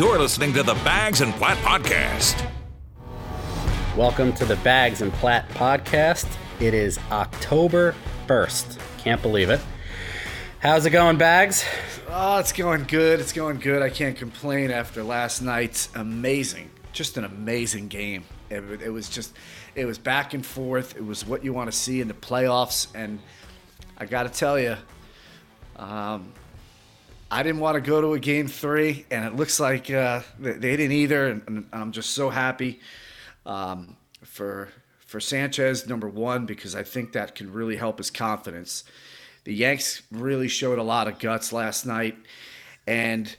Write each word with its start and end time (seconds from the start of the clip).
You're 0.00 0.18
listening 0.18 0.54
to 0.54 0.62
the 0.62 0.72
Bags 0.76 1.20
and 1.20 1.30
Platt 1.34 1.58
Podcast. 1.58 2.50
Welcome 3.94 4.32
to 4.32 4.46
the 4.46 4.56
Bags 4.56 5.02
and 5.02 5.12
Platt 5.12 5.46
Podcast. 5.50 6.26
It 6.58 6.72
is 6.72 6.98
October 7.10 7.94
1st. 8.26 8.78
Can't 8.96 9.20
believe 9.20 9.50
it. 9.50 9.60
How's 10.60 10.86
it 10.86 10.90
going, 10.92 11.18
Bags? 11.18 11.66
Oh, 12.08 12.38
it's 12.38 12.52
going 12.52 12.84
good. 12.84 13.20
It's 13.20 13.34
going 13.34 13.58
good. 13.58 13.82
I 13.82 13.90
can't 13.90 14.16
complain 14.16 14.70
after 14.70 15.02
last 15.02 15.42
night's 15.42 15.90
amazing, 15.94 16.70
just 16.94 17.18
an 17.18 17.24
amazing 17.24 17.88
game. 17.88 18.24
It, 18.48 18.80
it 18.80 18.90
was 18.90 19.10
just, 19.10 19.34
it 19.74 19.84
was 19.84 19.98
back 19.98 20.32
and 20.32 20.46
forth. 20.46 20.96
It 20.96 21.04
was 21.04 21.26
what 21.26 21.44
you 21.44 21.52
want 21.52 21.70
to 21.70 21.76
see 21.76 22.00
in 22.00 22.08
the 22.08 22.14
playoffs. 22.14 22.86
And 22.94 23.18
I 23.98 24.06
got 24.06 24.22
to 24.22 24.30
tell 24.30 24.58
you, 24.58 24.76
um, 25.76 26.32
I 27.32 27.44
didn't 27.44 27.60
want 27.60 27.76
to 27.76 27.80
go 27.80 28.00
to 28.00 28.14
a 28.14 28.18
game 28.18 28.48
three, 28.48 29.06
and 29.10 29.24
it 29.24 29.36
looks 29.36 29.60
like 29.60 29.88
uh, 29.88 30.22
they 30.40 30.76
didn't 30.76 30.92
either. 30.92 31.28
And, 31.28 31.68
I'm 31.72 31.92
just 31.92 32.10
so 32.10 32.28
happy 32.28 32.80
um, 33.46 33.96
for 34.24 34.68
for 35.06 35.20
Sanchez, 35.20 35.88
number 35.88 36.08
one, 36.08 36.46
because 36.46 36.74
I 36.74 36.82
think 36.82 37.12
that 37.12 37.34
can 37.34 37.52
really 37.52 37.76
help 37.76 37.98
his 37.98 38.10
confidence. 38.10 38.84
The 39.44 39.54
Yanks 39.54 40.02
really 40.10 40.48
showed 40.48 40.78
a 40.78 40.82
lot 40.82 41.08
of 41.08 41.18
guts 41.18 41.52
last 41.52 41.86
night, 41.86 42.16
and 42.86 43.34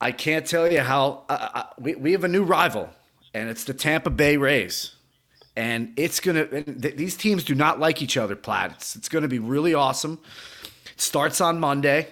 I 0.00 0.12
can't 0.12 0.46
tell 0.46 0.70
you 0.70 0.80
how 0.80 1.24
uh, 1.28 1.64
we, 1.78 1.94
we 1.94 2.12
have 2.12 2.24
a 2.24 2.28
new 2.28 2.42
rival, 2.42 2.88
and 3.34 3.50
it's 3.50 3.64
the 3.64 3.74
Tampa 3.74 4.10
Bay 4.10 4.38
Rays. 4.38 4.94
And 5.56 5.92
it's 5.96 6.20
gonna. 6.20 6.44
and 6.44 6.80
These 6.80 7.16
teams 7.18 7.44
do 7.44 7.54
not 7.54 7.78
like 7.78 8.00
each 8.00 8.16
other, 8.16 8.34
Platt. 8.34 8.72
It's, 8.72 8.96
it's 8.96 9.10
gonna 9.10 9.28
be 9.28 9.38
really 9.38 9.74
awesome. 9.74 10.20
It 10.94 11.00
starts 11.00 11.42
on 11.42 11.60
Monday 11.60 12.08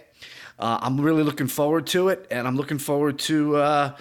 uh, 0.59 0.79
I'm 0.83 1.01
really 1.01 1.23
looking 1.23 1.47
forward 1.47 1.87
to 1.89 2.09
it, 2.09 2.27
and 2.31 2.47
I'm 2.47 2.57
looking 2.57 2.79
forward 2.79 3.19
to 3.21 3.57
uh, 3.57 3.97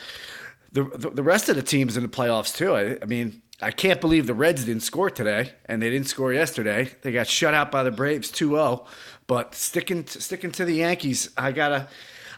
the, 0.72 0.84
the, 0.84 1.24
rest 1.24 1.49
of 1.49 1.55
the 1.55 1.62
teams 1.62 1.98
in 1.98 2.04
the 2.04 2.10
playoffs 2.10 2.55
too. 2.55 2.74
I, 2.74 2.98
I, 3.02 3.05
mean, 3.05 3.41
I 3.62 3.72
can't 3.72 4.02
believe 4.02 4.27
the 4.27 4.34
Reds 4.34 4.66
didn't 4.66 4.84
score 4.84 5.10
today, 5.10 5.54
and 5.66 5.82
they 5.82 5.90
didn't 5.90 6.08
score 6.08 6.34
yesterday. 6.34 6.91
They 7.02 7.12
got 7.12 7.27
shut 7.27 7.54
out 7.54 7.72
by 7.72 7.84
the 7.84 7.91
Braves 7.91 8.32
2-0. 8.32 8.86
But 9.27 9.54
sticking 9.54 10.05
to, 10.05 10.22
sticking 10.22 10.52
to 10.54 10.66
the 10.66 10.76
Yankees, 10.76 11.30
I 11.38 11.52
got 11.52 11.72
a 11.72 11.88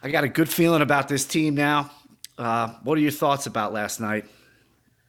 I 0.02 0.10
got 0.10 0.24
a 0.24 0.30
good 0.30 0.50
feeling 0.50 0.82
about 0.82 1.08
this 1.08 1.26
team 1.26 1.56
now. 1.56 1.92
Uh, 2.38 2.70
what 2.84 2.98
are 2.98 3.02
your 3.02 3.12
thoughts 3.12 3.46
about 3.46 3.74
last 3.74 4.00
night? 4.00 4.26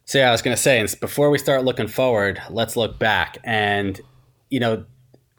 So 0.05 0.19
yeah, 0.19 0.29
I 0.29 0.33
was 0.33 0.43
going 0.43 0.57
to 0.57 0.61
say, 0.61 0.85
before 1.01 1.31
we 1.31 1.39
start 1.39 1.65
looking 1.65 1.87
forward, 1.87 2.43
let's 2.51 2.77
look 2.77 2.99
back. 2.99 3.39
And 3.45 4.01
you 4.51 4.61
know, 4.61 4.85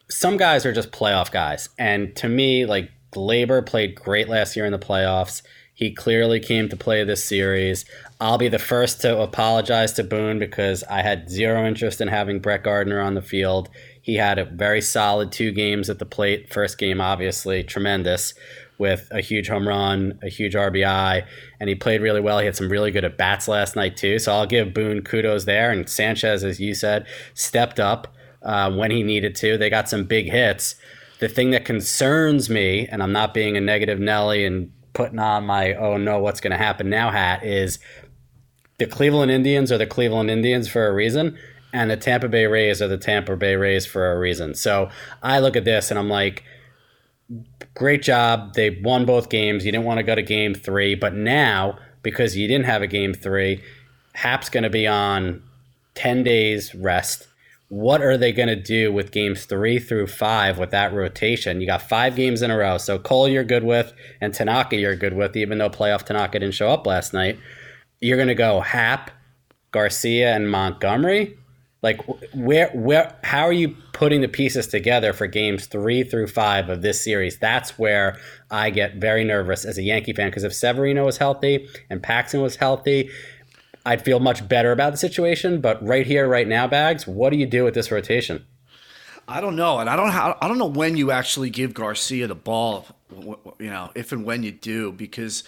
some 0.09 0.37
guys 0.37 0.65
are 0.65 0.73
just 0.73 0.91
playoff 0.91 1.31
guys, 1.31 1.69
and 1.77 2.15
to 2.17 2.27
me, 2.27 2.65
like 2.65 2.89
Gleyber 3.11 3.65
played 3.65 3.95
great 3.95 4.29
last 4.29 4.55
year 4.55 4.65
in 4.65 4.71
the 4.71 4.79
playoffs. 4.79 5.41
He 5.73 5.93
clearly 5.93 6.39
came 6.39 6.69
to 6.69 6.77
play 6.77 7.03
this 7.03 7.23
series. 7.23 7.85
I'll 8.19 8.37
be 8.37 8.49
the 8.49 8.59
first 8.59 9.01
to 9.01 9.19
apologize 9.19 9.93
to 9.93 10.03
Boone 10.03 10.37
because 10.37 10.83
I 10.83 11.01
had 11.01 11.29
zero 11.29 11.65
interest 11.65 12.01
in 12.01 12.07
having 12.07 12.39
Brett 12.39 12.63
Gardner 12.63 12.99
on 12.99 13.15
the 13.15 13.21
field. 13.21 13.69
He 13.99 14.15
had 14.15 14.37
a 14.37 14.45
very 14.45 14.81
solid 14.81 15.31
two 15.31 15.51
games 15.51 15.89
at 15.89 15.97
the 15.97 16.05
plate. 16.05 16.53
First 16.53 16.77
game, 16.77 17.01
obviously, 17.01 17.63
tremendous 17.63 18.33
with 18.77 19.07
a 19.11 19.21
huge 19.21 19.47
home 19.47 19.67
run, 19.67 20.19
a 20.21 20.29
huge 20.29 20.53
RBI, 20.53 21.25
and 21.59 21.69
he 21.69 21.75
played 21.75 22.01
really 22.01 22.21
well. 22.21 22.39
He 22.39 22.45
had 22.45 22.55
some 22.55 22.69
really 22.69 22.91
good 22.91 23.05
at 23.05 23.17
bats 23.17 23.47
last 23.47 23.75
night, 23.75 23.95
too. 23.97 24.19
So 24.19 24.33
I'll 24.33 24.47
give 24.47 24.73
Boone 24.73 25.03
kudos 25.03 25.45
there. 25.45 25.71
And 25.71 25.87
Sanchez, 25.87 26.43
as 26.43 26.59
you 26.59 26.73
said, 26.73 27.05
stepped 27.33 27.79
up 27.79 28.13
uh, 28.41 28.71
when 28.71 28.91
he 28.91 29.03
needed 29.03 29.35
to. 29.35 29.57
They 29.57 29.69
got 29.69 29.89
some 29.89 30.05
big 30.05 30.29
hits 30.29 30.75
the 31.21 31.29
thing 31.29 31.51
that 31.51 31.65
concerns 31.65 32.49
me, 32.49 32.87
and 32.87 33.01
I'm 33.01 33.11
not 33.11 33.33
being 33.33 33.55
a 33.55 33.61
negative 33.61 33.99
Nelly 33.99 34.43
and 34.43 34.71
putting 34.93 35.19
on 35.19 35.45
my 35.45 35.73
oh 35.75 35.95
no, 35.95 36.19
what's 36.19 36.41
going 36.41 36.51
to 36.51 36.57
happen 36.57 36.89
now 36.89 37.11
hat 37.11 37.45
is 37.45 37.79
the 38.79 38.87
Cleveland 38.87 39.31
Indians 39.31 39.71
are 39.71 39.77
the 39.77 39.85
Cleveland 39.85 40.31
Indians 40.31 40.67
for 40.67 40.87
a 40.87 40.93
reason, 40.93 41.37
and 41.71 41.91
the 41.91 41.95
Tampa 41.95 42.27
Bay 42.27 42.47
Rays 42.47 42.81
are 42.81 42.87
the 42.87 42.97
Tampa 42.97 43.37
Bay 43.37 43.55
Rays 43.55 43.85
for 43.85 44.11
a 44.11 44.17
reason. 44.17 44.55
So 44.55 44.89
I 45.21 45.39
look 45.39 45.55
at 45.55 45.63
this 45.63 45.91
and 45.91 45.99
I'm 45.99 46.09
like, 46.09 46.43
great 47.75 48.01
job. 48.01 48.55
They 48.55 48.81
won 48.83 49.05
both 49.05 49.29
games. 49.29 49.63
You 49.63 49.71
didn't 49.71 49.85
want 49.85 49.99
to 49.99 50.03
go 50.03 50.15
to 50.15 50.23
game 50.23 50.55
three, 50.55 50.95
but 50.95 51.13
now 51.13 51.77
because 52.01 52.35
you 52.35 52.47
didn't 52.47 52.65
have 52.65 52.81
a 52.81 52.87
game 52.87 53.13
three, 53.13 53.63
Happ's 54.13 54.49
going 54.49 54.63
to 54.63 54.71
be 54.71 54.87
on 54.87 55.43
10 55.93 56.23
days 56.23 56.73
rest 56.73 57.27
what 57.71 58.01
are 58.01 58.17
they 58.17 58.33
going 58.33 58.49
to 58.49 58.55
do 58.57 58.91
with 58.91 59.11
games 59.11 59.45
three 59.45 59.79
through 59.79 60.05
five 60.05 60.59
with 60.59 60.71
that 60.71 60.93
rotation? 60.93 61.61
You 61.61 61.67
got 61.67 61.81
five 61.81 62.17
games 62.17 62.41
in 62.41 62.51
a 62.51 62.57
row. 62.57 62.77
So 62.77 62.99
Cole, 62.99 63.29
you're 63.29 63.45
good 63.45 63.63
with, 63.63 63.93
and 64.19 64.33
Tanaka, 64.33 64.75
you're 64.75 64.97
good 64.97 65.13
with, 65.13 65.37
even 65.37 65.57
though 65.57 65.69
playoff 65.69 66.03
Tanaka 66.03 66.39
didn't 66.39 66.53
show 66.53 66.69
up 66.69 66.85
last 66.85 67.13
night. 67.13 67.39
You're 68.01 68.17
going 68.17 68.27
to 68.27 68.35
go 68.35 68.59
Happ, 68.59 69.09
Garcia, 69.71 70.35
and 70.35 70.51
Montgomery. 70.51 71.37
Like, 71.81 72.01
where, 72.33 72.71
where, 72.73 73.17
how 73.23 73.43
are 73.43 73.53
you 73.53 73.77
putting 73.93 74.19
the 74.19 74.27
pieces 74.27 74.67
together 74.67 75.13
for 75.13 75.25
games 75.25 75.67
three 75.67 76.03
through 76.03 76.27
five 76.27 76.67
of 76.67 76.81
this 76.81 77.01
series? 77.01 77.39
That's 77.39 77.79
where 77.79 78.19
I 78.51 78.69
get 78.69 78.95
very 78.97 79.23
nervous 79.23 79.63
as 79.63 79.77
a 79.77 79.81
Yankee 79.81 80.11
fan 80.11 80.27
because 80.27 80.43
if 80.43 80.53
Severino 80.53 81.05
was 81.05 81.19
healthy 81.19 81.69
and 81.89 82.03
Paxton 82.03 82.41
was 82.41 82.57
healthy, 82.57 83.09
I'd 83.85 84.03
feel 84.03 84.19
much 84.19 84.47
better 84.47 84.71
about 84.71 84.91
the 84.91 84.97
situation. 84.97 85.61
But 85.61 85.85
right 85.85 86.05
here, 86.05 86.27
right 86.27 86.47
now, 86.47 86.67
Bags, 86.67 87.07
what 87.07 87.31
do 87.31 87.37
you 87.37 87.45
do 87.45 87.63
with 87.63 87.73
this 87.73 87.91
rotation? 87.91 88.45
I 89.27 89.39
don't 89.39 89.55
know, 89.55 89.79
and 89.79 89.89
I 89.89 89.95
don't 89.95 90.09
I 90.09 90.47
don't 90.47 90.57
know 90.57 90.65
when 90.65 90.97
you 90.97 91.11
actually 91.11 91.49
give 91.49 91.73
Garcia 91.73 92.27
the 92.27 92.35
ball. 92.35 92.87
You 93.59 93.69
know, 93.69 93.91
if 93.95 94.11
and 94.11 94.25
when 94.25 94.43
you 94.43 94.51
do, 94.51 94.91
because 94.91 95.43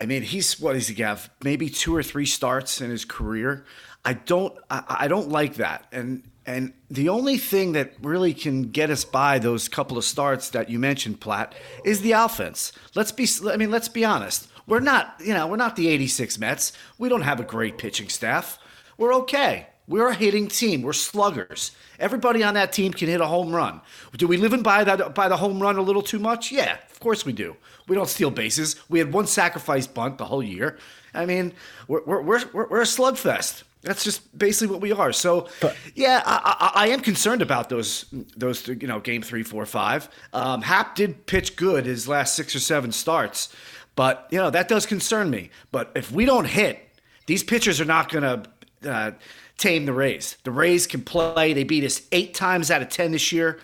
I 0.00 0.06
mean, 0.06 0.22
he's 0.22 0.60
what 0.60 0.74
does 0.74 0.88
he 0.88 1.02
have? 1.02 1.30
Maybe 1.42 1.70
two 1.70 1.94
or 1.94 2.02
three 2.02 2.26
starts 2.26 2.80
in 2.80 2.90
his 2.90 3.04
career. 3.04 3.64
I 4.04 4.14
don't 4.14 4.54
I, 4.70 4.82
I 5.00 5.08
don't 5.08 5.30
like 5.30 5.54
that, 5.54 5.86
and 5.92 6.24
and 6.46 6.74
the 6.90 7.08
only 7.08 7.38
thing 7.38 7.72
that 7.72 7.94
really 8.02 8.34
can 8.34 8.70
get 8.70 8.90
us 8.90 9.04
by 9.04 9.38
those 9.38 9.68
couple 9.68 9.96
of 9.96 10.04
starts 10.04 10.50
that 10.50 10.68
you 10.68 10.78
mentioned, 10.78 11.20
Platt, 11.20 11.54
is 11.84 12.02
the 12.02 12.12
offense. 12.12 12.72
Let's 12.94 13.12
be 13.12 13.26
I 13.48 13.56
mean, 13.56 13.70
let's 13.70 13.88
be 13.88 14.04
honest. 14.04 14.48
We're 14.66 14.80
not, 14.80 15.16
you 15.20 15.34
know, 15.34 15.46
we're 15.46 15.56
not 15.56 15.76
the 15.76 15.88
86 15.88 16.38
Mets. 16.38 16.72
We 16.98 17.08
don't 17.08 17.22
have 17.22 17.40
a 17.40 17.44
great 17.44 17.78
pitching 17.78 18.08
staff. 18.08 18.58
We're 18.96 19.14
okay. 19.14 19.68
We're 19.86 20.08
a 20.08 20.14
hitting 20.14 20.48
team. 20.48 20.82
We're 20.82 20.94
sluggers. 20.94 21.72
Everybody 21.98 22.42
on 22.42 22.54
that 22.54 22.72
team 22.72 22.92
can 22.92 23.08
hit 23.08 23.20
a 23.20 23.26
home 23.26 23.54
run. 23.54 23.82
Do 24.16 24.26
we 24.26 24.38
live 24.38 24.54
in 24.54 24.62
by 24.62 24.82
that 24.84 25.14
by 25.14 25.28
the 25.28 25.36
home 25.36 25.60
run 25.60 25.76
a 25.76 25.82
little 25.82 26.02
too 26.02 26.18
much? 26.18 26.50
Yeah, 26.50 26.78
of 26.90 27.00
course 27.00 27.26
we 27.26 27.32
do. 27.34 27.56
We 27.86 27.94
don't 27.94 28.08
steal 28.08 28.30
bases. 28.30 28.76
We 28.88 28.98
had 28.98 29.12
one 29.12 29.26
sacrifice 29.26 29.86
bunt 29.86 30.16
the 30.16 30.24
whole 30.24 30.42
year. 30.42 30.78
I 31.12 31.26
mean, 31.26 31.52
we're 31.86 32.02
we're 32.04 32.22
we're, 32.22 32.66
we're 32.68 32.80
a 32.80 32.84
slugfest. 32.84 33.64
That's 33.82 34.02
just 34.02 34.36
basically 34.36 34.72
what 34.72 34.80
we 34.80 34.92
are. 34.92 35.12
So, 35.12 35.48
but, 35.60 35.76
yeah, 35.94 36.22
I, 36.24 36.72
I, 36.74 36.84
I, 36.84 36.88
am 36.88 37.00
concerned 37.00 37.42
about 37.42 37.68
those 37.68 38.06
those 38.34 38.66
you 38.66 38.86
know 38.86 38.98
game 38.98 39.20
three, 39.20 39.42
four, 39.42 39.66
five. 39.66 40.08
Um, 40.32 40.62
Happ 40.62 40.94
did 40.94 41.26
pitch 41.26 41.54
good 41.56 41.84
his 41.84 42.08
last 42.08 42.34
six 42.34 42.56
or 42.56 42.60
seven 42.60 42.92
starts, 42.92 43.54
but, 43.96 44.26
you 44.30 44.38
know, 44.38 44.50
that 44.50 44.68
does 44.68 44.86
concern 44.86 45.30
me. 45.30 45.50
But 45.70 45.92
if 45.94 46.10
we 46.10 46.24
don't 46.24 46.46
hit, 46.46 46.80
these 47.26 47.42
pitchers 47.42 47.80
are 47.80 47.84
not 47.84 48.10
going 48.10 48.22
to 48.22 48.90
uh, 48.90 49.10
tame 49.56 49.86
the 49.86 49.92
Rays. 49.92 50.36
The 50.44 50.50
Rays 50.50 50.86
can 50.86 51.02
play. 51.02 51.52
They 51.52 51.64
beat 51.64 51.84
us 51.84 52.02
eight 52.12 52.34
times 52.34 52.70
out 52.70 52.82
of 52.82 52.88
10 52.88 53.12
this 53.12 53.32
year. 53.32 53.60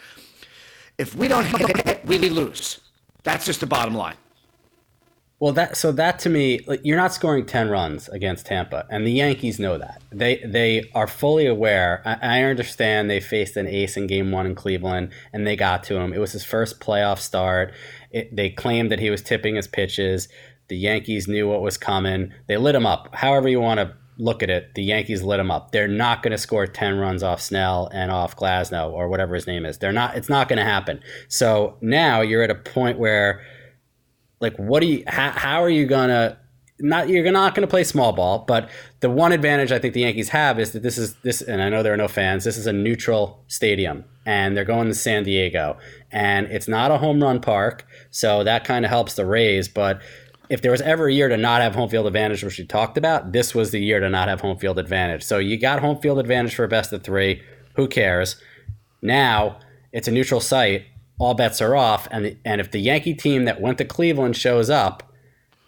If 0.99 1.15
we 1.15 1.29
don't 1.29 1.45
hit, 1.45 2.05
we 2.05 2.19
lose. 2.19 2.81
That's 3.23 3.47
just 3.47 3.61
the 3.61 3.67
bottom 3.67 3.95
line. 3.95 4.17
Well, 5.41 5.55
that 5.55 5.79
so 5.79 5.91
that 5.93 6.19
to 6.21 6.29
me, 6.29 6.61
like, 6.67 6.83
you're 6.85 6.99
not 6.99 7.15
scoring 7.15 7.47
ten 7.47 7.71
runs 7.71 8.11
against 8.11 8.45
Tampa, 8.45 8.87
and 8.91 9.07
the 9.07 9.11
Yankees 9.11 9.59
know 9.59 9.79
that. 9.79 10.03
They 10.13 10.37
they 10.45 10.91
are 10.95 11.07
fully 11.07 11.47
aware. 11.47 12.03
I, 12.05 12.41
I, 12.41 12.43
understand 12.43 13.09
they 13.09 13.21
faced 13.21 13.57
an 13.57 13.67
ace 13.67 13.97
in 13.97 14.07
Game 14.07 14.33
One 14.33 14.45
in 14.45 14.55
Cleveland, 14.55 15.13
and 15.33 15.47
they 15.47 15.57
got 15.57 15.83
to 15.85 15.97
him. 15.97 16.13
It 16.13 16.19
was 16.19 16.33
his 16.33 16.45
first 16.45 16.79
playoff 16.79 17.21
start. 17.21 17.73
It, 18.11 18.35
they 18.35 18.51
claimed 18.51 18.91
that 18.91 18.99
he 18.99 19.11
was 19.11 19.23
tipping 19.23 19.57
his 19.57 19.69
pitches. 19.69 20.29
The 20.69 20.77
Yankees 20.77 21.29
knew 21.29 21.49
what 21.49 21.63
was 21.63 21.77
coming. 21.77 22.33
They 22.47 22.57
lit 22.57 22.75
him 22.75 22.87
up. 22.87 23.15
However 23.15 23.49
you 23.49 23.61
want 23.61 23.81
to 23.81 23.95
look 24.19 24.43
at 24.43 24.51
it, 24.51 24.75
the 24.75 24.83
Yankees 24.83 25.23
lit 25.23 25.41
him 25.41 25.51
up. 25.51 25.73
They're 25.73 25.89
not 25.89 26.23
going 26.23 26.33
to 26.33 26.39
score 26.39 26.67
10 26.67 26.99
runs 26.99 27.23
off 27.23 27.41
Snell 27.41 27.89
and 27.93 28.11
off 28.11 28.37
Glasnow 28.37 28.91
or 28.91 29.09
whatever 29.09 29.35
his 29.35 29.47
name 29.47 29.65
is. 29.65 29.79
They're 29.79 29.93
not 29.93 30.17
it's 30.17 30.29
not 30.29 30.49
going 30.49 30.59
to 30.59 30.65
happen. 30.65 31.01
So 31.29 31.77
now 31.81 32.21
you're 32.21 32.43
at 32.43 32.51
a 32.51 32.55
point 32.55 32.99
where 32.99 33.43
like 34.41 34.57
what 34.57 34.81
do 34.81 34.87
you 34.87 35.05
how, 35.07 35.31
how 35.31 35.63
are 35.63 35.71
you 35.71 35.87
going 35.87 36.09
to 36.09 36.37
not 36.83 37.09
you're 37.09 37.31
not 37.31 37.55
going 37.55 37.67
to 37.67 37.71
play 37.71 37.85
small 37.85 38.13
ball, 38.13 38.45
but 38.47 38.71
the 39.01 39.11
one 39.11 39.33
advantage 39.33 39.73
I 39.73 39.79
think 39.79 39.95
the 39.95 40.01
Yankees 40.01 40.31
have 40.31 40.59
is 40.59 40.73
that 40.73 40.83
this 40.83 40.99
is 40.99 41.15
this, 41.23 41.43
and 41.43 41.63
I 41.63 41.69
know 41.69 41.83
there 41.83 41.93
are 41.93 41.99
no 41.99 42.09
fans. 42.09 42.45
This 42.45 42.57
is 42.57 42.67
a 42.67 42.73
neutral 42.73 43.43
stadium, 43.49 44.05
and 44.31 44.57
they're 44.57 44.65
going 44.65 44.87
to 44.87 44.95
San 44.95 45.25
Diego, 45.25 45.77
and 46.13 46.47
it's 46.47 46.69
not 46.69 46.93
a 46.93 46.99
home 46.99 47.21
run 47.21 47.41
park, 47.41 47.85
so 48.13 48.45
that 48.45 48.63
kind 48.63 48.85
of 48.85 48.89
helps 48.89 49.15
the 49.15 49.27
Rays. 49.27 49.67
But 49.67 50.01
if 50.49 50.63
there 50.63 50.71
was 50.71 50.81
ever 50.83 51.09
a 51.09 51.13
year 51.13 51.29
to 51.29 51.37
not 51.37 51.63
have 51.63 51.75
home 51.75 51.89
field 51.89 52.07
advantage, 52.07 52.45
which 52.45 52.57
we 52.57 52.65
talked 52.65 52.97
about, 52.97 53.33
this 53.33 53.57
was 53.57 53.73
the 53.73 53.81
year 53.81 53.99
to 53.99 54.09
not 54.09 54.29
have 54.29 54.41
home 54.41 54.57
field 54.57 54.79
advantage. 54.79 55.25
So 55.25 55.39
you 55.39 55.59
got 55.59 55.81
home 55.81 55.99
field 56.01 56.21
advantage 56.21 56.55
for 56.55 56.63
a 56.63 56.69
best 56.69 56.93
of 56.93 57.03
three. 57.03 57.43
Who 57.75 57.89
cares? 57.89 58.41
Now 59.03 59.59
it's 59.91 60.07
a 60.07 60.13
neutral 60.13 60.41
site. 60.41 60.85
All 61.19 61.35
bets 61.35 61.61
are 61.61 61.75
off, 61.75 62.07
and 62.13 62.37
and 62.45 62.61
if 62.61 62.71
the 62.71 62.79
Yankee 62.79 63.15
team 63.15 63.47
that 63.47 63.61
went 63.61 63.79
to 63.79 63.85
Cleveland 63.85 64.37
shows 64.37 64.71
up 64.71 65.13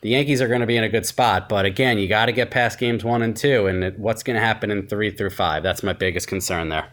the 0.02 0.10
Yankees 0.10 0.40
are 0.40 0.48
going 0.48 0.60
to 0.60 0.66
be 0.66 0.76
in 0.76 0.84
a 0.84 0.88
good 0.88 1.06
spot. 1.06 1.48
But 1.48 1.64
again, 1.64 1.98
you 1.98 2.08
got 2.08 2.26
to 2.26 2.32
get 2.32 2.50
past 2.50 2.78
games 2.78 3.04
one 3.04 3.22
and 3.22 3.36
two, 3.36 3.66
and 3.66 3.96
what's 3.98 4.22
going 4.22 4.34
to 4.34 4.44
happen 4.44 4.70
in 4.70 4.86
three 4.86 5.10
through 5.10 5.30
five? 5.30 5.62
That's 5.62 5.82
my 5.82 5.92
biggest 5.92 6.28
concern 6.28 6.70
there. 6.70 6.88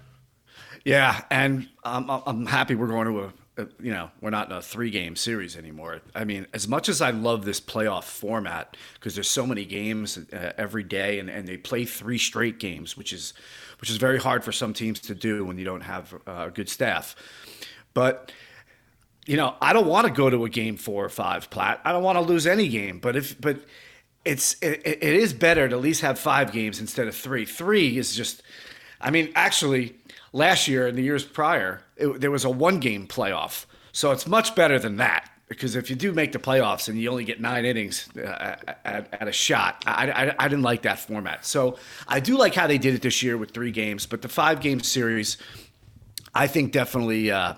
Yeah, 0.86 1.24
and 1.30 1.68
I'm, 1.84 2.10
I'm 2.10 2.46
happy 2.46 2.76
we're 2.76 2.88
going 2.88 3.08
to 3.08 3.20
a 3.26 3.34
you 3.81 3.92
know, 3.92 4.10
we're 4.22 4.30
not 4.30 4.50
in 4.50 4.56
a 4.56 4.62
three 4.62 4.90
game 4.90 5.16
series 5.16 5.58
anymore. 5.58 6.02
I 6.16 6.24
mean, 6.24 6.48
as 6.54 6.68
much 6.68 6.90
as 6.90 7.02
I 7.02 7.12
love 7.12 7.46
this 7.46 7.60
playoff 7.60 8.06
format 8.06 8.78
because 8.94 9.16
there's 9.16 9.30
so 9.30 9.46
many 9.46 9.66
games 9.66 10.18
uh, 10.18 10.54
every 10.58 10.84
day 10.84 11.20
and, 11.20 11.30
and 11.30 11.48
they 11.48 11.58
play 11.58 11.86
three 11.86 12.18
straight 12.18 12.60
games, 12.60 12.96
which 12.96 13.12
is 13.12 13.34
which 13.80 13.90
is 13.90 13.98
very 13.98 14.20
hard 14.20 14.44
for 14.44 14.52
some 14.52 14.74
teams 14.74 15.00
to 15.00 15.16
do 15.16 15.46
when 15.46 15.58
you 15.58 15.66
don't 15.66 15.81
have 15.81 16.14
uh, 16.28 16.46
a 16.48 16.52
good 16.52 16.70
staff. 16.70 17.16
But 17.94 18.31
you 19.26 19.38
know, 19.38 19.56
I 19.62 19.74
don't 19.74 19.88
want 19.88 20.08
to 20.08 20.14
go 20.14 20.30
to 20.30 20.46
a 20.46 20.50
game 20.50 20.78
four 20.78 21.06
or 21.06 21.10
five, 21.10 21.50
Platt. 21.50 21.81
I 21.86 21.92
don't 21.92 22.04
want 22.04 22.18
to 22.18 22.24
lose 22.24 22.48
any 22.48 22.68
game. 22.68 23.00
But 23.00 23.16
if 23.16 23.40
but 23.40 23.60
it's 24.26 24.56
it, 24.62 24.81
it 24.86 25.04
is 25.04 25.34
better 25.34 25.68
to 25.68 25.76
at 25.76 25.81
least 25.81 26.02
have 26.02 26.18
five 26.20 26.52
games 26.52 26.80
instead 26.80 27.08
of 27.08 27.16
three. 27.16 27.46
Three 27.46 27.98
is 27.98 28.16
just, 28.16 28.42
I 29.00 29.12
mean, 29.12 29.31
actually 29.36 29.96
last 30.31 30.68
year 30.68 30.88
and 30.88 30.98
the 30.98 31.02
years 31.02 31.24
prior, 31.24 31.81
it, 31.98 32.20
there 32.20 32.31
was 32.31 32.46
a 32.46 32.50
one 32.50 32.80
game 32.80 33.08
playoff. 33.08 33.66
So 33.92 34.12
it's 34.12 34.28
much 34.28 34.56
better 34.56 34.80
than 34.80 34.98
that 34.98 35.30
because 35.48 35.76
if 35.76 35.90
you 35.90 35.96
do 35.96 36.12
make 36.14 36.31
the 36.31 36.40
playoffs 36.40 36.88
and 36.88 37.00
you 37.00 37.10
only 37.10 37.26
get 37.26 37.42
nine 37.42 37.66
innings 37.66 38.08
uh, 38.16 38.56
at, 38.86 39.10
at, 39.12 39.28
a 39.28 39.31
shot, 39.31 39.84
I, 39.88 40.12
I, 40.12 40.36
I, 40.38 40.48
didn't 40.48 40.64
like 40.64 40.84
that 40.84 41.00
format. 41.00 41.44
So 41.44 41.78
I 42.08 42.20
do 42.20 42.38
like 42.38 42.54
how 42.54 42.68
they 42.68 42.78
did 42.78 42.94
it 42.94 43.02
this 43.02 43.24
year 43.24 43.36
with 43.36 43.52
three 43.52 43.72
games, 43.72 44.06
but 44.06 44.22
the 44.22 44.30
five 44.30 44.62
game 44.62 44.80
series, 44.80 45.38
I 46.36 46.46
think 46.46 46.72
definitely 46.72 47.31
uh, 47.31 47.56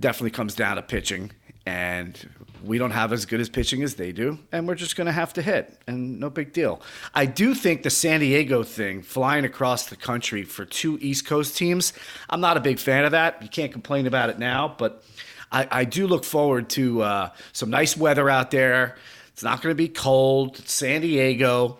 definitely 0.00 0.32
comes 0.32 0.56
down 0.56 0.76
to 0.76 0.82
pitching 0.82 1.30
and 1.64 2.28
we 2.64 2.78
don't 2.78 2.90
have 2.90 3.12
as 3.12 3.26
good 3.26 3.40
as 3.40 3.48
pitching 3.48 3.82
as 3.82 3.96
they 3.96 4.12
do, 4.12 4.38
and 4.50 4.66
we're 4.66 4.74
just 4.74 4.96
going 4.96 5.06
to 5.06 5.12
have 5.12 5.32
to 5.34 5.42
hit, 5.42 5.78
and 5.86 6.20
no 6.20 6.30
big 6.30 6.52
deal. 6.52 6.80
I 7.14 7.26
do 7.26 7.54
think 7.54 7.82
the 7.82 7.90
San 7.90 8.20
Diego 8.20 8.62
thing, 8.62 9.02
flying 9.02 9.44
across 9.44 9.86
the 9.86 9.96
country 9.96 10.42
for 10.42 10.64
two 10.64 10.98
East 11.00 11.26
Coast 11.26 11.56
teams, 11.56 11.92
I'm 12.30 12.40
not 12.40 12.56
a 12.56 12.60
big 12.60 12.78
fan 12.78 13.04
of 13.04 13.12
that. 13.12 13.42
You 13.42 13.48
can't 13.48 13.72
complain 13.72 14.06
about 14.06 14.30
it 14.30 14.38
now, 14.38 14.74
but 14.78 15.04
I, 15.50 15.68
I 15.70 15.84
do 15.84 16.06
look 16.06 16.24
forward 16.24 16.70
to 16.70 17.02
uh, 17.02 17.30
some 17.52 17.70
nice 17.70 17.96
weather 17.96 18.30
out 18.30 18.50
there. 18.50 18.96
It's 19.32 19.42
not 19.42 19.62
going 19.62 19.72
to 19.72 19.76
be 19.76 19.88
cold. 19.88 20.58
It's 20.58 20.72
San 20.72 21.00
Diego, 21.00 21.78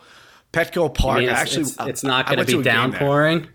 Petco 0.52 0.92
Park. 0.92 1.20
Mean, 1.20 1.28
it's, 1.28 1.38
Actually, 1.38 1.62
it's, 1.62 1.76
it's 1.80 2.04
not 2.04 2.26
going 2.26 2.44
to 2.44 2.58
be 2.58 2.62
downpouring. 2.62 3.48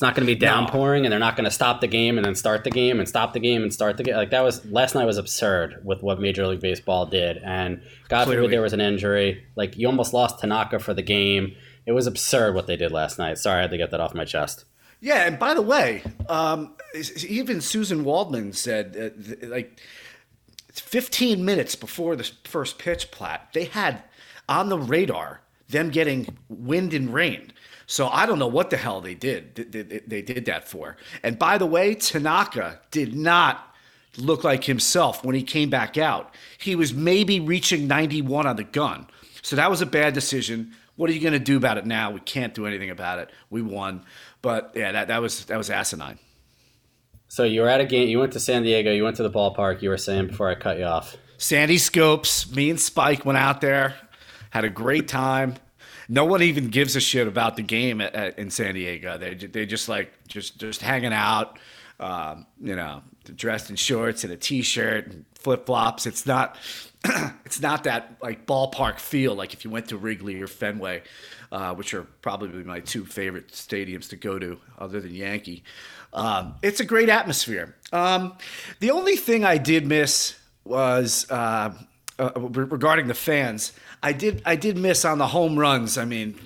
It's 0.00 0.02
not 0.02 0.14
going 0.14 0.26
to 0.26 0.34
be 0.34 0.38
downpouring, 0.38 1.02
no. 1.02 1.08
and 1.08 1.12
they're 1.12 1.20
not 1.20 1.36
going 1.36 1.44
to 1.44 1.50
stop 1.50 1.82
the 1.82 1.86
game 1.86 2.16
and 2.16 2.24
then 2.24 2.34
start 2.34 2.64
the 2.64 2.70
game 2.70 3.00
and 3.00 3.06
stop 3.06 3.34
the 3.34 3.38
game 3.38 3.62
and 3.62 3.70
start 3.70 3.98
the 3.98 4.02
game. 4.02 4.14
Like 4.14 4.30
that 4.30 4.40
was 4.40 4.64
last 4.64 4.94
night 4.94 5.04
was 5.04 5.18
absurd 5.18 5.82
with 5.84 6.02
what 6.02 6.18
Major 6.18 6.46
League 6.46 6.60
Baseball 6.60 7.04
did, 7.04 7.36
and 7.44 7.82
God 8.08 8.24
Clearly. 8.24 8.44
forbid 8.44 8.52
there 8.54 8.62
was 8.62 8.72
an 8.72 8.80
injury. 8.80 9.44
Like 9.56 9.76
you 9.76 9.86
almost 9.86 10.14
lost 10.14 10.38
Tanaka 10.38 10.78
for 10.78 10.94
the 10.94 11.02
game. 11.02 11.54
It 11.84 11.92
was 11.92 12.06
absurd 12.06 12.54
what 12.54 12.66
they 12.66 12.76
did 12.76 12.92
last 12.92 13.18
night. 13.18 13.36
Sorry, 13.36 13.58
I 13.58 13.60
had 13.60 13.72
to 13.72 13.76
get 13.76 13.90
that 13.90 14.00
off 14.00 14.14
my 14.14 14.24
chest. 14.24 14.64
Yeah, 15.00 15.26
and 15.26 15.38
by 15.38 15.52
the 15.52 15.60
way, 15.60 16.02
um, 16.30 16.76
even 17.28 17.60
Susan 17.60 18.02
Waldman 18.02 18.54
said 18.54 18.96
uh, 19.42 19.48
like 19.48 19.78
15 20.72 21.44
minutes 21.44 21.74
before 21.74 22.16
the 22.16 22.30
first 22.44 22.78
pitch, 22.78 23.10
Platt, 23.10 23.50
they 23.52 23.66
had 23.66 24.02
on 24.48 24.70
the 24.70 24.78
radar 24.78 25.42
them 25.68 25.90
getting 25.90 26.36
wind 26.48 26.92
and 26.94 27.12
rain. 27.12 27.52
So 27.90 28.06
I 28.06 28.24
don't 28.24 28.38
know 28.38 28.46
what 28.46 28.70
the 28.70 28.76
hell 28.76 29.00
they 29.00 29.16
did. 29.16 29.56
They 30.06 30.22
did 30.22 30.44
that 30.44 30.68
for. 30.68 30.96
And 31.24 31.36
by 31.36 31.58
the 31.58 31.66
way, 31.66 31.96
Tanaka 31.96 32.78
did 32.92 33.16
not 33.16 33.74
look 34.16 34.44
like 34.44 34.62
himself 34.62 35.24
when 35.24 35.34
he 35.34 35.42
came 35.42 35.70
back 35.70 35.98
out. 35.98 36.32
He 36.56 36.76
was 36.76 36.94
maybe 36.94 37.40
reaching 37.40 37.88
91 37.88 38.46
on 38.46 38.54
the 38.54 38.62
gun. 38.62 39.08
So 39.42 39.56
that 39.56 39.68
was 39.68 39.80
a 39.80 39.86
bad 39.86 40.14
decision. 40.14 40.72
What 40.94 41.10
are 41.10 41.12
you 41.12 41.20
going 41.20 41.32
to 41.32 41.40
do 41.40 41.56
about 41.56 41.78
it 41.78 41.84
now? 41.84 42.12
We 42.12 42.20
can't 42.20 42.54
do 42.54 42.64
anything 42.64 42.90
about 42.90 43.18
it. 43.18 43.32
We 43.50 43.60
won. 43.60 44.04
But 44.40 44.70
yeah, 44.76 44.92
that, 44.92 45.08
that 45.08 45.20
was 45.20 45.46
that 45.46 45.58
was 45.58 45.68
asinine. 45.68 46.20
So 47.26 47.42
you 47.42 47.62
were 47.62 47.68
at 47.68 47.80
a 47.80 47.86
game. 47.86 48.08
You 48.08 48.20
went 48.20 48.34
to 48.34 48.40
San 48.40 48.62
Diego. 48.62 48.92
You 48.92 49.02
went 49.02 49.16
to 49.16 49.24
the 49.24 49.30
ballpark. 49.30 49.82
You 49.82 49.88
were 49.88 49.98
saying 49.98 50.28
before 50.28 50.48
I 50.48 50.54
cut 50.54 50.78
you 50.78 50.84
off. 50.84 51.16
Sandy 51.38 51.78
Scopes. 51.78 52.54
Me 52.54 52.70
and 52.70 52.78
Spike 52.78 53.24
went 53.24 53.38
out 53.38 53.60
there. 53.60 53.96
Had 54.50 54.64
a 54.64 54.70
great 54.70 55.08
time 55.08 55.56
no 56.10 56.24
one 56.24 56.42
even 56.42 56.68
gives 56.68 56.96
a 56.96 57.00
shit 57.00 57.28
about 57.28 57.54
the 57.54 57.62
game 57.62 58.00
at, 58.00 58.14
at, 58.16 58.38
in 58.38 58.50
San 58.50 58.74
Diego. 58.74 59.16
They 59.16 59.34
they 59.34 59.64
just 59.64 59.88
like 59.88 60.12
just 60.26 60.58
just 60.58 60.82
hanging 60.82 61.12
out, 61.12 61.58
um, 62.00 62.46
you 62.60 62.74
know, 62.74 63.02
dressed 63.36 63.70
in 63.70 63.76
shorts 63.76 64.24
and 64.24 64.32
a 64.32 64.36
t-shirt 64.36 65.06
and 65.06 65.24
flip 65.36 65.66
flops. 65.66 66.06
It's 66.06 66.26
not 66.26 66.56
it's 67.44 67.62
not 67.62 67.84
that 67.84 68.16
like 68.20 68.44
ballpark 68.44 68.98
feel 68.98 69.36
like 69.36 69.54
if 69.54 69.64
you 69.64 69.70
went 69.70 69.88
to 69.90 69.96
Wrigley 69.96 70.42
or 70.42 70.48
Fenway, 70.48 71.02
uh, 71.52 71.74
which 71.74 71.94
are 71.94 72.02
probably 72.22 72.64
my 72.64 72.80
two 72.80 73.06
favorite 73.06 73.52
stadiums 73.52 74.08
to 74.08 74.16
go 74.16 74.36
to 74.38 74.58
other 74.78 75.00
than 75.00 75.14
Yankee. 75.14 75.62
Um, 76.12 76.56
it's 76.60 76.80
a 76.80 76.84
great 76.84 77.08
atmosphere. 77.08 77.76
Um, 77.92 78.36
the 78.80 78.90
only 78.90 79.14
thing 79.14 79.44
I 79.44 79.58
did 79.58 79.86
miss 79.86 80.36
was 80.64 81.30
uh, 81.30 81.72
uh, 82.20 82.40
regarding 82.40 83.08
the 83.08 83.14
fans. 83.14 83.72
I 84.02 84.12
did 84.12 84.42
I 84.44 84.56
did 84.56 84.76
miss 84.76 85.04
on 85.04 85.18
the 85.18 85.28
home 85.28 85.58
runs. 85.58 85.96
I 85.98 86.04
mean, 86.04 86.38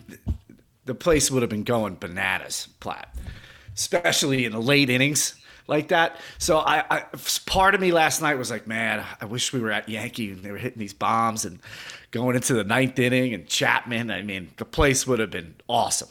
the 0.85 0.95
place 0.95 1.31
would 1.31 1.43
have 1.43 1.51
been 1.51 1.65
going 1.65 1.97
bananas, 1.97 2.69
Platt, 2.81 3.15
especially 3.75 4.45
in 4.45 4.53
the 4.53 4.61
late 4.61 4.91
innings 4.91 5.35
like 5.67 5.89
that. 5.89 6.21
So 6.39 6.59
I, 6.59 6.85
I, 6.91 7.05
part 7.47 7.75
of 7.75 7.81
me 7.81 7.91
last 7.93 8.21
night 8.21 8.37
was 8.37 8.51
like, 8.51 8.67
man, 8.67 9.05
I 9.21 9.25
wish 9.25 9.53
we 9.53 9.61
were 9.61 9.71
at 9.71 9.89
Yankee 9.89 10.31
and 10.31 10.43
they 10.43 10.51
were 10.51 10.59
hitting 10.59 10.79
these 10.79 10.93
bombs 10.93 11.45
and 11.45 11.59
going 12.11 12.37
into 12.37 12.55
the 12.55 12.65
ninth 12.65 12.99
inning 12.99 13.35
and 13.35 13.47
Chapman. 13.47 14.11
I 14.11 14.23
mean, 14.23 14.51
the 14.59 14.65
place 14.65 15.07
would 15.07 15.19
have 15.19 15.31
been 15.31 15.55
awesome. 15.69 16.09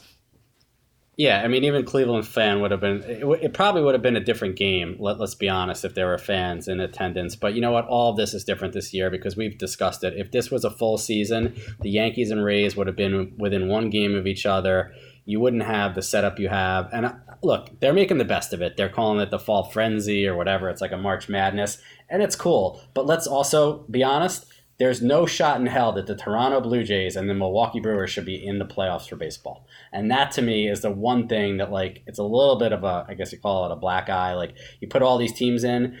Yeah, 1.16 1.42
I 1.42 1.48
mean, 1.48 1.62
even 1.62 1.84
Cleveland 1.84 2.26
fan 2.26 2.60
would 2.60 2.72
have 2.72 2.80
been. 2.80 3.02
It, 3.04 3.24
it, 3.42 3.54
probably 3.54 3.82
would 3.82 3.94
have 3.94 4.02
been 4.02 4.16
a 4.16 4.24
different 4.24 4.56
game. 4.56 4.96
Let, 4.98 5.20
us 5.20 5.34
be 5.34 5.48
honest, 5.48 5.84
if 5.84 5.94
there 5.94 6.08
were 6.08 6.18
fans 6.18 6.66
in 6.66 6.80
attendance. 6.80 7.36
But 7.36 7.54
you 7.54 7.60
know 7.60 7.70
what? 7.70 7.86
All 7.86 8.10
of 8.10 8.16
this 8.16 8.34
is 8.34 8.42
different 8.42 8.74
this 8.74 8.92
year 8.92 9.10
because 9.10 9.36
we've 9.36 9.56
discussed 9.56 10.02
it. 10.02 10.14
If 10.16 10.32
this 10.32 10.50
was 10.50 10.64
a 10.64 10.70
full 10.70 10.98
season, 10.98 11.54
the 11.80 11.90
Yankees 11.90 12.32
and 12.32 12.44
Rays 12.44 12.74
would 12.74 12.88
have 12.88 12.96
been 12.96 13.34
within 13.38 13.68
one 13.68 13.90
game 13.90 14.16
of 14.16 14.26
each 14.26 14.44
other. 14.44 14.92
You 15.24 15.38
wouldn't 15.38 15.62
have 15.62 15.94
the 15.94 16.02
setup 16.02 16.40
you 16.40 16.48
have. 16.48 16.88
And 16.92 17.06
uh, 17.06 17.12
look, 17.42 17.78
they're 17.78 17.92
making 17.92 18.18
the 18.18 18.24
best 18.24 18.52
of 18.52 18.60
it. 18.60 18.76
They're 18.76 18.88
calling 18.88 19.20
it 19.20 19.30
the 19.30 19.38
fall 19.38 19.70
frenzy 19.70 20.26
or 20.26 20.34
whatever. 20.34 20.68
It's 20.68 20.80
like 20.80 20.92
a 20.92 20.98
March 20.98 21.28
Madness, 21.28 21.78
and 22.10 22.22
it's 22.22 22.36
cool. 22.36 22.80
But 22.92 23.06
let's 23.06 23.28
also 23.28 23.84
be 23.88 24.02
honest 24.02 24.46
there's 24.78 25.00
no 25.00 25.24
shot 25.24 25.60
in 25.60 25.66
hell 25.66 25.92
that 25.92 26.06
the 26.06 26.16
Toronto 26.16 26.60
Blue 26.60 26.82
Jays 26.82 27.14
and 27.16 27.28
the 27.30 27.34
Milwaukee 27.34 27.80
Brewers 27.80 28.10
should 28.10 28.24
be 28.24 28.44
in 28.44 28.58
the 28.58 28.64
playoffs 28.64 29.08
for 29.08 29.16
baseball. 29.16 29.66
And 29.92 30.10
that 30.10 30.32
to 30.32 30.42
me 30.42 30.68
is 30.68 30.80
the 30.80 30.90
one 30.90 31.28
thing 31.28 31.58
that 31.58 31.70
like 31.70 32.02
it's 32.06 32.18
a 32.18 32.24
little 32.24 32.58
bit 32.58 32.72
of 32.72 32.82
a 32.82 33.06
I 33.08 33.14
guess 33.14 33.32
you 33.32 33.38
call 33.38 33.66
it 33.66 33.72
a 33.72 33.76
black 33.76 34.08
eye. 34.08 34.34
Like 34.34 34.56
you 34.80 34.88
put 34.88 35.02
all 35.02 35.16
these 35.16 35.32
teams 35.32 35.62
in, 35.62 35.98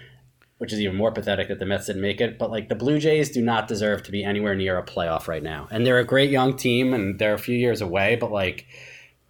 which 0.58 0.72
is 0.72 0.80
even 0.80 0.96
more 0.96 1.12
pathetic 1.12 1.48
that 1.48 1.60
the 1.60 1.66
Mets 1.66 1.86
didn't 1.86 2.02
make 2.02 2.20
it. 2.20 2.38
But 2.38 2.50
like 2.50 2.68
the 2.68 2.74
Blue 2.74 2.98
Jays 2.98 3.30
do 3.30 3.42
not 3.42 3.68
deserve 3.68 4.02
to 4.04 4.10
be 4.10 4.24
anywhere 4.24 4.56
near 4.56 4.76
a 4.76 4.84
playoff 4.84 5.28
right 5.28 5.42
now. 5.42 5.68
And 5.70 5.86
they're 5.86 6.00
a 6.00 6.04
great 6.04 6.30
young 6.30 6.56
team 6.56 6.92
and 6.94 7.18
they're 7.18 7.34
a 7.34 7.38
few 7.38 7.56
years 7.56 7.80
away, 7.80 8.16
but 8.16 8.32
like 8.32 8.66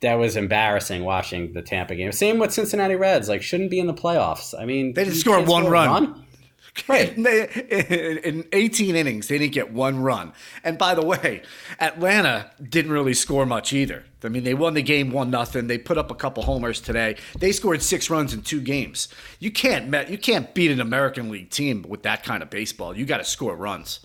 that 0.00 0.14
was 0.14 0.36
embarrassing 0.36 1.04
watching 1.04 1.52
the 1.52 1.62
Tampa 1.62 1.94
game. 1.94 2.12
Same 2.12 2.38
with 2.38 2.52
Cincinnati 2.52 2.94
Reds. 2.94 3.28
Like 3.28 3.42
shouldn't 3.42 3.70
be 3.70 3.78
in 3.78 3.86
the 3.86 3.94
playoffs. 3.94 4.54
I 4.58 4.64
mean, 4.64 4.94
they 4.94 5.04
didn't 5.04 5.18
score 5.18 5.42
one 5.42 5.66
run. 5.66 5.88
run. 5.88 6.23
Right. 6.88 7.16
in 7.16 8.44
18 8.52 8.96
innings, 8.96 9.28
they 9.28 9.38
didn't 9.38 9.52
get 9.52 9.72
one 9.72 10.02
run. 10.02 10.32
And 10.64 10.76
by 10.76 10.94
the 10.94 11.04
way, 11.04 11.42
Atlanta 11.78 12.50
didn't 12.60 12.90
really 12.90 13.14
score 13.14 13.46
much 13.46 13.72
either. 13.72 14.04
I 14.24 14.28
mean, 14.28 14.42
they 14.42 14.54
won 14.54 14.74
the 14.74 14.82
game 14.82 15.10
one 15.12 15.30
nothing. 15.30 15.66
They 15.68 15.78
put 15.78 15.98
up 15.98 16.10
a 16.10 16.14
couple 16.14 16.42
homers 16.42 16.80
today. 16.80 17.16
They 17.38 17.52
scored 17.52 17.82
six 17.82 18.10
runs 18.10 18.34
in 18.34 18.42
two 18.42 18.60
games. 18.60 19.08
You 19.38 19.52
can't 19.52 20.10
you 20.10 20.18
can't 20.18 20.52
beat 20.54 20.70
an 20.70 20.80
American 20.80 21.30
League 21.30 21.50
team 21.50 21.84
with 21.88 22.02
that 22.02 22.24
kind 22.24 22.42
of 22.42 22.50
baseball. 22.50 22.96
You 22.96 23.04
got 23.04 23.18
to 23.18 23.24
score 23.24 23.54
runs. 23.54 24.00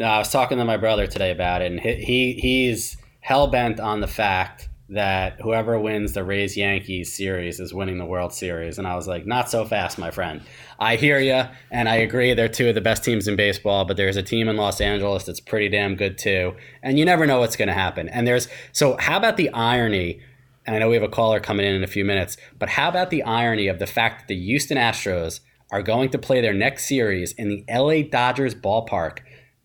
No, 0.00 0.06
I 0.06 0.18
was 0.18 0.30
talking 0.30 0.58
to 0.58 0.64
my 0.64 0.78
brother 0.78 1.06
today 1.06 1.30
about 1.30 1.62
it, 1.62 1.70
and 1.70 1.80
he 1.80 2.32
he's 2.32 2.96
hell 3.20 3.46
bent 3.46 3.78
on 3.78 4.00
the 4.00 4.08
fact 4.08 4.69
that 4.90 5.40
whoever 5.40 5.78
wins 5.78 6.14
the 6.14 6.24
Rays 6.24 6.56
Yankees 6.56 7.12
series 7.12 7.60
is 7.60 7.72
winning 7.72 7.98
the 7.98 8.04
World 8.04 8.32
Series. 8.32 8.76
And 8.76 8.88
I 8.88 8.96
was 8.96 9.06
like, 9.06 9.24
not 9.24 9.48
so 9.48 9.64
fast, 9.64 9.98
my 9.98 10.10
friend. 10.10 10.42
I 10.80 10.96
hear 10.96 11.20
you, 11.20 11.44
and 11.70 11.88
I 11.88 11.96
agree 11.96 12.34
they're 12.34 12.48
two 12.48 12.68
of 12.68 12.74
the 12.74 12.80
best 12.80 13.04
teams 13.04 13.28
in 13.28 13.36
baseball, 13.36 13.84
but 13.84 13.96
there's 13.96 14.16
a 14.16 14.22
team 14.22 14.48
in 14.48 14.56
Los 14.56 14.80
Angeles 14.80 15.24
that's 15.24 15.38
pretty 15.38 15.68
damn 15.68 15.94
good 15.94 16.18
too. 16.18 16.56
And 16.82 16.98
you 16.98 17.04
never 17.04 17.24
know 17.24 17.38
what's 17.38 17.54
going 17.56 17.68
to 17.68 17.74
happen. 17.74 18.08
And 18.08 18.26
there's 18.26 18.48
so, 18.72 18.96
how 18.98 19.16
about 19.16 19.36
the 19.36 19.50
irony? 19.50 20.20
And 20.66 20.74
I 20.74 20.80
know 20.80 20.88
we 20.88 20.96
have 20.96 21.04
a 21.04 21.08
caller 21.08 21.38
coming 21.38 21.66
in 21.66 21.74
in 21.74 21.84
a 21.84 21.88
few 21.88 22.04
minutes, 22.04 22.36
but 22.58 22.70
how 22.70 22.88
about 22.88 23.10
the 23.10 23.22
irony 23.22 23.68
of 23.68 23.78
the 23.78 23.86
fact 23.86 24.20
that 24.20 24.28
the 24.28 24.40
Houston 24.40 24.76
Astros 24.76 25.40
are 25.70 25.82
going 25.82 26.10
to 26.10 26.18
play 26.18 26.40
their 26.40 26.52
next 26.52 26.86
series 26.86 27.32
in 27.32 27.48
the 27.48 27.64
LA 27.72 28.02
Dodgers 28.02 28.56
ballpark? 28.56 29.20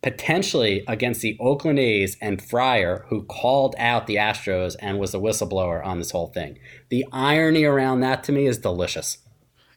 Potentially 0.05 0.83
against 0.88 1.21
the 1.21 1.35
Oakland 1.39 1.79
A's 1.79 2.15
and 2.21 2.39
Fiers, 2.39 3.01
who 3.07 3.24
called 3.24 3.74
out 3.79 4.05
the 4.05 4.17
Astros 4.17 4.75
and 4.79 5.00
was 5.00 5.13
the 5.13 5.19
whistleblower 5.19 5.83
on 5.83 5.97
this 5.97 6.12
whole 6.12 6.27
thing. 6.27 6.59
The 6.89 7.07
irony 7.12 7.63
around 7.63 8.01
that 8.01 8.24
to 8.25 8.31
me 8.31 8.45
is 8.45 8.59
delicious. 8.59 9.17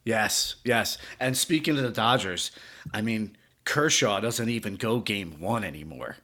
Yes, 0.04 0.56
yes. 0.66 0.98
And 1.18 1.34
speaking 1.34 1.78
of 1.78 1.82
the 1.82 1.88
Dodgers, 1.88 2.50
I 2.92 3.00
mean, 3.00 3.38
Kershaw 3.64 4.20
doesn't 4.20 4.50
even 4.50 4.76
go 4.76 5.00
game 5.00 5.40
one 5.40 5.64
anymore. 5.64 6.16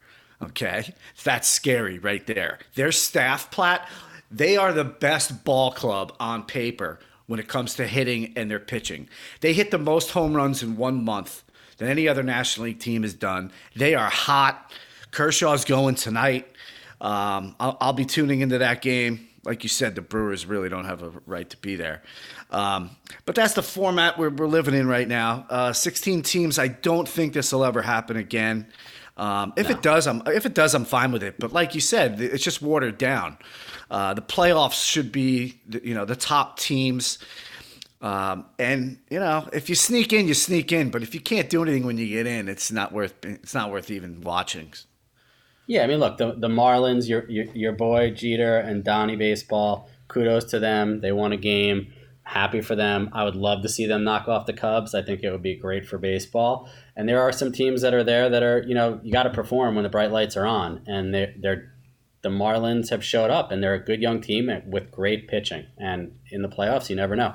Okay. 0.42 0.92
That's 1.22 1.48
scary 1.48 1.98
right 1.98 2.26
there. 2.26 2.58
Their 2.74 2.92
staff, 2.92 3.50
Platt, 3.50 3.88
they 4.30 4.58
are 4.58 4.74
the 4.74 4.84
best 4.84 5.44
ball 5.44 5.72
club 5.72 6.14
on 6.20 6.42
paper 6.42 7.00
when 7.24 7.40
it 7.40 7.48
comes 7.48 7.74
to 7.76 7.86
hitting 7.86 8.34
and 8.36 8.50
their 8.50 8.60
pitching. 8.60 9.08
They 9.40 9.54
hit 9.54 9.70
the 9.70 9.78
most 9.78 10.10
home 10.10 10.34
runs 10.34 10.62
in 10.62 10.76
one 10.76 11.02
month 11.02 11.42
than 11.78 11.88
any 11.88 12.08
other 12.08 12.22
National 12.22 12.66
League 12.66 12.78
team 12.78 13.02
has 13.02 13.14
done. 13.14 13.52
They 13.76 13.94
are 13.94 14.08
hot. 14.08 14.72
Kershaw's 15.10 15.64
going 15.64 15.94
tonight. 15.94 16.46
Um, 17.00 17.54
I'll, 17.60 17.76
I'll, 17.80 17.92
be 17.92 18.04
tuning 18.04 18.40
into 18.40 18.58
that 18.58 18.80
game. 18.80 19.28
Like 19.44 19.62
you 19.62 19.68
said, 19.68 19.94
the 19.94 20.00
Brewers 20.00 20.46
really 20.46 20.68
don't 20.68 20.86
have 20.86 21.02
a 21.02 21.12
right 21.26 21.48
to 21.50 21.56
be 21.58 21.76
there. 21.76 22.02
Um, 22.50 22.90
but 23.26 23.34
that's 23.34 23.54
the 23.54 23.62
format 23.62 24.18
we're, 24.18 24.30
we're 24.30 24.46
living 24.46 24.74
in 24.74 24.88
right 24.88 25.06
now. 25.06 25.46
Uh, 25.50 25.72
16 25.72 26.22
teams. 26.22 26.58
I 26.58 26.68
don't 26.68 27.08
think 27.08 27.34
this 27.34 27.52
will 27.52 27.64
ever 27.64 27.82
happen 27.82 28.16
again. 28.16 28.66
Um, 29.16 29.52
if 29.56 29.68
no. 29.68 29.76
it 29.76 29.82
does, 29.82 30.06
I'm 30.06 30.22
if 30.26 30.44
it 30.44 30.54
does, 30.54 30.74
I'm 30.74 30.84
fine 30.84 31.12
with 31.12 31.22
it. 31.22 31.38
But 31.38 31.52
like 31.52 31.74
you 31.74 31.80
said, 31.80 32.20
it's 32.20 32.42
just 32.42 32.62
watered 32.62 32.98
down. 32.98 33.38
Uh, 33.90 34.14
the 34.14 34.22
playoffs 34.22 34.84
should 34.84 35.12
be, 35.12 35.60
you 35.82 35.94
know, 35.94 36.04
the 36.04 36.16
top 36.16 36.58
teams. 36.58 37.18
Um, 38.04 38.44
and 38.58 38.98
you 39.08 39.18
know, 39.18 39.48
if 39.54 39.70
you 39.70 39.74
sneak 39.74 40.12
in, 40.12 40.28
you 40.28 40.34
sneak 40.34 40.70
in. 40.72 40.90
But 40.90 41.02
if 41.02 41.14
you 41.14 41.20
can't 41.20 41.48
do 41.48 41.62
anything 41.62 41.86
when 41.86 41.96
you 41.96 42.06
get 42.06 42.26
in, 42.26 42.50
it's 42.50 42.70
not 42.70 42.92
worth 42.92 43.14
it's 43.24 43.54
not 43.54 43.72
worth 43.72 43.90
even 43.90 44.20
watching. 44.20 44.74
Yeah, 45.66 45.84
I 45.84 45.86
mean, 45.86 46.00
look, 46.00 46.18
the 46.18 46.34
the 46.36 46.48
Marlins, 46.48 47.08
your 47.08 47.28
your, 47.30 47.46
your 47.54 47.72
boy 47.72 48.10
Jeter 48.10 48.58
and 48.58 48.84
Donnie 48.84 49.16
baseball. 49.16 49.88
Kudos 50.08 50.44
to 50.50 50.58
them. 50.58 51.00
They 51.00 51.12
won 51.12 51.32
a 51.32 51.38
game. 51.38 51.94
Happy 52.24 52.60
for 52.60 52.76
them. 52.76 53.08
I 53.14 53.24
would 53.24 53.36
love 53.36 53.62
to 53.62 53.70
see 53.70 53.86
them 53.86 54.04
knock 54.04 54.28
off 54.28 54.44
the 54.44 54.52
Cubs. 54.52 54.94
I 54.94 55.00
think 55.00 55.22
it 55.22 55.30
would 55.30 55.42
be 55.42 55.56
great 55.56 55.86
for 55.86 55.96
baseball. 55.96 56.68
And 56.94 57.08
there 57.08 57.22
are 57.22 57.32
some 57.32 57.52
teams 57.52 57.80
that 57.80 57.94
are 57.94 58.04
there 58.04 58.28
that 58.28 58.42
are, 58.42 58.62
you 58.62 58.74
know, 58.74 59.00
you 59.02 59.12
got 59.12 59.24
to 59.24 59.30
perform 59.30 59.74
when 59.74 59.82
the 59.82 59.88
bright 59.88 60.10
lights 60.10 60.36
are 60.36 60.46
on. 60.46 60.82
And 60.86 61.14
they, 61.14 61.34
they're 61.38 61.74
the 62.24 62.30
Marlins 62.30 62.88
have 62.88 63.04
showed 63.04 63.30
up, 63.30 63.52
and 63.52 63.62
they're 63.62 63.74
a 63.74 63.84
good 63.84 64.00
young 64.00 64.20
team 64.20 64.50
with 64.66 64.90
great 64.90 65.28
pitching. 65.28 65.66
And 65.78 66.18
in 66.30 66.40
the 66.40 66.48
playoffs, 66.48 66.88
you 66.88 66.96
never 66.96 67.14
know. 67.14 67.34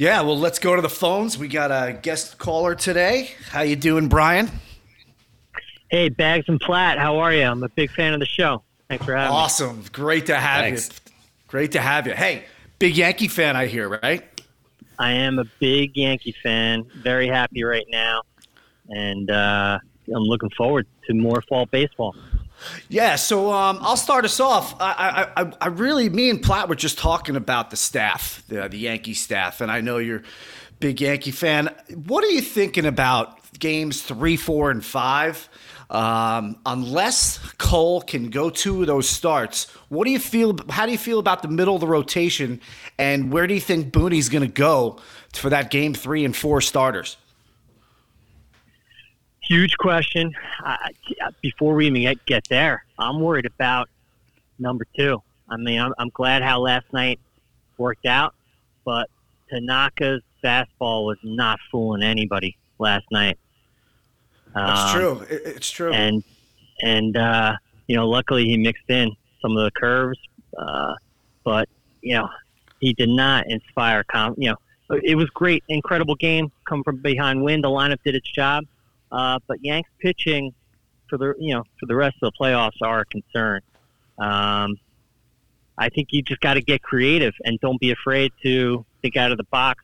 Yeah, 0.00 0.22
well, 0.22 0.38
let's 0.38 0.58
go 0.58 0.74
to 0.74 0.80
the 0.80 0.88
phones. 0.88 1.36
We 1.36 1.46
got 1.46 1.70
a 1.70 1.92
guest 1.92 2.38
caller 2.38 2.74
today. 2.74 3.32
How 3.50 3.60
you 3.60 3.76
doing, 3.76 4.08
Brian? 4.08 4.50
Hey, 5.90 6.08
Bags 6.08 6.46
and 6.48 6.58
Platt. 6.58 6.98
How 6.98 7.18
are 7.18 7.34
you? 7.34 7.42
I'm 7.42 7.62
a 7.62 7.68
big 7.68 7.90
fan 7.90 8.14
of 8.14 8.20
the 8.20 8.24
show. 8.24 8.62
Thanks 8.88 9.04
for 9.04 9.14
having 9.14 9.30
awesome. 9.30 9.66
me. 9.66 9.80
Awesome. 9.80 9.92
Great 9.92 10.24
to 10.24 10.36
have 10.36 10.62
Thanks. 10.62 10.88
you. 10.88 11.12
Great 11.48 11.72
to 11.72 11.82
have 11.82 12.06
you. 12.06 12.14
Hey, 12.14 12.44
big 12.78 12.96
Yankee 12.96 13.28
fan, 13.28 13.56
I 13.56 13.66
hear, 13.66 13.90
right? 13.90 14.24
I 14.98 15.12
am 15.12 15.38
a 15.38 15.44
big 15.58 15.94
Yankee 15.94 16.34
fan. 16.42 16.86
Very 17.02 17.28
happy 17.28 17.62
right 17.62 17.84
now 17.90 18.22
and 18.90 19.30
uh, 19.30 19.78
I'm 20.14 20.22
looking 20.22 20.50
forward 20.56 20.86
to 21.06 21.14
more 21.14 21.42
fall 21.42 21.66
baseball. 21.66 22.14
Yeah, 22.88 23.16
so 23.16 23.52
um, 23.52 23.78
I'll 23.80 23.96
start 23.96 24.24
us 24.24 24.40
off. 24.40 24.74
I, 24.80 25.28
I, 25.36 25.52
I, 25.60 25.68
really, 25.68 26.08
me 26.08 26.30
and 26.30 26.42
Platt 26.42 26.68
were 26.68 26.74
just 26.74 26.98
talking 26.98 27.36
about 27.36 27.70
the 27.70 27.76
staff, 27.76 28.42
the, 28.48 28.68
the 28.68 28.78
Yankee 28.78 29.14
staff, 29.14 29.60
and 29.60 29.70
I 29.70 29.80
know 29.80 29.98
you're 29.98 30.22
big 30.78 31.00
Yankee 31.00 31.30
fan. 31.30 31.74
What 31.94 32.24
are 32.24 32.30
you 32.30 32.40
thinking 32.40 32.86
about 32.86 33.58
games 33.58 34.02
three, 34.02 34.36
four, 34.36 34.70
and 34.70 34.84
five? 34.84 35.48
Um, 35.90 36.56
unless 36.66 37.38
Cole 37.58 38.00
can 38.00 38.30
go 38.30 38.48
of 38.48 38.86
those 38.86 39.08
starts, 39.08 39.68
what 39.88 40.04
do 40.04 40.12
you 40.12 40.20
feel? 40.20 40.56
How 40.68 40.86
do 40.86 40.92
you 40.92 40.98
feel 40.98 41.18
about 41.18 41.42
the 41.42 41.48
middle 41.48 41.74
of 41.74 41.80
the 41.80 41.88
rotation, 41.88 42.60
and 42.96 43.32
where 43.32 43.48
do 43.48 43.54
you 43.54 43.60
think 43.60 43.92
Booney's 43.92 44.28
going 44.28 44.46
to 44.46 44.52
go 44.52 45.00
for 45.32 45.50
that 45.50 45.70
game 45.70 45.92
three 45.92 46.24
and 46.24 46.36
four 46.36 46.60
starters? 46.60 47.16
Huge 49.50 49.76
question. 49.78 50.32
Uh, 50.64 50.76
before 51.40 51.74
we 51.74 51.86
even 51.86 52.02
get, 52.02 52.24
get 52.24 52.44
there, 52.48 52.84
I'm 52.98 53.20
worried 53.20 53.46
about 53.46 53.88
number 54.58 54.86
two. 54.96 55.20
I 55.48 55.56
mean, 55.56 55.80
I'm, 55.80 55.92
I'm 55.98 56.10
glad 56.10 56.42
how 56.42 56.60
last 56.60 56.86
night 56.92 57.18
worked 57.76 58.06
out, 58.06 58.34
but 58.84 59.10
Tanaka's 59.52 60.22
fastball 60.42 61.06
was 61.06 61.18
not 61.24 61.58
fooling 61.70 62.02
anybody 62.02 62.56
last 62.78 63.06
night. 63.10 63.38
That's 64.54 64.80
um, 64.80 64.96
true. 64.96 65.26
It's 65.28 65.70
true. 65.70 65.92
And 65.92 66.22
and 66.82 67.16
uh, 67.16 67.56
you 67.88 67.96
know, 67.96 68.08
luckily 68.08 68.44
he 68.44 68.56
mixed 68.56 68.88
in 68.88 69.10
some 69.42 69.56
of 69.56 69.64
the 69.64 69.70
curves, 69.72 70.18
uh, 70.56 70.94
but 71.44 71.68
you 72.02 72.14
know, 72.14 72.28
he 72.80 72.92
did 72.94 73.08
not 73.08 73.46
inspire. 73.48 74.04
Com- 74.04 74.34
you 74.38 74.50
know, 74.50 75.00
it 75.02 75.16
was 75.16 75.28
great, 75.30 75.64
incredible 75.68 76.14
game. 76.14 76.50
Come 76.68 76.84
from 76.84 76.98
behind 76.98 77.42
win. 77.42 77.60
The 77.60 77.68
lineup 77.68 77.98
did 78.04 78.14
its 78.14 78.30
job. 78.30 78.64
Uh, 79.10 79.38
but 79.46 79.58
Yanks 79.62 79.90
pitching 80.00 80.54
for 81.08 81.18
the 81.18 81.34
you 81.38 81.54
know 81.54 81.64
for 81.78 81.86
the 81.86 81.96
rest 81.96 82.16
of 82.22 82.32
the 82.32 82.44
playoffs 82.44 82.80
are 82.82 83.00
a 83.00 83.04
concern. 83.06 83.60
Um, 84.18 84.76
I 85.78 85.88
think 85.88 86.08
you 86.10 86.22
just 86.22 86.40
got 86.40 86.54
to 86.54 86.62
get 86.62 86.82
creative 86.82 87.32
and 87.44 87.58
don't 87.60 87.80
be 87.80 87.90
afraid 87.90 88.32
to 88.42 88.84
think 89.02 89.16
out 89.16 89.32
of 89.32 89.38
the 89.38 89.44
box 89.44 89.82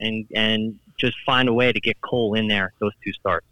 and 0.00 0.26
and 0.34 0.78
just 0.98 1.16
find 1.24 1.48
a 1.48 1.52
way 1.52 1.72
to 1.72 1.80
get 1.80 2.00
Cole 2.00 2.34
in 2.34 2.48
there 2.48 2.72
those 2.80 2.92
two 3.04 3.12
starts. 3.12 3.46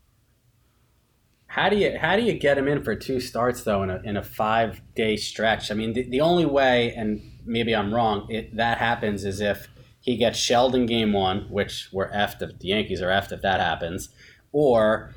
How 1.47 1.69
do 1.69 1.77
you 1.77 1.97
how 1.99 2.17
do 2.17 2.23
you 2.23 2.35
get 2.35 2.59
him 2.59 2.67
in 2.67 2.83
for 2.83 2.97
two 2.97 3.21
starts 3.21 3.63
though 3.63 3.83
in 3.85 3.91
a 3.91 4.01
in 4.05 4.17
a 4.17 4.23
five 4.23 4.83
day 4.97 5.17
stretch? 5.17 5.71
I 5.71 5.75
mean, 5.75 5.93
the, 5.93 6.03
the 6.03 6.21
only 6.21 6.45
way, 6.45 6.93
and 6.97 7.23
maybe 7.47 7.75
I'm 7.75 7.95
wrong, 7.95 8.27
it, 8.29 8.57
that 8.57 8.79
happens 8.79 9.25
is 9.25 9.41
if 9.41 9.69
he 10.01 10.17
gets 10.17 10.37
shelled 10.37 10.75
in 10.75 10.87
game 10.87 11.13
one, 11.13 11.47
which 11.51 11.89
we're 11.93 12.11
effed 12.11 12.43
if 12.43 12.59
the 12.59 12.69
Yankees 12.69 13.01
are 13.01 13.09
effed 13.09 13.31
if 13.31 13.41
that 13.43 13.61
happens, 13.61 14.09
or 14.55 15.11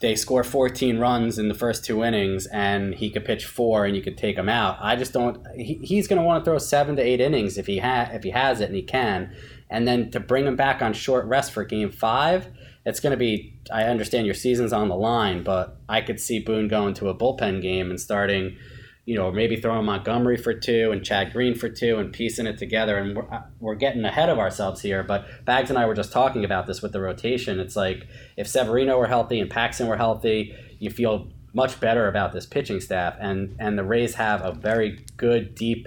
they 0.00 0.14
score 0.14 0.44
14 0.44 0.98
runs 0.98 1.38
in 1.38 1.48
the 1.48 1.54
first 1.54 1.84
two 1.84 2.04
innings 2.04 2.46
and 2.46 2.94
he 2.94 3.10
could 3.10 3.24
pitch 3.24 3.44
four 3.44 3.84
and 3.84 3.96
you 3.96 4.02
could 4.02 4.16
take 4.16 4.36
him 4.36 4.48
out. 4.48 4.78
I 4.80 4.94
just 4.94 5.12
don't. 5.12 5.44
He, 5.56 5.74
he's 5.82 6.06
going 6.06 6.20
to 6.20 6.24
want 6.24 6.44
to 6.44 6.50
throw 6.50 6.58
seven 6.58 6.96
to 6.96 7.02
eight 7.02 7.20
innings 7.20 7.58
if 7.58 7.66
he 7.66 7.78
ha- 7.78 8.10
if 8.12 8.22
he 8.22 8.30
has 8.30 8.60
it 8.60 8.66
and 8.66 8.76
he 8.76 8.82
can, 8.82 9.34
and 9.68 9.86
then 9.86 10.10
to 10.12 10.20
bring 10.20 10.46
him 10.46 10.54
back 10.54 10.80
on 10.80 10.92
short 10.92 11.26
rest 11.26 11.52
for 11.52 11.64
Game 11.64 11.90
Five. 11.90 12.48
It's 12.84 13.00
going 13.00 13.10
to 13.10 13.16
be. 13.16 13.58
I 13.72 13.84
understand 13.84 14.26
your 14.26 14.34
season's 14.36 14.72
on 14.72 14.88
the 14.88 14.94
line, 14.94 15.42
but 15.42 15.76
I 15.88 16.00
could 16.00 16.20
see 16.20 16.38
Boone 16.38 16.68
going 16.68 16.94
to 16.94 17.08
a 17.08 17.14
bullpen 17.14 17.60
game 17.60 17.90
and 17.90 18.00
starting 18.00 18.56
you 19.06 19.14
know, 19.14 19.30
maybe 19.30 19.56
throwing 19.56 19.86
Montgomery 19.86 20.36
for 20.36 20.52
two 20.52 20.90
and 20.90 21.04
Chad 21.04 21.32
Green 21.32 21.54
for 21.54 21.68
two 21.68 21.98
and 21.98 22.12
piecing 22.12 22.46
it 22.46 22.58
together. 22.58 22.98
And 22.98 23.16
we're, 23.16 23.32
uh, 23.32 23.42
we're 23.60 23.76
getting 23.76 24.04
ahead 24.04 24.28
of 24.28 24.38
ourselves 24.38 24.82
here. 24.82 25.04
But 25.04 25.44
Bags 25.44 25.70
and 25.70 25.78
I 25.78 25.86
were 25.86 25.94
just 25.94 26.10
talking 26.10 26.44
about 26.44 26.66
this 26.66 26.82
with 26.82 26.92
the 26.92 27.00
rotation. 27.00 27.60
It's 27.60 27.76
like 27.76 28.08
if 28.36 28.48
Severino 28.48 28.98
were 28.98 29.06
healthy 29.06 29.38
and 29.38 29.48
Paxton 29.48 29.86
were 29.86 29.96
healthy, 29.96 30.56
you 30.80 30.90
feel 30.90 31.28
much 31.54 31.78
better 31.78 32.08
about 32.08 32.32
this 32.32 32.46
pitching 32.46 32.80
staff. 32.80 33.14
And, 33.20 33.54
and 33.60 33.78
the 33.78 33.84
Rays 33.84 34.16
have 34.16 34.44
a 34.44 34.50
very 34.50 35.04
good, 35.16 35.54
deep 35.54 35.86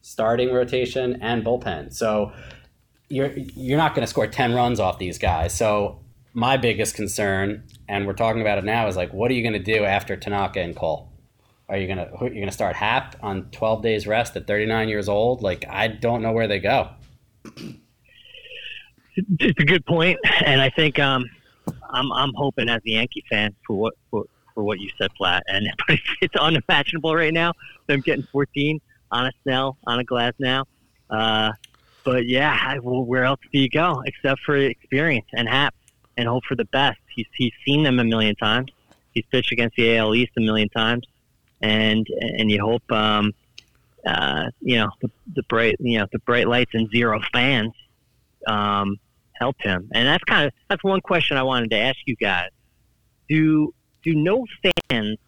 starting 0.00 0.52
rotation 0.54 1.18
and 1.20 1.44
bullpen. 1.44 1.92
So 1.92 2.32
you're, 3.08 3.32
you're 3.36 3.78
not 3.78 3.96
going 3.96 4.06
to 4.06 4.10
score 4.10 4.28
10 4.28 4.54
runs 4.54 4.78
off 4.78 5.00
these 5.00 5.18
guys. 5.18 5.52
So 5.52 6.00
my 6.34 6.56
biggest 6.56 6.94
concern, 6.94 7.64
and 7.88 8.06
we're 8.06 8.12
talking 8.12 8.40
about 8.40 8.58
it 8.58 8.64
now, 8.64 8.86
is 8.86 8.96
like, 8.96 9.12
what 9.12 9.28
are 9.32 9.34
you 9.34 9.42
going 9.42 9.60
to 9.60 9.72
do 9.72 9.84
after 9.84 10.16
Tanaka 10.16 10.60
and 10.60 10.76
Cole? 10.76 11.09
Are 11.70 11.76
you 11.76 11.86
gonna 11.86 12.10
you're 12.20 12.30
gonna 12.30 12.50
start 12.50 12.74
Happ 12.74 13.14
on 13.22 13.48
12 13.52 13.80
days 13.80 14.04
rest 14.04 14.34
at 14.34 14.48
39 14.48 14.88
years 14.88 15.08
old? 15.08 15.40
Like 15.40 15.64
I 15.70 15.86
don't 15.86 16.20
know 16.20 16.32
where 16.32 16.48
they 16.48 16.58
go. 16.58 16.90
It's 19.14 19.60
a 19.60 19.64
good 19.64 19.86
point, 19.86 20.18
and 20.44 20.60
I 20.60 20.70
think 20.70 20.98
um, 20.98 21.24
I'm 21.90 22.10
I'm 22.10 22.32
hoping 22.34 22.68
as 22.68 22.80
a 22.84 22.90
Yankee 22.90 23.24
fan 23.30 23.54
for 23.64 23.76
what 23.76 23.94
for, 24.10 24.24
for 24.52 24.64
what 24.64 24.80
you 24.80 24.90
said, 24.98 25.10
Platt, 25.16 25.44
and 25.46 25.68
it's, 25.88 26.02
it's 26.22 26.36
unimaginable 26.36 27.14
right 27.14 27.32
now. 27.32 27.52
Them 27.86 28.00
getting 28.00 28.24
14 28.32 28.80
on 29.12 29.26
a 29.26 29.32
Snell 29.44 29.78
on 29.86 30.00
a 30.00 30.04
Glasnow. 30.04 30.64
Uh, 31.08 31.52
but 32.04 32.26
yeah, 32.26 32.78
well, 32.82 33.04
where 33.04 33.24
else 33.24 33.40
do 33.52 33.60
you 33.60 33.68
go 33.68 34.02
except 34.06 34.40
for 34.40 34.56
experience 34.56 35.26
and 35.34 35.48
Happ 35.48 35.74
and 36.16 36.26
hope 36.26 36.44
for 36.46 36.56
the 36.56 36.64
best? 36.66 36.98
He's 37.14 37.26
he's 37.36 37.52
seen 37.64 37.84
them 37.84 38.00
a 38.00 38.04
million 38.04 38.34
times. 38.34 38.72
He's 39.12 39.24
pitched 39.30 39.52
against 39.52 39.76
the 39.76 39.96
AL 39.96 40.16
East 40.16 40.32
a 40.36 40.40
million 40.40 40.68
times 40.70 41.04
and 41.60 42.06
and 42.20 42.50
you 42.50 42.60
hope 42.60 42.90
um, 42.92 43.32
uh, 44.06 44.50
you 44.60 44.76
know 44.76 44.90
the, 45.00 45.10
the, 45.34 45.42
bright 45.44 45.76
you 45.78 45.98
know 45.98 46.06
the 46.12 46.18
bright 46.20 46.48
lights 46.48 46.72
and 46.74 46.90
zero 46.90 47.20
fans 47.32 47.72
um, 48.46 48.98
help 49.40 49.56
him. 49.60 49.88
And 49.92 50.06
that's 50.06 50.22
kind 50.24 50.46
of 50.46 50.52
that's 50.68 50.84
one 50.84 51.00
question 51.00 51.36
I 51.36 51.42
wanted 51.42 51.70
to 51.70 51.76
ask 51.76 51.98
you 52.06 52.14
guys. 52.16 52.50
Do 53.28 53.74
do 54.02 54.14
no 54.14 54.46
fans 54.88 55.18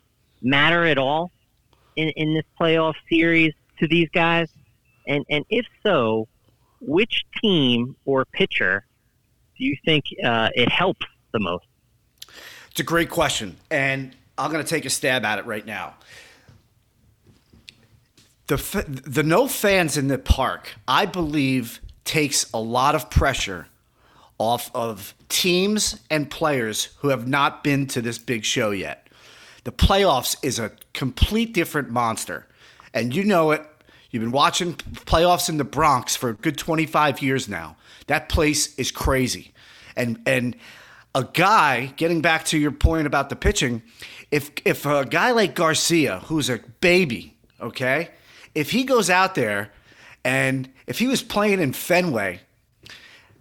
matter 0.40 0.84
at 0.84 0.98
all 0.98 1.30
in, 1.96 2.08
in 2.10 2.34
this 2.34 2.44
playoff 2.60 2.94
series 3.08 3.52
to 3.80 3.88
these 3.88 4.08
guys? 4.10 4.48
And 5.06 5.24
and 5.28 5.44
if 5.50 5.66
so, 5.82 6.28
which 6.80 7.24
team 7.42 7.96
or 8.04 8.24
pitcher 8.24 8.84
do 9.58 9.64
you 9.64 9.76
think 9.84 10.04
uh, 10.24 10.50
it 10.54 10.68
helps 10.68 11.06
the 11.32 11.40
most? 11.40 11.66
It's 12.70 12.80
a 12.80 12.84
great 12.84 13.10
question, 13.10 13.56
and 13.70 14.16
I'm 14.38 14.50
going 14.50 14.64
to 14.64 14.68
take 14.68 14.84
a 14.84 14.90
stab 14.90 15.24
at 15.24 15.38
it 15.38 15.46
right 15.46 15.64
now. 15.64 15.94
The, 18.46 18.84
the 19.06 19.22
no 19.22 19.48
fans 19.48 19.96
in 19.96 20.08
the 20.08 20.18
park, 20.18 20.74
I 20.86 21.06
believe, 21.06 21.80
takes 22.04 22.50
a 22.52 22.58
lot 22.58 22.94
of 22.94 23.08
pressure 23.08 23.68
off 24.38 24.70
of 24.74 25.14
teams 25.28 26.00
and 26.10 26.30
players 26.30 26.96
who 26.98 27.08
have 27.08 27.28
not 27.28 27.62
been 27.62 27.86
to 27.86 28.02
this 28.02 28.18
big 28.18 28.44
show 28.44 28.70
yet. 28.70 29.08
The 29.64 29.72
playoffs 29.72 30.36
is 30.42 30.58
a 30.58 30.72
complete 30.92 31.54
different 31.54 31.90
monster. 31.90 32.48
And 32.92 33.14
you 33.14 33.24
know 33.24 33.52
it. 33.52 33.64
You've 34.10 34.22
been 34.22 34.32
watching 34.32 34.74
playoffs 34.74 35.48
in 35.48 35.56
the 35.56 35.64
Bronx 35.64 36.16
for 36.16 36.30
a 36.30 36.34
good 36.34 36.58
25 36.58 37.22
years 37.22 37.48
now. 37.48 37.76
That 38.08 38.28
place 38.28 38.74
is 38.74 38.90
crazy. 38.90 39.52
And 39.96 40.20
and 40.26 40.56
a 41.14 41.24
guy, 41.24 41.92
getting 41.96 42.20
back 42.22 42.44
to 42.46 42.58
your 42.58 42.72
point 42.72 43.06
about 43.06 43.28
the 43.28 43.36
pitching, 43.36 43.82
if 44.32 44.50
if 44.64 44.86
a 44.86 45.04
guy 45.04 45.30
like 45.30 45.54
Garcia, 45.54 46.20
who's 46.20 46.48
a 46.48 46.58
baby, 46.80 47.36
okay, 47.60 48.08
if 48.54 48.70
he 48.70 48.82
goes 48.82 49.10
out 49.10 49.34
there 49.36 49.70
and 50.24 50.68
if 50.86 50.98
he 50.98 51.06
was 51.06 51.22
playing 51.22 51.60
in 51.60 51.74
Fenway, 51.74 52.40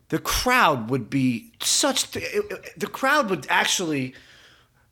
the 0.10 0.20
crowd 0.20 0.90
would 0.90 1.10
be 1.10 1.54
such 1.62 2.12
the 2.12 2.90
crowd 2.92 3.30
would 3.30 3.48
actually 3.50 4.14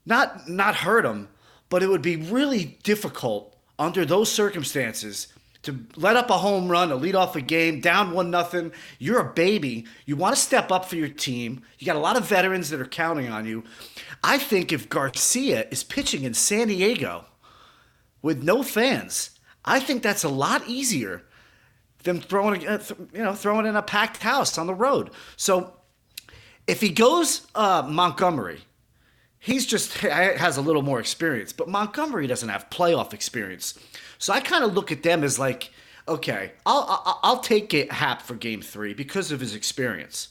not 0.06 0.48
not 0.48 0.78
hurt 0.78 1.06
him, 1.06 1.28
but 1.70 1.84
it 1.84 1.88
would 1.90 2.02
be 2.02 2.16
really 2.16 2.78
difficult 2.82 3.58
under 3.78 4.06
those 4.06 4.32
circumstances 4.32 5.28
to 5.64 5.86
let 5.96 6.16
up 6.16 6.30
a 6.30 6.38
home 6.38 6.70
run, 6.70 6.90
to 6.90 6.96
lead 6.96 7.16
off 7.16 7.36
a 7.36 7.42
game, 7.42 7.82
down 7.82 8.12
one 8.12 8.32
nothing. 8.32 8.72
You're 8.98 9.20
a 9.20 9.34
baby. 9.34 9.86
You 10.06 10.16
want 10.16 10.36
to 10.36 10.42
step 10.42 10.72
up 10.72 10.86
for 10.86 10.96
your 10.96 11.10
team. 11.10 11.64
You 11.78 11.86
got 11.86 11.98
a 11.98 12.00
lot 12.00 12.18
of 12.18 12.26
veterans 12.26 12.70
that 12.70 12.80
are 12.80 12.86
counting 12.86 13.30
on 13.30 13.46
you. 13.46 13.64
I 14.24 14.38
think 14.38 14.72
if 14.72 14.90
Garcia 14.90 15.68
is 15.70 15.84
pitching 15.84 16.24
in 16.24 16.34
San 16.34 16.70
Diego 16.70 17.26
with 18.22 18.42
no 18.42 18.64
fans, 18.64 19.32
I 19.66 19.80
think 19.80 20.02
that's 20.02 20.24
a 20.24 20.30
lot 20.30 20.68
easier 20.68 21.24
than 22.04 22.22
throwing, 22.22 22.62
you 22.62 22.80
know, 23.14 23.34
throwing 23.34 23.66
in 23.66 23.76
a 23.76 23.82
packed 23.82 24.24
house 24.24 24.58
on 24.58 24.68
the 24.68 24.74
road. 24.74 25.12
So 25.36 25.74
if 26.68 26.82
he 26.82 26.90
goes 26.90 27.48
uh, 27.56 27.86
Montgomery, 27.90 28.62
he's 29.40 29.66
just 29.66 29.94
has 29.98 30.58
a 30.58 30.62
little 30.62 30.82
more 30.82 31.00
experience, 31.00 31.52
but 31.52 31.68
Montgomery 31.68 32.28
doesn't 32.28 32.50
have 32.50 32.70
playoff 32.70 33.14
experience. 33.14 33.78
So 34.20 34.34
I 34.34 34.42
kind 34.42 34.64
of 34.64 34.74
look 34.74 34.92
at 34.92 35.02
them 35.02 35.24
as 35.24 35.40
like, 35.40 35.72
okay, 36.08 36.52
I'll, 36.66 36.86
I'll 37.06 37.20
I'll 37.24 37.40
take 37.40 37.72
Happ 37.92 38.22
for 38.22 38.36
Game 38.36 38.62
Three 38.62 38.94
because 38.94 39.32
of 39.32 39.40
his 39.40 39.56
experience. 39.56 40.30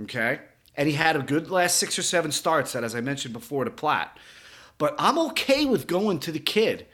Okay, 0.00 0.40
and 0.76 0.88
he 0.88 0.94
had 0.94 1.16
a 1.16 1.22
good 1.22 1.50
last 1.50 1.76
six 1.76 1.98
or 1.98 2.02
seven 2.02 2.32
starts 2.32 2.72
that, 2.72 2.84
as 2.84 2.94
I 2.94 3.00
mentioned 3.00 3.34
before, 3.34 3.64
to 3.64 3.70
Platt. 3.70 4.16
But 4.78 4.94
I'm 4.98 5.18
okay 5.18 5.64
with 5.64 5.86
going 5.86 6.20
to 6.20 6.32
the 6.32 6.38
kid 6.38 6.86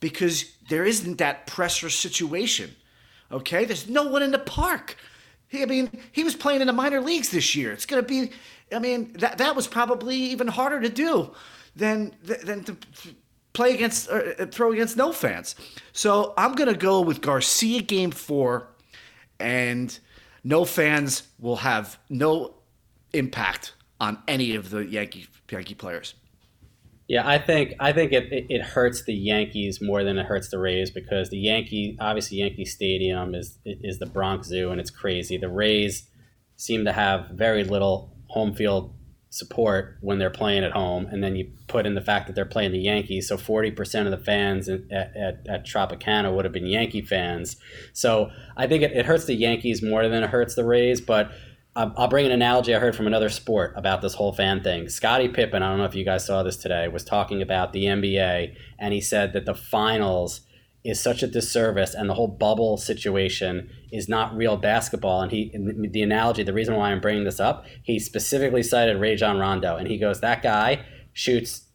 because 0.00 0.52
there 0.68 0.84
isn't 0.84 1.18
that 1.18 1.46
pressure 1.46 1.90
situation. 1.90 2.74
Okay, 3.32 3.64
there's 3.64 3.88
no 3.88 4.04
one 4.04 4.22
in 4.22 4.32
the 4.32 4.38
park. 4.38 4.96
I 5.54 5.64
mean, 5.64 5.90
he 6.12 6.24
was 6.24 6.34
playing 6.34 6.60
in 6.60 6.66
the 6.66 6.72
minor 6.72 7.00
leagues 7.00 7.30
this 7.30 7.54
year. 7.54 7.72
It's 7.72 7.86
going 7.86 8.02
to 8.02 8.08
be, 8.08 8.32
I 8.72 8.78
mean, 8.78 9.12
that 9.14 9.38
that 9.38 9.56
was 9.56 9.66
probably 9.66 10.16
even 10.16 10.48
harder 10.48 10.80
to 10.80 10.88
do 10.88 11.30
than 11.74 12.14
than 12.22 12.64
to 12.64 12.76
play 13.52 13.74
against 13.74 14.10
uh, 14.10 14.46
throw 14.46 14.72
against 14.72 14.96
no 14.96 15.12
fans. 15.12 15.54
So 15.92 16.34
I'm 16.36 16.54
to 16.54 16.74
go 16.74 17.00
with 17.00 17.20
Garcia 17.20 17.82
game 17.82 18.10
four, 18.10 18.68
and 19.38 19.98
no 20.44 20.64
fans 20.64 21.24
will 21.38 21.56
have 21.56 21.98
no 22.08 22.54
impact 23.12 23.74
on 24.00 24.18
any 24.28 24.54
of 24.54 24.70
the 24.70 24.86
Yankee 24.86 25.26
Yankee 25.50 25.74
players. 25.74 26.14
Yeah, 27.08 27.26
I 27.26 27.38
think 27.38 27.74
I 27.80 27.92
think 27.92 28.12
it, 28.12 28.32
it, 28.32 28.46
it, 28.48 28.62
hurts 28.62 29.02
the 29.02 29.12
Yankees 29.12 29.80
more 29.82 30.04
than 30.04 30.16
it 30.16 30.26
hurts 30.26 30.48
the 30.48 30.60
Rays 30.60 30.92
because 30.92 31.28
the 31.30 31.38
Yankee 31.38 31.96
obviously 32.00 32.38
Yankee 32.38 32.64
Stadium 32.64 33.34
is 33.34 33.58
is 33.64 33.98
the 33.98 34.06
Bronx 34.06 34.46
Zoo 34.46 34.70
and 34.70 34.80
it's 34.80 34.90
crazy. 34.90 35.36
The 35.36 35.48
Rays 35.48 36.08
seem 36.56 36.84
to 36.84 36.92
have 36.92 37.30
very 37.30 37.64
little 37.64 38.16
home 38.28 38.54
field 38.54 38.94
support 39.30 39.96
when 40.00 40.18
they're 40.18 40.28
playing 40.28 40.64
at 40.64 40.72
home, 40.72 41.06
and 41.06 41.22
then 41.22 41.36
you 41.36 41.50
put 41.68 41.86
in 41.86 41.94
the 41.94 42.00
fact 42.00 42.26
that 42.26 42.34
they're 42.34 42.44
playing 42.44 42.72
the 42.72 42.80
Yankees, 42.80 43.28
so 43.28 43.36
forty 43.36 43.70
percent 43.70 44.06
of 44.06 44.10
the 44.10 44.24
fans 44.24 44.68
at, 44.68 44.90
at, 44.90 45.46
at, 45.48 45.64
Tropicana 45.64 46.34
would 46.34 46.44
have 46.44 46.52
been 46.52 46.66
Yankee 46.66 47.00
fans. 47.00 47.56
So 47.92 48.30
I 48.56 48.66
think 48.66 48.82
it, 48.82 48.92
it 48.92 49.06
hurts 49.06 49.24
the 49.24 49.34
Yankees 49.34 49.82
more 49.82 50.06
than 50.08 50.24
it 50.24 50.30
hurts 50.30 50.56
the 50.56 50.64
Rays, 50.64 51.00
but 51.00 51.30
I'll 51.76 52.08
bring 52.08 52.26
an 52.26 52.32
analogy 52.32 52.74
I 52.74 52.80
heard 52.80 52.96
from 52.96 53.06
another 53.06 53.28
sport 53.28 53.74
about 53.76 54.02
this 54.02 54.14
whole 54.14 54.32
fan 54.32 54.60
thing. 54.62 54.88
Scottie 54.88 55.28
Pippen, 55.28 55.62
I 55.62 55.68
don't 55.68 55.78
know 55.78 55.84
if 55.84 55.94
you 55.94 56.04
guys 56.04 56.26
saw 56.26 56.42
this 56.42 56.56
today, 56.56 56.88
was 56.88 57.04
talking 57.04 57.40
about 57.40 57.72
the 57.72 57.84
NBA, 57.84 58.56
and 58.78 58.92
he 58.92 59.00
said 59.00 59.32
that 59.34 59.46
the 59.46 59.54
finals 59.54 60.40
is 60.84 61.00
such 61.00 61.22
a 61.22 61.26
disservice 61.26 61.94
and 61.94 62.08
the 62.08 62.14
whole 62.14 62.28
bubble 62.28 62.76
situation 62.76 63.68
is 63.92 64.08
not 64.08 64.34
real 64.34 64.56
basketball. 64.56 65.20
And 65.20 65.30
he, 65.30 65.54
the 65.90 66.02
analogy, 66.02 66.42
the 66.42 66.54
reason 66.54 66.74
why 66.74 66.90
I'm 66.90 67.00
bringing 67.00 67.24
this 67.24 67.40
up, 67.40 67.66
he 67.82 67.98
specifically 67.98 68.62
cited 68.62 68.96
ray 68.96 69.10
Rajon 69.10 69.38
Rondo, 69.38 69.76
and 69.76 69.88
he 69.88 69.98
goes, 69.98 70.20
that 70.20 70.42
guy 70.42 70.84
shoots 71.12 71.66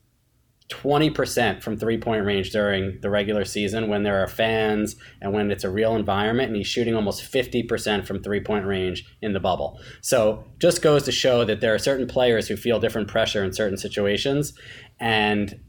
20% 0.70 1.62
from 1.62 1.78
three 1.78 1.98
point 1.98 2.26
range 2.26 2.50
during 2.50 3.00
the 3.02 3.10
regular 3.10 3.46
season 3.46 3.88
when 3.88 4.02
there 4.02 4.24
are 4.24 4.28
fans 4.28 4.96
and 5.22 5.32
when 5.32 5.52
it's 5.52 5.64
a 5.64 5.70
real 5.70 5.96
environment. 5.96 6.48
And 6.48 6.56
he's 6.56 6.66
shooting 6.66 6.96
almost 6.96 7.32
50% 7.32 8.08
from 8.08 8.24
three 8.24 8.40
point 8.40 8.66
range 8.66 9.06
in 9.22 9.34
the 9.34 9.40
bubble. 9.40 9.80
So 10.02 10.44
just 10.58 10.82
goes 10.82 11.04
to 11.04 11.12
show 11.12 11.46
that 11.46 11.62
there 11.62 11.76
are 11.76 11.80
certain 11.80 12.08
players 12.08 12.48
who 12.48 12.56
feel 12.56 12.80
different 12.80 13.08
pressure 13.08 13.44
in 13.44 13.54
certain 13.54 13.78
situations. 13.78 14.54
And 15.00 15.60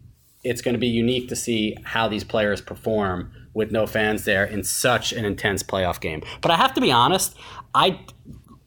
it's 0.46 0.62
going 0.62 0.74
to 0.74 0.78
be 0.78 0.87
unique 0.87 1.28
to 1.28 1.37
see 1.37 1.76
how 1.85 2.09
these 2.09 2.24
players 2.24 2.61
perform 2.61 3.32
with 3.52 3.72
no 3.72 3.87
fans 3.87 4.24
there 4.24 4.44
in 4.44 4.62
such 4.62 5.12
an 5.12 5.24
intense 5.24 5.62
playoff 5.62 6.00
game. 6.00 6.22
But 6.40 6.50
I 6.50 6.56
have 6.56 6.74
to 6.74 6.80
be 6.80 6.92
honest, 6.92 7.37
I 7.74 8.00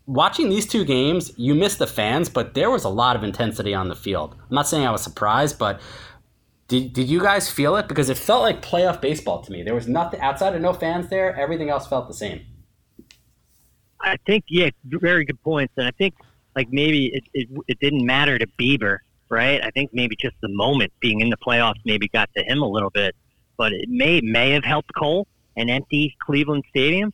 watching 0.06 0.50
these 0.50 0.66
two 0.66 0.84
games, 0.84 1.32
you 1.38 1.54
miss 1.54 1.76
the 1.76 1.88
fans, 1.88 2.30
but 2.30 2.56
there 2.56 2.72
was 2.72 2.84
a 2.84 2.90
lot 2.90 3.16
of 3.16 3.24
intensity 3.24 3.74
on 3.74 3.88
the 3.88 3.96
field. 3.96 4.36
I'm 4.40 4.56
not 4.56 4.68
saying 4.68 4.86
I 4.86 4.92
was 4.92 5.04
surprised, 5.04 5.60
but 5.60 5.80
did, 6.68 6.94
did 6.94 7.08
you 7.08 7.22
guys 7.22 7.50
feel 7.50 7.76
it? 7.76 7.88
Because 7.88 8.10
it 8.10 8.18
felt 8.18 8.42
like 8.42 8.62
playoff 8.62 9.00
baseball 9.02 9.42
to 9.44 9.52
me. 9.52 9.62
There 9.62 9.76
was 9.76 9.88
nothing 9.88 10.20
outside 10.22 10.56
of 10.56 10.62
no 10.62 10.74
fans 10.74 11.10
there. 11.10 11.36
Everything 11.36 11.70
else 11.70 11.88
felt 11.88 12.08
the 12.08 12.14
same. 12.14 12.42
I 14.02 14.18
think, 14.26 14.46
yeah, 14.50 14.70
very 14.86 15.26
good 15.26 15.42
points. 15.44 15.74
And 15.78 15.86
I 15.86 15.92
think, 15.92 16.16
like, 16.56 16.70
maybe 16.72 17.08
it, 17.08 17.24
it, 17.34 17.48
it 17.68 17.80
didn't 17.80 18.06
matter 18.06 18.40
to 18.40 18.48
Bieber, 18.60 19.00
right? 19.30 19.64
I 19.64 19.70
think 19.72 19.92
maybe 19.94 20.16
just 20.16 20.36
the 20.42 20.50
moment 20.50 20.92
being 21.00 21.22
in 21.22 21.30
the 21.30 21.38
playoffs 21.38 21.80
maybe 21.86 22.08
got 22.08 22.30
to 22.36 22.44
him 22.44 22.62
a 22.62 22.68
little 22.68 22.90
bit. 22.90 23.16
But 23.58 23.74
it 23.74 23.90
may 23.90 24.22
may 24.22 24.52
have 24.52 24.64
helped 24.64 24.92
Cole 24.96 25.28
and 25.58 25.70
empty 25.70 26.16
Cleveland 26.26 26.64
Stadium. 26.70 27.14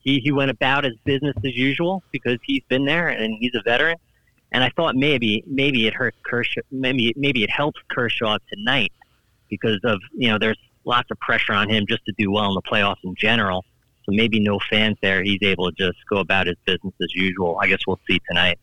He, 0.00 0.18
he 0.18 0.32
went 0.32 0.50
about 0.50 0.84
his 0.84 0.94
business 1.04 1.36
as 1.44 1.56
usual 1.56 2.02
because 2.10 2.38
he's 2.44 2.62
been 2.68 2.84
there 2.84 3.08
and 3.08 3.34
he's 3.38 3.54
a 3.54 3.62
veteran. 3.62 3.96
And 4.50 4.64
I 4.64 4.70
thought 4.70 4.96
maybe 4.96 5.44
maybe 5.46 5.86
it 5.86 5.94
hurt 5.94 6.14
Kershaw. 6.24 6.60
Maybe 6.70 7.12
maybe 7.16 7.42
it 7.44 7.50
helps 7.50 7.80
Kershaw 7.88 8.38
tonight 8.52 8.92
because 9.48 9.80
of 9.84 10.00
you 10.16 10.28
know 10.28 10.38
there's 10.38 10.58
lots 10.84 11.10
of 11.10 11.20
pressure 11.20 11.52
on 11.52 11.68
him 11.68 11.84
just 11.88 12.04
to 12.06 12.12
do 12.18 12.30
well 12.30 12.48
in 12.48 12.54
the 12.54 12.62
playoffs 12.62 13.04
in 13.04 13.14
general. 13.14 13.64
So 14.04 14.12
maybe 14.12 14.40
no 14.40 14.58
fans 14.68 14.96
there. 15.00 15.22
He's 15.22 15.38
able 15.42 15.70
to 15.70 15.76
just 15.76 15.98
go 16.10 16.18
about 16.18 16.48
his 16.48 16.56
business 16.64 16.92
as 17.00 17.14
usual. 17.14 17.58
I 17.62 17.68
guess 17.68 17.80
we'll 17.86 18.00
see 18.08 18.18
tonight. 18.28 18.58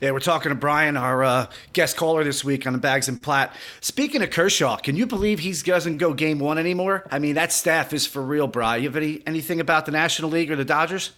Yeah, 0.00 0.12
we're 0.12 0.20
talking 0.20 0.50
to 0.50 0.54
Brian, 0.54 0.96
our 0.96 1.24
uh, 1.24 1.46
guest 1.72 1.96
caller 1.96 2.22
this 2.22 2.44
week 2.44 2.68
on 2.68 2.72
the 2.72 2.78
Bags 2.78 3.08
and 3.08 3.20
Platt. 3.20 3.52
Speaking 3.80 4.22
of 4.22 4.30
Kershaw, 4.30 4.76
can 4.76 4.94
you 4.94 5.06
believe 5.06 5.40
he 5.40 5.52
doesn't 5.52 5.96
go 5.96 6.14
game 6.14 6.38
one 6.38 6.56
anymore? 6.56 7.04
I 7.10 7.18
mean, 7.18 7.34
that 7.34 7.50
staff 7.50 7.92
is 7.92 8.06
for 8.06 8.22
real, 8.22 8.46
Brian. 8.46 8.80
You 8.80 8.88
have 8.88 8.96
any, 8.96 9.24
anything 9.26 9.58
about 9.58 9.86
the 9.86 9.92
National 9.92 10.30
League 10.30 10.52
or 10.52 10.56
the 10.56 10.64
Dodgers? 10.64 11.10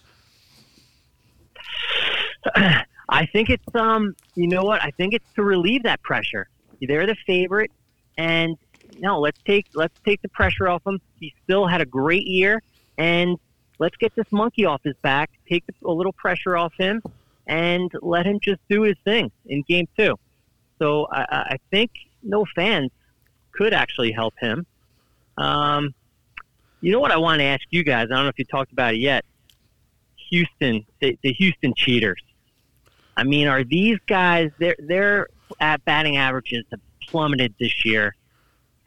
I 2.55 3.27
think 3.27 3.51
it's 3.51 3.75
um, 3.75 4.15
you 4.33 4.47
know 4.47 4.63
what? 4.63 4.81
I 4.81 4.89
think 4.89 5.13
it's 5.13 5.31
to 5.35 5.43
relieve 5.43 5.83
that 5.83 6.01
pressure. 6.01 6.49
They're 6.81 7.05
the 7.05 7.17
favorite, 7.27 7.69
and 8.17 8.57
no, 8.97 9.19
let's 9.19 9.39
take 9.43 9.67
let's 9.75 9.99
take 10.03 10.23
the 10.23 10.29
pressure 10.29 10.67
off 10.67 10.87
him. 10.87 10.99
He 11.19 11.35
still 11.43 11.67
had 11.67 11.81
a 11.81 11.85
great 11.85 12.25
year, 12.25 12.63
and 12.97 13.37
let's 13.77 13.95
get 13.97 14.15
this 14.15 14.31
monkey 14.31 14.65
off 14.65 14.81
his 14.83 14.95
back. 15.03 15.29
Take 15.47 15.65
a 15.85 15.91
little 15.91 16.13
pressure 16.13 16.57
off 16.57 16.73
him, 16.79 17.03
and 17.47 17.91
let 18.01 18.25
him 18.25 18.39
just 18.41 18.59
do 18.69 18.83
his 18.83 18.95
thing 19.03 19.31
in 19.45 19.63
game 19.63 19.87
two. 19.97 20.17
So 20.79 21.07
I, 21.11 21.25
I 21.29 21.57
think 21.69 21.91
no 22.23 22.45
fans 22.55 22.91
could 23.51 23.73
actually 23.73 24.11
help 24.11 24.33
him. 24.39 24.65
Um, 25.37 25.93
you 26.81 26.91
know 26.91 26.99
what 26.99 27.11
I 27.11 27.17
want 27.17 27.39
to 27.39 27.45
ask 27.45 27.63
you 27.69 27.83
guys? 27.83 28.07
I 28.11 28.15
don't 28.15 28.23
know 28.23 28.29
if 28.29 28.39
you 28.39 28.45
talked 28.45 28.71
about 28.71 28.95
it 28.95 28.99
yet. 28.99 29.23
Houston, 30.29 30.85
the, 30.99 31.17
the 31.21 31.33
Houston 31.33 31.73
cheaters. 31.75 32.21
I 33.17 33.23
mean, 33.23 33.47
are 33.47 33.63
these 33.63 33.99
guys 34.07 34.51
their 34.57 34.75
their 34.79 35.27
at 35.59 35.83
batting 35.85 36.17
averages 36.17 36.63
have 36.71 36.79
plummeted 37.07 37.53
this 37.59 37.85
year 37.85 38.15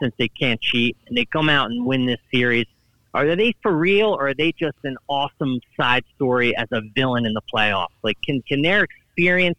since 0.01 0.15
they 0.19 0.29
can't 0.29 0.61
cheat 0.61 0.97
and 1.07 1.17
they 1.17 1.25
come 1.25 1.49
out 1.49 1.71
and 1.71 1.85
win 1.85 2.07
this 2.07 2.21
series? 2.33 2.67
Are 3.15 3.37
they 3.37 3.55
for 3.63 3.73
real 3.73 4.09
or 4.09 4.29
are 4.29 4.35
they 4.35 4.53
just 4.53 4.77
an 4.83 4.97
awesome 5.09 5.61
side 5.81 6.05
story 6.17 6.57
as 6.57 6.67
a 6.73 6.83
villain 6.95 7.25
in 7.25 7.33
the 7.33 7.43
playoffs? 7.53 7.95
Like 8.03 8.19
can 8.25 8.43
can 8.43 8.63
their 8.63 8.85
experience 8.85 9.59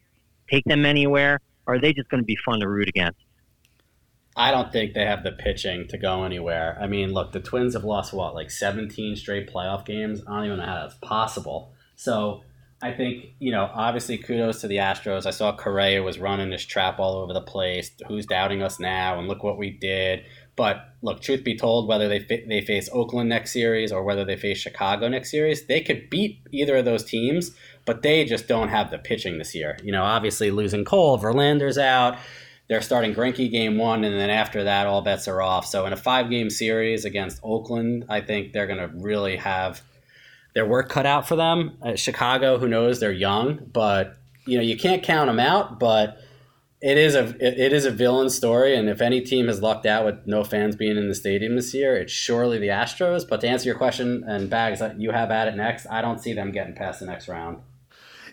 take 0.52 0.66
them 0.66 0.86
anywhere 0.86 1.40
or 1.66 1.76
are 1.76 1.80
they 1.80 1.94
just 1.94 2.10
going 2.10 2.22
to 2.22 2.26
be 2.26 2.38
fun 2.46 2.60
to 2.60 2.68
root 2.68 2.90
against? 2.90 3.20
I 4.36 4.52
don't 4.52 4.72
think 4.72 4.94
they 4.94 5.06
have 5.06 5.24
the 5.24 5.32
pitching 5.32 5.88
to 5.88 5.98
go 5.98 6.24
anywhere. 6.24 6.78
I 6.82 6.88
mean, 6.88 7.14
look, 7.14 7.32
the 7.32 7.40
Twins 7.40 7.74
have 7.74 7.86
lost 7.86 8.12
what, 8.12 8.36
like 8.36 8.52
17 8.52 9.16
straight 9.16 9.52
playoff 9.52 9.86
games? 9.86 10.22
I 10.28 10.36
don't 10.36 10.46
even 10.46 10.58
know 10.58 10.66
how 10.66 10.82
that's 10.82 10.96
possible. 10.96 11.72
So 11.96 12.44
I 12.82 12.92
think, 12.92 13.28
you 13.40 13.52
know, 13.52 13.70
obviously 13.74 14.18
kudos 14.18 14.60
to 14.62 14.68
the 14.68 14.78
Astros. 14.78 15.26
I 15.26 15.32
saw 15.32 15.56
Correa 15.56 16.04
was 16.04 16.20
running 16.20 16.52
his 16.52 16.66
trap 16.66 17.00
all 17.00 17.16
over 17.16 17.32
the 17.32 17.42
place. 17.42 17.92
Who's 18.08 18.26
doubting 18.26 18.62
us 18.62 18.78
now? 18.78 19.18
And 19.18 19.30
look 19.30 19.42
what 19.42 19.58
we 19.58 19.72
did. 19.72 20.26
But 20.56 20.90
look, 21.02 21.22
truth 21.22 21.44
be 21.44 21.58
told, 21.58 21.88
whether 21.88 22.08
they 22.08 22.20
fa- 22.20 22.46
they 22.48 22.62
face 22.62 22.90
Oakland 22.94 23.30
next 23.30 23.52
series 23.52 23.92
or 23.92 24.04
whether 24.04 24.24
they 24.24 24.38
face 24.38 24.58
Chicago 24.58 25.08
next 25.08 25.32
series, 25.32 25.66
they 25.66 25.82
could 25.82 26.10
beat 26.10 26.40
either 26.52 26.78
of 26.78 26.86
those 26.86 27.04
teams, 27.04 27.52
but 27.86 28.02
they 28.02 28.24
just 28.24 28.48
don't 28.48 28.70
have 28.70 28.90
the 28.90 28.98
pitching 28.98 29.38
this 29.38 29.54
year. 29.54 29.78
You 29.84 29.92
know, 29.92 30.04
obviously 30.04 30.52
losing 30.52 30.86
Cole, 30.86 31.20
Verlander's 31.20 31.78
out. 31.78 32.18
They're 32.68 32.82
starting 32.82 33.14
Greinke 33.14 33.52
game 33.52 33.78
one, 33.78 34.04
and 34.04 34.20
then 34.20 34.32
after 34.32 34.64
that, 34.64 34.88
all 34.88 35.02
bets 35.02 35.28
are 35.28 35.42
off. 35.42 35.68
So 35.68 35.86
in 35.86 35.94
a 35.94 35.98
five 35.98 36.30
game 36.30 36.50
series 36.50 37.06
against 37.06 37.40
Oakland, 37.44 38.06
I 38.10 38.22
think 38.22 38.54
they're 38.54 38.66
going 38.66 38.80
to 38.80 38.88
really 38.96 39.36
have 39.36 39.82
their 40.56 40.66
work 40.66 40.90
cut 40.90 41.06
out 41.06 41.28
for 41.28 41.36
them. 41.36 41.78
Uh, 41.82 41.96
Chicago, 41.96 42.58
who 42.58 42.68
knows, 42.68 43.00
they're 43.00 43.12
young, 43.12 43.70
but 43.72 44.18
you 44.48 44.58
know 44.58 44.64
you 44.64 44.78
can't 44.78 45.04
count 45.04 45.28
them 45.28 45.40
out. 45.40 45.80
But 45.80 46.18
it 46.86 47.00
is 47.00 47.16
a 47.16 47.36
it, 47.40 47.74
is 47.74 47.86
a 47.86 47.90
villain 47.90 48.30
story, 48.30 48.76
and 48.76 48.88
if 48.88 49.02
any 49.02 49.20
team 49.20 49.48
has 49.48 49.60
lucked 49.60 49.88
out 49.88 50.06
with 50.06 50.28
no 50.28 50.44
fans 50.44 50.76
being 50.76 50.98
in 50.98 51.08
the 51.08 51.16
stadium 51.16 51.56
this 51.56 51.74
year, 51.74 51.98
it's 51.98 52.14
surely 52.14 52.60
the 52.60 52.68
Astros. 52.68 53.28
But 53.28 53.42
to 53.42 53.48
answer 53.48 53.68
your 53.68 53.76
question, 53.76 54.24
and 54.28 54.52
bags 54.52 54.82
that 54.82 55.02
you 55.02 55.10
have 55.10 55.32
at 55.32 55.48
it 55.48 55.56
next, 55.56 55.88
I 55.90 56.04
don't 56.04 56.22
see 56.22 56.34
them 56.34 56.52
getting 56.52 56.76
past 56.76 57.00
the 57.00 57.08
next 57.08 57.28
round. 57.28 57.58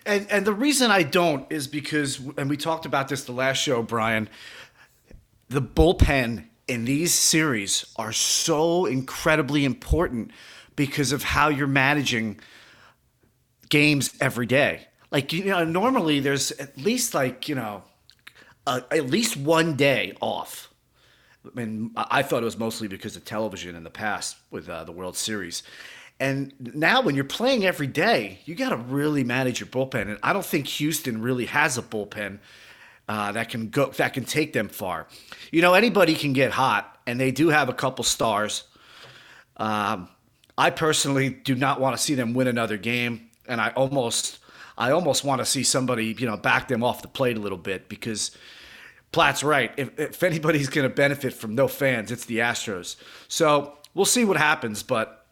And 0.05 0.27
and 0.29 0.45
the 0.45 0.53
reason 0.53 0.91
I 0.91 1.01
don't 1.01 1.51
is 1.51 1.67
because, 1.67 2.21
and 2.37 2.47
we 2.47 2.55
talked 2.55 2.85
about 2.85 3.07
this 3.07 3.23
the 3.23 3.31
last 3.31 3.57
show, 3.57 3.81
Brian. 3.81 4.29
The 5.49 5.61
bullpen 5.61 6.45
in 6.67 6.85
these 6.85 7.11
series 7.11 7.91
are 7.95 8.13
so 8.13 8.85
incredibly 8.85 9.65
important 9.65 10.29
because 10.75 11.11
of 11.11 11.23
how 11.23 11.47
you're 11.47 11.65
managing 11.65 12.39
games 13.69 14.13
every 14.21 14.45
day. 14.45 14.89
Like 15.09 15.33
you 15.33 15.45
know, 15.45 15.63
normally 15.63 16.19
there's 16.19 16.51
at 16.51 16.77
least 16.77 17.15
like 17.15 17.49
you 17.49 17.55
know, 17.55 17.83
uh, 18.65 18.81
at 18.91 19.09
least 19.09 19.37
one 19.37 19.75
day 19.75 20.15
off. 20.21 20.73
I 21.45 21.59
mean, 21.59 21.91
I 21.95 22.23
thought 22.23 22.41
it 22.41 22.45
was 22.45 22.57
mostly 22.57 22.87
because 22.87 23.15
of 23.15 23.25
television 23.25 23.75
in 23.75 23.83
the 23.83 23.89
past 23.89 24.37
with 24.49 24.69
uh, 24.69 24.83
the 24.85 24.93
World 24.93 25.17
Series. 25.17 25.63
And 26.19 26.53
now, 26.59 27.01
when 27.01 27.15
you're 27.15 27.25
playing 27.25 27.65
every 27.65 27.87
day, 27.87 28.39
you 28.45 28.55
got 28.55 28.69
to 28.69 28.77
really 28.77 29.23
manage 29.25 29.59
your 29.59 29.67
bullpen. 29.67 30.03
And 30.03 30.19
I 30.23 30.31
don't 30.31 30.45
think 30.45 30.67
Houston 30.67 31.21
really 31.21 31.47
has 31.47 31.77
a 31.77 31.81
bullpen 31.81 32.39
uh, 33.09 33.31
that 33.33 33.49
can 33.49 33.69
go 33.69 33.87
that 33.87 34.13
can 34.13 34.23
take 34.23 34.53
them 34.53 34.69
far. 34.69 35.07
You 35.51 35.61
know, 35.61 35.73
anybody 35.73 36.15
can 36.15 36.33
get 36.33 36.51
hot, 36.51 36.97
and 37.05 37.19
they 37.19 37.31
do 37.31 37.49
have 37.49 37.67
a 37.67 37.73
couple 37.73 38.03
stars. 38.03 38.63
Um, 39.57 40.07
I 40.57 40.69
personally 40.69 41.29
do 41.29 41.55
not 41.55 41.81
want 41.81 41.97
to 41.97 42.01
see 42.01 42.15
them 42.15 42.33
win 42.33 42.47
another 42.47 42.77
game, 42.77 43.29
and 43.47 43.59
I 43.59 43.69
almost, 43.69 44.39
I 44.77 44.91
almost 44.91 45.23
want 45.23 45.39
to 45.39 45.45
see 45.45 45.63
somebody, 45.63 46.15
you 46.17 46.25
know, 46.25 46.37
back 46.37 46.67
them 46.67 46.83
off 46.83 47.01
the 47.01 47.07
plate 47.07 47.37
a 47.37 47.39
little 47.39 47.57
bit 47.57 47.89
because 47.89 48.31
Platt's 49.11 49.43
right. 49.43 49.71
If, 49.77 49.99
if 49.99 50.23
anybody's 50.23 50.69
going 50.69 50.89
to 50.89 50.93
benefit 50.93 51.33
from 51.33 51.55
no 51.55 51.67
fans, 51.67 52.11
it's 52.11 52.25
the 52.25 52.39
Astros. 52.39 52.95
So 53.27 53.77
we'll 53.93 54.05
see 54.05 54.25
what 54.25 54.37
happens, 54.37 54.83
but 54.83 55.25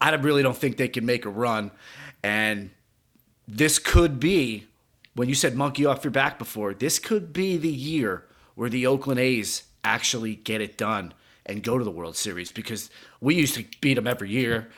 I 0.00 0.14
really 0.14 0.42
don't 0.42 0.56
think 0.56 0.76
they 0.76 0.88
can 0.88 1.04
make 1.04 1.24
a 1.24 1.30
run, 1.30 1.70
and 2.22 2.70
this 3.46 3.78
could 3.78 4.20
be 4.20 4.66
when 5.14 5.28
you 5.28 5.34
said 5.34 5.56
monkey 5.56 5.84
off 5.84 6.04
your 6.04 6.10
back 6.10 6.38
before. 6.38 6.74
This 6.74 6.98
could 6.98 7.32
be 7.32 7.56
the 7.56 7.72
year 7.72 8.24
where 8.54 8.70
the 8.70 8.86
Oakland 8.86 9.18
A's 9.20 9.64
actually 9.84 10.36
get 10.36 10.60
it 10.60 10.78
done 10.78 11.12
and 11.46 11.62
go 11.62 11.78
to 11.78 11.84
the 11.84 11.90
World 11.90 12.16
Series 12.16 12.52
because 12.52 12.90
we 13.20 13.34
used 13.34 13.54
to 13.54 13.64
beat 13.80 13.94
them 13.94 14.06
every 14.06 14.30
year. 14.30 14.68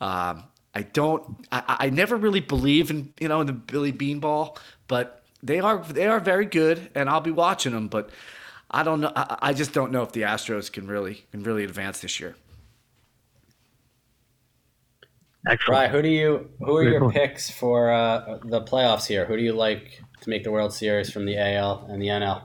Um, 0.00 0.44
I 0.74 0.82
don't. 0.82 1.46
I, 1.52 1.76
I 1.80 1.90
never 1.90 2.16
really 2.16 2.40
believe 2.40 2.90
in 2.90 3.12
you 3.20 3.28
know 3.28 3.40
in 3.40 3.46
the 3.46 3.52
Billy 3.52 3.92
Beanball, 3.92 4.58
but 4.88 5.22
they 5.42 5.60
are 5.60 5.82
they 5.84 6.06
are 6.06 6.20
very 6.20 6.46
good, 6.46 6.90
and 6.94 7.08
I'll 7.08 7.20
be 7.20 7.30
watching 7.30 7.72
them. 7.72 7.88
But 7.88 8.10
I 8.70 8.82
don't 8.82 9.00
know. 9.00 9.12
I, 9.14 9.38
I 9.40 9.52
just 9.52 9.72
don't 9.72 9.92
know 9.92 10.02
if 10.02 10.12
the 10.12 10.22
Astros 10.22 10.72
can 10.72 10.86
really 10.86 11.26
can 11.30 11.44
really 11.44 11.64
advance 11.64 12.00
this 12.00 12.18
year. 12.18 12.34
Excellent. 15.46 15.78
Right. 15.78 15.90
Who 15.90 16.02
do 16.02 16.08
you? 16.08 16.50
Who 16.58 16.76
are 16.76 16.82
your 16.82 17.10
picks 17.12 17.50
for 17.50 17.92
uh, 17.92 18.38
the 18.44 18.62
playoffs 18.62 19.06
here? 19.06 19.26
Who 19.26 19.36
do 19.36 19.42
you 19.42 19.52
like 19.52 20.02
to 20.22 20.30
make 20.30 20.42
the 20.42 20.50
World 20.50 20.72
Series 20.72 21.10
from 21.10 21.24
the 21.24 21.36
AL 21.38 21.86
and 21.88 22.02
the 22.02 22.08
NL? 22.08 22.42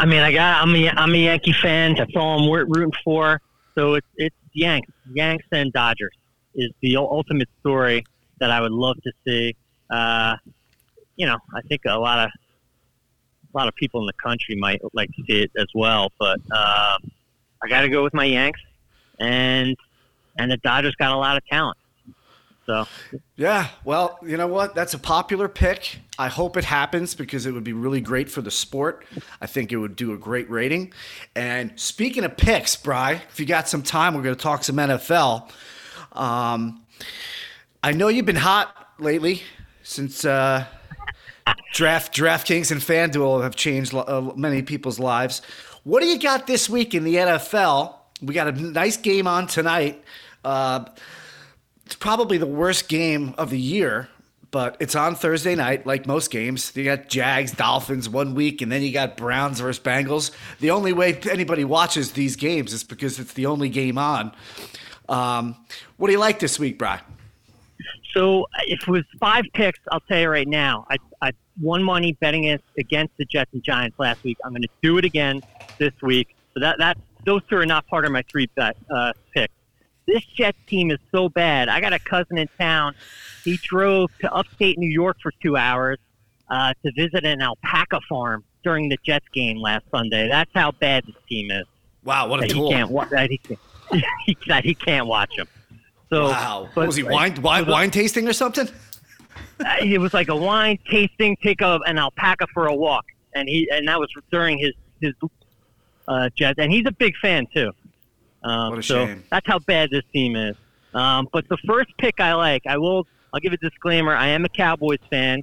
I 0.00 0.06
mean, 0.06 0.20
I 0.20 0.32
got. 0.32 0.60
I'm 0.62 0.74
a 0.74 0.88
I'm 0.88 1.14
a 1.14 1.18
Yankee 1.18 1.52
fan. 1.52 1.94
That's 1.96 2.16
all 2.16 2.40
I'm 2.40 2.50
rooting 2.50 2.92
for. 3.04 3.40
So 3.76 3.94
it's 3.94 4.06
it's 4.16 4.36
Yanks, 4.54 4.90
Yanks 5.12 5.44
and 5.52 5.72
Dodgers 5.72 6.16
is 6.54 6.70
the 6.80 6.96
ultimate 6.96 7.48
story 7.60 8.04
that 8.38 8.50
I 8.50 8.60
would 8.60 8.72
love 8.72 8.96
to 9.02 9.12
see. 9.26 9.56
Uh, 9.90 10.36
you 11.16 11.26
know, 11.26 11.38
I 11.54 11.60
think 11.62 11.82
a 11.86 11.98
lot 11.98 12.26
of 12.26 12.30
a 13.52 13.56
lot 13.56 13.68
of 13.68 13.74
people 13.76 14.00
in 14.00 14.06
the 14.06 14.12
country 14.14 14.56
might 14.56 14.80
like 14.94 15.10
to 15.12 15.22
see 15.26 15.42
it 15.42 15.50
as 15.56 15.68
well. 15.74 16.10
But 16.18 16.40
uh, 16.50 16.98
I 17.62 17.68
got 17.68 17.82
to 17.82 17.88
go 17.88 18.02
with 18.02 18.14
my 18.14 18.24
Yanks, 18.24 18.60
and 19.20 19.76
and 20.38 20.50
the 20.50 20.56
Dodgers 20.58 20.94
got 20.96 21.12
a 21.12 21.16
lot 21.16 21.36
of 21.36 21.46
talent. 21.46 21.78
So, 22.66 22.86
yeah, 23.36 23.68
well, 23.84 24.18
you 24.24 24.38
know 24.38 24.46
what? 24.46 24.74
That's 24.74 24.94
a 24.94 24.98
popular 24.98 25.48
pick. 25.48 25.98
I 26.18 26.28
hope 26.28 26.56
it 26.56 26.64
happens 26.64 27.14
because 27.14 27.44
it 27.44 27.52
would 27.52 27.64
be 27.64 27.74
really 27.74 28.00
great 28.00 28.30
for 28.30 28.40
the 28.40 28.50
sport. 28.50 29.04
I 29.40 29.46
think 29.46 29.70
it 29.70 29.76
would 29.76 29.96
do 29.96 30.14
a 30.14 30.16
great 30.16 30.48
rating. 30.48 30.94
And 31.36 31.78
speaking 31.78 32.24
of 32.24 32.38
picks, 32.38 32.74
Bry, 32.74 33.22
if 33.30 33.38
you 33.38 33.44
got 33.44 33.68
some 33.68 33.82
time, 33.82 34.14
we're 34.14 34.22
going 34.22 34.34
to 34.34 34.40
talk 34.40 34.64
some 34.64 34.76
NFL. 34.76 35.50
Um, 36.14 36.82
I 37.82 37.92
know 37.92 38.08
you've 38.08 38.26
been 38.26 38.36
hot 38.36 38.88
lately 38.98 39.42
since 39.82 40.24
uh, 40.24 40.64
draft 41.72 42.14
DraftKings 42.14 42.70
and 42.70 42.80
FanDuel 42.80 43.42
have 43.42 43.56
changed 43.56 43.94
uh, 43.94 44.32
many 44.36 44.62
people's 44.62 44.98
lives. 44.98 45.42
What 45.82 46.00
do 46.00 46.06
you 46.06 46.18
got 46.18 46.46
this 46.46 46.68
week 46.70 46.94
in 46.94 47.04
the 47.04 47.16
NFL? 47.16 47.94
We 48.22 48.32
got 48.32 48.48
a 48.48 48.52
nice 48.52 48.96
game 48.96 49.26
on 49.26 49.46
tonight. 49.46 50.02
Uh, 50.44 50.86
it's 51.84 51.96
probably 51.96 52.38
the 52.38 52.46
worst 52.46 52.88
game 52.88 53.34
of 53.36 53.50
the 53.50 53.58
year, 53.58 54.08
but 54.50 54.76
it's 54.80 54.94
on 54.94 55.14
Thursday 55.14 55.54
night, 55.54 55.86
like 55.86 56.06
most 56.06 56.30
games. 56.30 56.72
You 56.74 56.84
got 56.84 57.08
Jags, 57.08 57.52
Dolphins 57.52 58.08
one 58.08 58.34
week, 58.34 58.62
and 58.62 58.72
then 58.72 58.80
you 58.80 58.92
got 58.92 59.16
Browns 59.16 59.60
versus 59.60 59.82
Bengals. 59.82 60.30
The 60.60 60.70
only 60.70 60.92
way 60.92 61.20
anybody 61.30 61.64
watches 61.64 62.12
these 62.12 62.36
games 62.36 62.72
is 62.72 62.84
because 62.84 63.18
it's 63.18 63.34
the 63.34 63.46
only 63.46 63.68
game 63.68 63.98
on. 63.98 64.32
Um, 65.08 65.56
what 65.96 66.08
do 66.08 66.12
you 66.12 66.18
like 66.18 66.38
this 66.38 66.58
week, 66.58 66.78
Brock? 66.78 67.04
So 68.12 68.46
if 68.66 68.82
it 68.82 68.88
was 68.88 69.04
five 69.18 69.44
picks, 69.54 69.80
I'll 69.90 70.00
tell 70.00 70.20
you 70.20 70.28
right 70.28 70.46
now, 70.46 70.86
I, 70.88 70.96
I 71.20 71.32
won 71.60 71.82
money 71.82 72.12
betting 72.20 72.44
it 72.44 72.62
against 72.78 73.16
the 73.16 73.24
Jets 73.24 73.50
and 73.52 73.62
Giants 73.62 73.98
last 73.98 74.22
week. 74.22 74.38
I'm 74.44 74.52
going 74.52 74.62
to 74.62 74.68
do 74.82 74.98
it 74.98 75.04
again 75.04 75.42
this 75.78 75.92
week. 76.00 76.36
So 76.54 76.60
that 76.60 76.78
that 76.78 76.96
those 77.24 77.42
two 77.48 77.56
are 77.56 77.66
not 77.66 77.86
part 77.88 78.04
of 78.04 78.12
my 78.12 78.22
three 78.30 78.48
bet 78.54 78.76
uh, 78.88 79.12
picks 79.32 79.52
this 80.06 80.24
Jets 80.24 80.58
team 80.66 80.90
is 80.90 80.98
so 81.12 81.28
bad. 81.28 81.68
I 81.68 81.80
got 81.80 81.92
a 81.92 81.98
cousin 81.98 82.38
in 82.38 82.48
town. 82.58 82.94
He 83.44 83.56
drove 83.56 84.10
to 84.20 84.32
upstate 84.32 84.78
New 84.78 84.88
York 84.88 85.18
for 85.22 85.32
two 85.42 85.56
hours 85.56 85.98
uh, 86.48 86.74
to 86.84 86.92
visit 86.92 87.24
an 87.24 87.40
alpaca 87.40 88.00
farm 88.08 88.44
during 88.62 88.88
the 88.88 88.98
Jets 89.04 89.26
game 89.32 89.58
last 89.58 89.84
Sunday. 89.90 90.28
That's 90.28 90.50
how 90.54 90.72
bad 90.72 91.04
this 91.06 91.16
team 91.28 91.50
is. 91.50 91.64
Wow, 92.04 92.28
what 92.28 92.42
a 92.44 92.48
tool! 92.48 92.68
He 92.68 92.74
can't, 92.74 93.10
that 93.10 93.30
he, 93.30 93.38
can't, 93.38 93.60
he, 94.26 94.36
that 94.46 94.64
he 94.64 94.74
can't 94.74 95.06
watch 95.06 95.36
them. 95.36 95.48
So, 96.10 96.28
wow, 96.28 96.68
but, 96.74 96.86
was 96.86 96.96
he 96.96 97.02
wine 97.02 97.40
wine, 97.42 97.66
wine 97.66 97.90
tasting 97.90 98.28
or 98.28 98.32
something? 98.32 98.68
Uh, 99.64 99.76
it 99.80 99.98
was 99.98 100.14
like 100.14 100.28
a 100.28 100.36
wine 100.36 100.78
tasting, 100.88 101.36
take 101.42 101.60
a, 101.60 101.80
an 101.86 101.98
alpaca 101.98 102.46
for 102.52 102.66
a 102.66 102.74
walk, 102.74 103.04
and 103.34 103.48
he 103.48 103.68
and 103.70 103.88
that 103.88 103.98
was 103.98 104.08
during 104.30 104.58
his 104.58 104.72
his 105.00 105.12
uh, 106.08 106.28
Jets, 106.36 106.58
and 106.58 106.72
he's 106.72 106.86
a 106.86 106.92
big 106.92 107.14
fan 107.16 107.46
too. 107.52 107.72
Um, 108.42 108.70
what 108.70 108.78
a 108.78 108.82
so 108.82 109.06
shame. 109.06 109.24
that's 109.30 109.46
how 109.46 109.58
bad 109.60 109.90
this 109.90 110.04
team 110.12 110.36
is. 110.36 110.56
Um, 110.92 111.28
but 111.32 111.48
the 111.48 111.56
first 111.66 111.90
pick 111.98 112.20
I 112.20 112.34
like, 112.34 112.62
I 112.66 112.78
will. 112.78 113.06
I'll 113.32 113.40
give 113.40 113.52
a 113.52 113.56
disclaimer. 113.56 114.14
I 114.14 114.28
am 114.28 114.44
a 114.44 114.48
Cowboys 114.48 115.00
fan, 115.10 115.42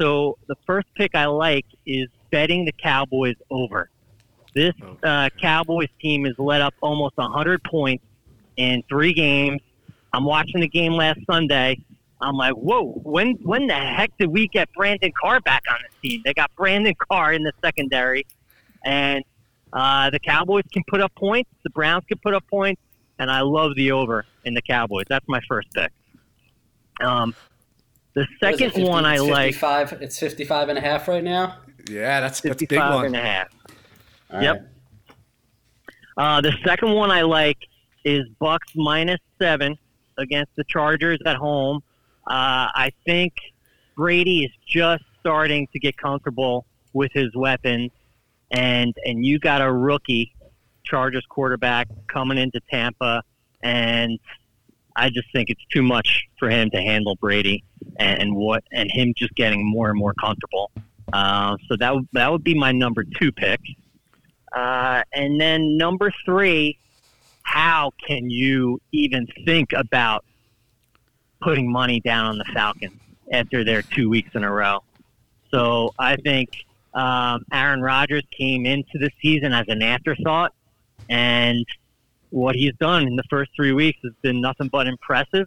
so 0.00 0.38
the 0.46 0.54
first 0.66 0.86
pick 0.94 1.14
I 1.14 1.26
like 1.26 1.66
is 1.86 2.08
betting 2.30 2.64
the 2.64 2.72
Cowboys 2.72 3.36
over. 3.50 3.90
This 4.54 4.74
uh, 5.02 5.30
Cowboys 5.40 5.88
team 6.00 6.24
has 6.24 6.34
let 6.38 6.60
up 6.60 6.74
almost 6.80 7.16
100 7.16 7.62
points 7.64 8.04
in 8.56 8.82
three 8.88 9.12
games. 9.12 9.60
I'm 10.12 10.24
watching 10.24 10.60
the 10.60 10.68
game 10.68 10.92
last 10.92 11.18
Sunday. 11.28 11.78
I'm 12.20 12.36
like, 12.36 12.54
whoa, 12.54 12.92
when 13.02 13.32
when 13.42 13.66
the 13.66 13.74
heck 13.74 14.16
did 14.18 14.28
we 14.28 14.48
get 14.48 14.72
Brandon 14.72 15.12
Carr 15.20 15.40
back 15.40 15.64
on 15.70 15.78
the 15.82 16.08
team? 16.08 16.22
They 16.24 16.32
got 16.32 16.54
Brandon 16.56 16.94
Carr 17.10 17.32
in 17.32 17.42
the 17.42 17.52
secondary, 17.62 18.24
and 18.84 19.24
uh, 19.72 20.10
the 20.10 20.20
Cowboys 20.20 20.64
can 20.72 20.84
put 20.88 21.00
up 21.00 21.12
points. 21.16 21.50
The 21.64 21.70
Browns 21.70 22.04
can 22.08 22.18
put 22.18 22.32
up 22.32 22.44
points, 22.48 22.80
and 23.18 23.30
I 23.30 23.40
love 23.40 23.74
the 23.74 23.90
over 23.90 24.24
in 24.44 24.54
the 24.54 24.62
Cowboys. 24.62 25.04
That's 25.08 25.26
my 25.28 25.40
first 25.48 25.68
pick. 25.74 25.90
Um, 27.00 27.34
the 28.14 28.26
second 28.40 28.70
50, 28.72 28.84
one 28.84 29.04
I 29.04 29.18
like. 29.18 29.54
55, 29.54 29.92
it's 30.00 30.18
55 30.18 30.68
and 30.68 30.78
a 30.78 30.80
half 30.80 31.08
right 31.08 31.24
now. 31.24 31.58
Yeah, 31.90 32.20
that's 32.20 32.40
that's 32.40 32.62
a 32.62 32.66
big 32.66 32.78
one. 32.78 33.06
and 33.06 33.16
a 33.16 33.20
half. 33.20 33.48
All 34.34 34.42
yep. 34.42 34.70
right. 36.16 36.36
Uh, 36.36 36.40
the 36.40 36.52
second 36.64 36.92
one 36.92 37.10
I 37.10 37.22
like 37.22 37.58
is 38.04 38.28
Bucks 38.38 38.72
minus 38.74 39.20
seven 39.40 39.76
against 40.18 40.54
the 40.56 40.64
Chargers 40.64 41.18
at 41.24 41.36
home. 41.36 41.82
I 42.26 42.90
think 43.06 43.34
Brady 43.96 44.44
is 44.44 44.50
just 44.66 45.04
starting 45.20 45.68
to 45.72 45.78
get 45.78 45.96
comfortable 45.96 46.66
with 46.92 47.12
his 47.12 47.34
weapons, 47.34 47.90
and 48.50 48.94
and 49.04 49.24
you 49.24 49.38
got 49.38 49.62
a 49.62 49.72
rookie 49.72 50.34
Chargers 50.84 51.24
quarterback 51.28 51.88
coming 52.08 52.38
into 52.38 52.60
Tampa, 52.70 53.22
and 53.62 54.18
I 54.96 55.10
just 55.10 55.30
think 55.32 55.50
it's 55.50 55.64
too 55.70 55.82
much 55.82 56.24
for 56.38 56.48
him 56.50 56.70
to 56.70 56.80
handle 56.80 57.16
Brady 57.16 57.64
and, 57.98 58.22
and 58.22 58.36
what 58.36 58.64
and 58.72 58.90
him 58.90 59.14
just 59.16 59.34
getting 59.34 59.68
more 59.68 59.90
and 59.90 59.98
more 59.98 60.14
comfortable. 60.14 60.70
Uh, 61.12 61.56
so 61.68 61.76
that 61.76 61.94
that 62.12 62.32
would 62.32 62.44
be 62.44 62.54
my 62.54 62.72
number 62.72 63.04
two 63.18 63.30
pick, 63.32 63.60
uh, 64.54 65.02
and 65.12 65.40
then 65.40 65.76
number 65.76 66.12
three. 66.24 66.78
How 67.46 67.92
can 68.08 68.30
you 68.30 68.80
even 68.90 69.26
think 69.44 69.74
about 69.74 70.24
putting 71.42 71.70
money 71.70 72.00
down 72.00 72.24
on 72.24 72.38
the 72.38 72.46
Falcons 72.54 72.98
after 73.30 73.62
their 73.64 73.82
two 73.82 74.08
weeks 74.08 74.30
in 74.34 74.44
a 74.44 74.50
row? 74.50 74.82
So 75.50 75.92
I 75.98 76.16
think 76.16 76.50
um, 76.94 77.44
Aaron 77.52 77.82
Rodgers 77.82 78.24
came 78.36 78.64
into 78.64 78.98
the 78.98 79.10
season 79.20 79.52
as 79.52 79.66
an 79.68 79.82
afterthought, 79.82 80.52
and 81.10 81.66
what 82.30 82.56
he's 82.56 82.74
done 82.80 83.06
in 83.06 83.14
the 83.14 83.22
first 83.30 83.50
three 83.54 83.72
weeks 83.72 83.98
has 84.02 84.12
been 84.22 84.40
nothing 84.40 84.68
but 84.68 84.86
impressive. 84.86 85.46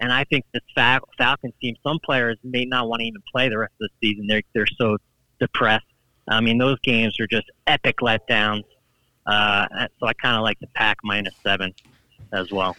And 0.00 0.12
I 0.12 0.24
think 0.24 0.44
this 0.52 0.62
Fal- 0.74 1.08
Falcons 1.16 1.54
team, 1.60 1.76
some 1.86 1.98
players 2.04 2.38
may 2.42 2.64
not 2.64 2.88
want 2.88 3.00
to 3.00 3.06
even 3.06 3.22
play 3.30 3.48
the 3.48 3.58
rest 3.58 3.74
of 3.80 3.88
the 4.00 4.08
season. 4.08 4.26
They're 4.26 4.42
they're 4.54 4.66
so 4.78 4.96
depressed. 5.38 5.86
I 6.28 6.40
mean, 6.40 6.58
those 6.58 6.78
games 6.80 7.18
are 7.20 7.26
just 7.26 7.50
epic 7.66 7.98
letdowns. 7.98 8.64
Uh, 9.26 9.66
so 9.98 10.06
I 10.06 10.12
kind 10.14 10.36
of 10.36 10.42
like 10.42 10.58
the 10.60 10.66
pack 10.68 10.98
minus 11.02 11.34
seven 11.42 11.74
as 12.32 12.50
well. 12.50 12.76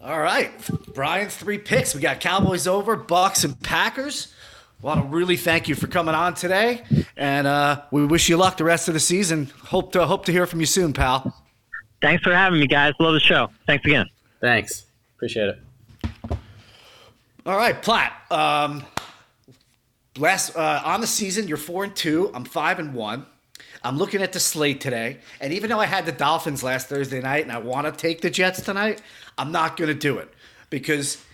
All 0.00 0.20
right, 0.20 0.52
Brian's 0.94 1.34
three 1.34 1.58
picks. 1.58 1.94
We 1.94 2.00
got 2.00 2.20
Cowboys 2.20 2.68
over, 2.68 2.94
Bucks, 2.96 3.42
and 3.42 3.60
Packers. 3.60 4.32
Want 4.80 5.02
to 5.02 5.08
really 5.08 5.36
thank 5.36 5.68
you 5.68 5.74
for 5.74 5.88
coming 5.88 6.14
on 6.14 6.34
today, 6.34 6.82
and 7.16 7.48
uh, 7.48 7.82
we 7.90 8.06
wish 8.06 8.28
you 8.28 8.36
luck 8.36 8.58
the 8.58 8.64
rest 8.64 8.86
of 8.86 8.94
the 8.94 9.00
season. 9.00 9.50
Hope 9.64 9.90
to 9.92 10.06
hope 10.06 10.24
to 10.26 10.32
hear 10.32 10.46
from 10.46 10.60
you 10.60 10.66
soon, 10.66 10.92
pal. 10.92 11.34
Thanks 12.00 12.22
for 12.22 12.32
having 12.32 12.60
me, 12.60 12.68
guys. 12.68 12.92
Love 13.00 13.14
the 13.14 13.20
show. 13.20 13.50
Thanks 13.66 13.84
again. 13.84 14.06
Thanks. 14.40 14.86
Appreciate 15.16 15.48
it. 15.48 15.58
All 17.44 17.56
right, 17.56 17.82
Platt. 17.82 18.12
Um, 18.30 18.84
last 20.16 20.56
uh, 20.56 20.82
on 20.84 21.00
the 21.00 21.06
season, 21.06 21.48
you're 21.48 21.56
four 21.56 21.84
and 21.84 21.94
two. 21.94 22.30
I'm 22.34 22.44
five 22.44 22.78
and 22.78 22.94
one. 22.94 23.26
I'm 23.82 23.96
looking 23.96 24.22
at 24.22 24.32
the 24.32 24.40
slate 24.40 24.80
today, 24.80 25.18
and 25.40 25.52
even 25.52 25.70
though 25.70 25.78
I 25.78 25.86
had 25.86 26.04
the 26.04 26.12
Dolphins 26.12 26.62
last 26.62 26.88
Thursday 26.88 27.20
night, 27.20 27.44
and 27.44 27.52
I 27.52 27.58
want 27.58 27.86
to 27.86 27.92
take 27.92 28.20
the 28.20 28.30
Jets 28.30 28.60
tonight, 28.60 29.02
I'm 29.36 29.52
not 29.52 29.76
going 29.76 29.88
to 29.88 29.94
do 29.94 30.18
it 30.18 30.32
because 30.68 31.24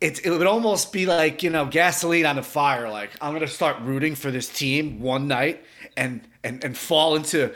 it, 0.00 0.24
it 0.24 0.30
would 0.30 0.46
almost 0.46 0.92
be 0.92 1.06
like 1.06 1.42
you 1.42 1.50
know 1.50 1.66
gasoline 1.66 2.26
on 2.26 2.36
the 2.36 2.42
fire. 2.42 2.88
Like 2.88 3.10
I'm 3.20 3.32
going 3.32 3.46
to 3.46 3.52
start 3.52 3.76
rooting 3.82 4.14
for 4.14 4.30
this 4.30 4.48
team 4.48 5.00
one 5.00 5.28
night 5.28 5.64
and 5.96 6.22
and 6.42 6.62
and 6.64 6.76
fall 6.76 7.14
into 7.14 7.52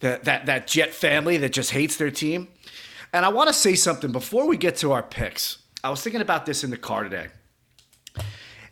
the, 0.00 0.20
that 0.22 0.46
that 0.46 0.66
Jet 0.66 0.92
family 0.92 1.36
that 1.38 1.52
just 1.52 1.70
hates 1.70 1.96
their 1.96 2.10
team. 2.10 2.48
And 3.12 3.24
I 3.24 3.30
want 3.30 3.48
to 3.48 3.54
say 3.54 3.74
something 3.74 4.12
before 4.12 4.46
we 4.46 4.56
get 4.56 4.76
to 4.76 4.92
our 4.92 5.02
picks. 5.02 5.58
I 5.82 5.90
was 5.90 6.02
thinking 6.02 6.20
about 6.20 6.44
this 6.44 6.62
in 6.62 6.70
the 6.70 6.76
car 6.76 7.04
today. 7.04 7.28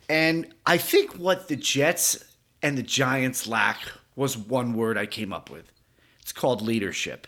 And 0.09 0.53
I 0.65 0.77
think 0.77 1.13
what 1.17 1.47
the 1.47 1.55
Jets 1.55 2.23
and 2.61 2.77
the 2.77 2.83
Giants 2.83 3.47
lack 3.47 3.79
was 4.15 4.37
one 4.37 4.73
word 4.73 4.97
I 4.97 5.05
came 5.05 5.33
up 5.33 5.49
with. 5.49 5.71
It's 6.21 6.31
called 6.31 6.61
leadership. 6.61 7.27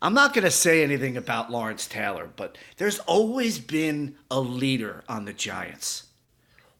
I'm 0.00 0.14
not 0.14 0.34
going 0.34 0.44
to 0.44 0.50
say 0.50 0.82
anything 0.82 1.16
about 1.16 1.50
Lawrence 1.50 1.86
Taylor, 1.86 2.28
but 2.34 2.58
there's 2.76 2.98
always 3.00 3.60
been 3.60 4.16
a 4.30 4.40
leader 4.40 5.04
on 5.08 5.24
the 5.24 5.32
Giants. 5.32 6.08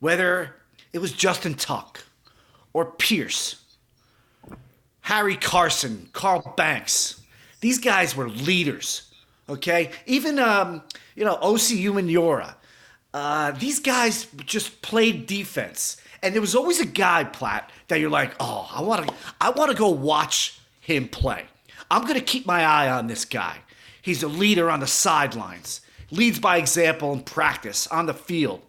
Whether 0.01 0.57
it 0.93 0.99
was 0.99 1.13
Justin 1.13 1.55
Tuck 1.55 2.05
or 2.73 2.87
Pierce, 2.87 3.63
Harry 5.03 5.37
Carson, 5.37 6.09
Carl 6.13 6.55
Banks, 6.57 7.21
these 7.61 7.79
guys 7.79 8.17
were 8.17 8.29
leaders. 8.29 9.13
Okay, 9.49 9.91
even 10.07 10.39
um, 10.39 10.83
you 11.15 11.25
know 11.25 11.37
Osi 11.37 11.83
Umenyiora. 11.85 12.55
Uh, 13.15 13.51
these 13.53 13.79
guys 13.79 14.27
just 14.47 14.81
played 14.83 15.27
defense, 15.27 15.99
and 16.23 16.35
there 16.35 16.41
was 16.41 16.55
always 16.55 16.81
a 16.81 16.87
guy, 16.87 17.25
Platt, 17.25 17.71
that 17.89 18.01
you're 18.01 18.11
like, 18.11 18.35
oh, 18.41 18.71
I 18.73 18.83
want 18.83 19.07
to, 19.07 19.15
I 19.41 19.51
want 19.51 19.71
to 19.71 19.77
go 19.77 19.89
watch 19.91 20.61
him 20.81 21.09
play. 21.09 21.45
I'm 21.91 22.07
gonna 22.07 22.21
keep 22.21 22.47
my 22.47 22.65
eye 22.65 22.89
on 22.89 23.07
this 23.07 23.25
guy. 23.25 23.59
He's 24.01 24.23
a 24.23 24.29
leader 24.29 24.71
on 24.71 24.81
the 24.81 24.87
sidelines, 24.87 25.83
leads 26.11 26.41
by 26.41 26.57
example 26.57 27.13
in 27.13 27.21
practice, 27.21 27.87
on 27.89 28.07
the 28.07 28.15
field. 28.15 28.63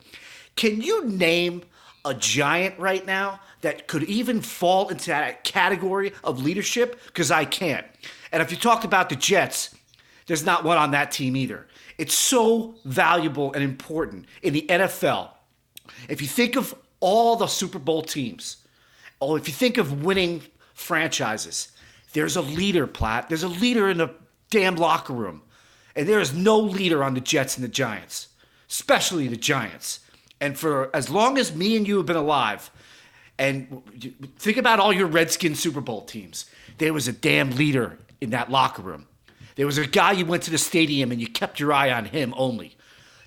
Can 0.55 0.81
you 0.81 1.05
name 1.05 1.63
a 2.05 2.13
giant 2.13 2.77
right 2.77 3.05
now 3.05 3.39
that 3.61 3.87
could 3.87 4.03
even 4.03 4.41
fall 4.41 4.89
into 4.89 5.07
that 5.07 5.43
category 5.43 6.11
of 6.23 6.43
leadership? 6.43 6.99
Because 7.07 7.31
I 7.31 7.45
can't. 7.45 7.87
And 8.31 8.41
if 8.43 8.51
you 8.51 8.57
talk 8.57 8.83
about 8.83 9.09
the 9.09 9.15
Jets, 9.15 9.73
there's 10.27 10.45
not 10.45 10.63
one 10.63 10.77
on 10.77 10.91
that 10.91 11.11
team 11.11 11.35
either. 11.35 11.67
It's 11.97 12.13
so 12.15 12.75
valuable 12.85 13.53
and 13.53 13.63
important 13.63 14.25
in 14.41 14.53
the 14.53 14.65
NFL. 14.69 15.29
If 16.09 16.21
you 16.21 16.27
think 16.27 16.55
of 16.55 16.75
all 16.99 17.35
the 17.35 17.47
Super 17.47 17.79
Bowl 17.79 18.01
teams, 18.01 18.57
or 19.19 19.37
if 19.37 19.47
you 19.47 19.53
think 19.53 19.77
of 19.77 20.03
winning 20.03 20.41
franchises, 20.73 21.69
there's 22.13 22.35
a 22.35 22.41
leader, 22.41 22.87
Platt. 22.87 23.29
There's 23.29 23.43
a 23.43 23.47
leader 23.47 23.89
in 23.89 23.97
the 23.97 24.11
damn 24.49 24.75
locker 24.75 25.13
room. 25.13 25.41
And 25.95 26.07
there 26.07 26.19
is 26.19 26.33
no 26.33 26.57
leader 26.59 27.03
on 27.03 27.13
the 27.13 27.21
Jets 27.21 27.55
and 27.55 27.63
the 27.63 27.69
Giants, 27.69 28.29
especially 28.69 29.27
the 29.27 29.37
Giants. 29.37 29.99
And 30.41 30.57
for 30.57 30.95
as 30.95 31.09
long 31.09 31.37
as 31.37 31.55
me 31.55 31.77
and 31.77 31.87
you 31.87 31.97
have 31.97 32.05
been 32.05 32.15
alive, 32.15 32.71
and 33.37 33.81
think 34.37 34.57
about 34.57 34.79
all 34.79 34.93
your 34.93 35.07
Redskin 35.07 35.55
Super 35.55 35.81
Bowl 35.81 36.01
teams, 36.03 36.45
there 36.77 36.93
was 36.93 37.07
a 37.07 37.13
damn 37.13 37.51
leader 37.51 37.97
in 38.21 38.31
that 38.31 38.51
locker 38.51 38.81
room. 38.81 39.07
There 39.55 39.65
was 39.65 39.77
a 39.77 39.85
guy 39.87 40.13
you 40.13 40.25
went 40.25 40.43
to 40.43 40.51
the 40.51 40.57
stadium 40.57 41.11
and 41.11 41.21
you 41.21 41.27
kept 41.27 41.59
your 41.59 41.71
eye 41.73 41.91
on 41.91 42.05
him 42.05 42.33
only. 42.37 42.75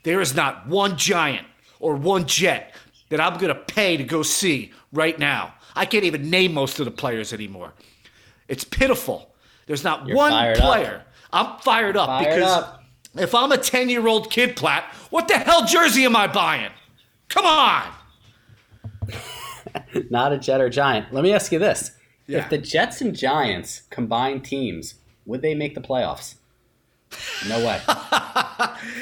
There 0.03 0.21
is 0.21 0.35
not 0.35 0.67
one 0.69 0.97
giant 0.97 1.47
or 1.81 1.95
one 1.97 2.27
jet 2.27 2.75
that 3.11 3.21
I'm 3.21 3.35
going 3.39 3.55
to 3.55 3.61
pay 3.61 3.97
to 3.97 4.05
go 4.05 4.23
see 4.23 4.73
right 4.93 5.19
now. 5.19 5.55
I 5.75 5.85
can't 5.87 6.05
even 6.05 6.31
name 6.31 6.55
most 6.55 6.79
of 6.81 6.85
the 6.85 6.91
players 6.91 7.33
anymore. 7.33 7.75
It's 8.49 8.65
pitiful. 8.65 9.35
There's 9.67 9.85
not 9.85 10.07
You're 10.07 10.17
one 10.17 10.31
fired 10.33 10.59
up. 10.59 10.65
player. 10.65 11.03
I'm 11.33 11.59
fired 11.61 11.97
up 11.97 12.07
Fired 12.07 12.35
because 12.35 12.53
up. 12.53 12.83
if 13.17 13.35
I'm 13.35 13.53
a 13.53 13.59
10 13.59 13.89
year 13.89 14.07
old 14.07 14.31
kid, 14.31 14.57
Platt, 14.57 14.85
what 15.11 15.29
the 15.29 15.37
hell 15.39 15.67
jersey 15.67 16.05
am 16.05 16.17
I 16.17 16.27
buying? 16.29 16.71
Come 17.29 17.45
on. 17.45 17.83
Not 20.11 20.33
a 20.33 20.39
Jet 20.39 20.61
or 20.61 20.69
Giant. 20.71 21.13
Let 21.13 21.23
me 21.25 21.33
ask 21.33 21.53
you 21.53 21.59
this: 21.59 21.93
Yeah. 22.27 22.39
If 22.39 22.51
the 22.51 22.59
Jets 22.59 23.01
and 23.01 23.15
Giants 23.15 23.83
combined 23.91 24.45
teams, 24.45 24.95
would 25.27 25.43
they 25.43 25.55
make 25.55 25.75
the 25.75 25.81
playoffs? 25.81 26.37
No 27.49 27.65
way. 27.65 27.81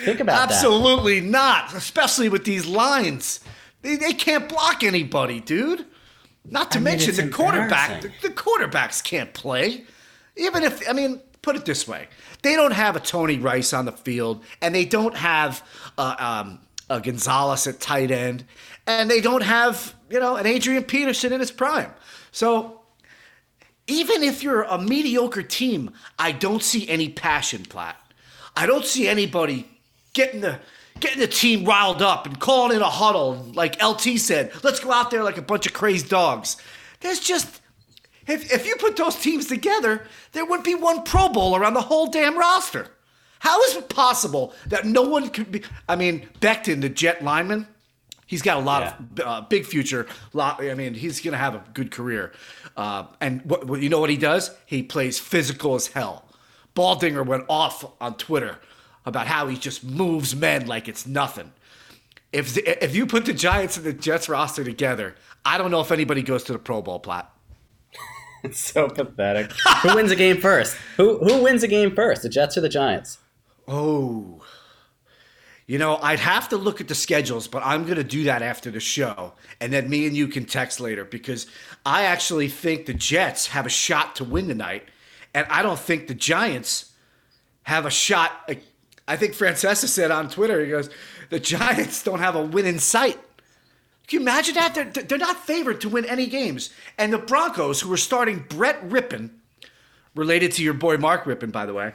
Think 0.04 0.20
about 0.20 0.48
that. 0.48 0.50
Absolutely 0.50 1.20
not, 1.20 1.72
especially 1.74 2.28
with 2.28 2.44
these 2.44 2.66
lines. 2.66 3.40
They, 3.82 3.96
they 3.96 4.12
can't 4.12 4.48
block 4.48 4.82
anybody, 4.82 5.40
dude. 5.40 5.86
Not 6.44 6.70
to 6.72 6.78
I 6.78 6.80
mean, 6.80 6.84
mention 6.84 7.16
the 7.16 7.28
quarterback. 7.28 8.02
The, 8.02 8.12
the 8.22 8.28
quarterbacks 8.28 9.02
can't 9.02 9.32
play. 9.32 9.84
Even 10.36 10.62
if 10.62 10.86
I 10.88 10.92
mean, 10.92 11.20
put 11.42 11.56
it 11.56 11.64
this 11.64 11.88
way: 11.88 12.08
they 12.42 12.54
don't 12.54 12.72
have 12.72 12.96
a 12.96 13.00
Tony 13.00 13.38
Rice 13.38 13.72
on 13.72 13.86
the 13.86 13.92
field, 13.92 14.44
and 14.60 14.74
they 14.74 14.84
don't 14.84 15.16
have 15.16 15.66
uh, 15.96 16.16
um, 16.18 16.60
a 16.90 17.00
Gonzalez 17.00 17.66
at 17.66 17.80
tight 17.80 18.10
end, 18.10 18.44
and 18.86 19.10
they 19.10 19.22
don't 19.22 19.42
have 19.42 19.94
you 20.10 20.20
know 20.20 20.36
an 20.36 20.46
Adrian 20.46 20.84
Peterson 20.84 21.32
in 21.32 21.40
his 21.40 21.50
prime. 21.50 21.90
So 22.30 22.83
even 23.86 24.22
if 24.22 24.42
you're 24.42 24.62
a 24.62 24.78
mediocre 24.78 25.42
team, 25.42 25.90
I 26.18 26.32
don't 26.32 26.62
see 26.62 26.88
any 26.88 27.08
passion, 27.08 27.64
Platt. 27.64 27.96
I 28.56 28.66
don't 28.66 28.84
see 28.84 29.08
anybody 29.08 29.68
getting 30.12 30.40
the 30.40 30.60
getting 31.00 31.18
the 31.20 31.26
team 31.26 31.64
riled 31.64 32.00
up 32.00 32.24
and 32.24 32.38
calling 32.38 32.76
in 32.76 32.82
a 32.82 32.88
huddle, 32.88 33.34
like 33.54 33.82
LT 33.82 34.18
said. 34.18 34.52
Let's 34.62 34.80
go 34.80 34.92
out 34.92 35.10
there 35.10 35.24
like 35.24 35.38
a 35.38 35.42
bunch 35.42 35.66
of 35.66 35.72
crazed 35.72 36.08
dogs. 36.08 36.56
There's 37.00 37.20
just 37.20 37.60
if 38.26 38.52
if 38.52 38.66
you 38.66 38.76
put 38.76 38.96
those 38.96 39.16
teams 39.16 39.46
together, 39.46 40.06
there 40.32 40.44
wouldn't 40.44 40.64
be 40.64 40.74
one 40.74 41.02
Pro 41.02 41.28
Bowler 41.28 41.64
on 41.64 41.74
the 41.74 41.80
whole 41.82 42.06
damn 42.06 42.38
roster. 42.38 42.88
How 43.40 43.60
is 43.64 43.76
it 43.76 43.90
possible 43.90 44.54
that 44.68 44.86
no 44.86 45.02
one 45.02 45.28
could 45.28 45.52
be? 45.52 45.62
I 45.86 45.96
mean, 45.96 46.28
Becton, 46.40 46.80
the 46.80 46.88
Jet 46.88 47.22
lineman, 47.22 47.66
he's 48.34 48.42
got 48.42 48.56
a 48.56 48.60
lot 48.60 48.82
of 48.82 49.20
uh, 49.20 49.40
big 49.42 49.64
future. 49.64 50.08
Lot, 50.32 50.60
I 50.60 50.74
mean, 50.74 50.94
he's 50.94 51.20
gonna 51.20 51.36
have 51.36 51.54
a 51.54 51.62
good 51.72 51.92
career. 51.92 52.32
Uh, 52.76 53.04
and 53.20 53.42
what, 53.44 53.64
what 53.68 53.80
you 53.80 53.88
know 53.88 54.00
what 54.00 54.10
he 54.10 54.16
does? 54.16 54.50
He 54.66 54.82
plays 54.82 55.20
physical 55.20 55.76
as 55.76 55.86
hell. 55.86 56.24
Baldinger 56.74 57.24
went 57.24 57.44
off 57.48 57.84
on 58.00 58.16
Twitter 58.16 58.58
about 59.06 59.28
how 59.28 59.46
he 59.46 59.56
just 59.56 59.84
moves 59.84 60.34
men 60.34 60.66
like 60.66 60.88
it's 60.88 61.06
nothing. 61.06 61.52
If 62.32 62.58
if 62.58 62.96
you 62.96 63.06
put 63.06 63.24
the 63.24 63.32
Giants 63.32 63.76
and 63.76 63.86
the 63.86 63.92
Jets 63.92 64.28
roster 64.28 64.64
together, 64.64 65.14
I 65.44 65.56
don't 65.56 65.70
know 65.70 65.80
if 65.80 65.92
anybody 65.92 66.22
goes 66.22 66.42
to 66.44 66.52
the 66.52 66.58
Pro 66.58 66.82
Bowl 66.82 66.98
Platt. 66.98 67.30
It's 68.42 68.58
so 68.58 68.88
pathetic. 68.88 69.52
who 69.82 69.94
wins 69.94 70.10
a 70.10 70.16
game 70.16 70.38
first? 70.38 70.76
Who 70.98 71.18
who 71.18 71.42
wins 71.42 71.62
a 71.62 71.68
game 71.68 71.94
first? 71.94 72.22
The 72.22 72.28
Jets 72.28 72.58
or 72.58 72.62
the 72.62 72.68
Giants? 72.68 73.18
Oh, 73.66 74.42
You 75.66 75.78
know, 75.78 75.96
I'd 75.96 76.20
have 76.20 76.50
to 76.50 76.58
look 76.58 76.80
at 76.82 76.88
the 76.88 76.94
schedules, 76.94 77.48
but 77.48 77.62
I'm 77.64 77.84
going 77.84 77.96
to 77.96 78.04
do 78.04 78.24
that 78.24 78.42
after 78.42 78.70
the 78.70 78.80
show. 78.80 79.32
And 79.60 79.72
then 79.72 79.88
me 79.88 80.06
and 80.06 80.14
you 80.14 80.28
can 80.28 80.44
text 80.44 80.78
later 80.78 81.04
because 81.04 81.46
I 81.86 82.04
actually 82.04 82.48
think 82.48 82.84
the 82.84 82.92
Jets 82.92 83.46
have 83.48 83.64
a 83.64 83.70
shot 83.70 84.16
to 84.16 84.24
win 84.24 84.48
tonight. 84.48 84.88
And 85.32 85.46
I 85.48 85.62
don't 85.62 85.78
think 85.78 86.06
the 86.06 86.14
Giants 86.14 86.92
have 87.62 87.86
a 87.86 87.90
shot. 87.90 88.50
I 89.08 89.16
think 89.16 89.32
Francesa 89.32 89.86
said 89.86 90.10
on 90.10 90.28
Twitter, 90.28 90.62
he 90.62 90.70
goes, 90.70 90.90
the 91.30 91.40
Giants 91.40 92.02
don't 92.02 92.18
have 92.18 92.36
a 92.36 92.42
win 92.42 92.66
in 92.66 92.78
sight. 92.78 93.18
Can 94.06 94.18
you 94.18 94.20
imagine 94.20 94.54
that? 94.56 94.74
They're, 94.74 95.04
they're 95.04 95.18
not 95.18 95.46
favored 95.46 95.80
to 95.80 95.88
win 95.88 96.04
any 96.04 96.26
games. 96.26 96.70
And 96.98 97.10
the 97.10 97.18
Broncos, 97.18 97.80
who 97.80 97.90
are 97.90 97.98
starting 97.98 98.44
Brett 98.48 98.86
Rypien, 98.86 99.30
related 100.14 100.52
to 100.52 100.62
your 100.62 100.74
boy 100.74 100.98
Mark 100.98 101.24
Rypien, 101.24 101.50
by 101.50 101.64
the 101.64 101.72
way, 101.72 101.94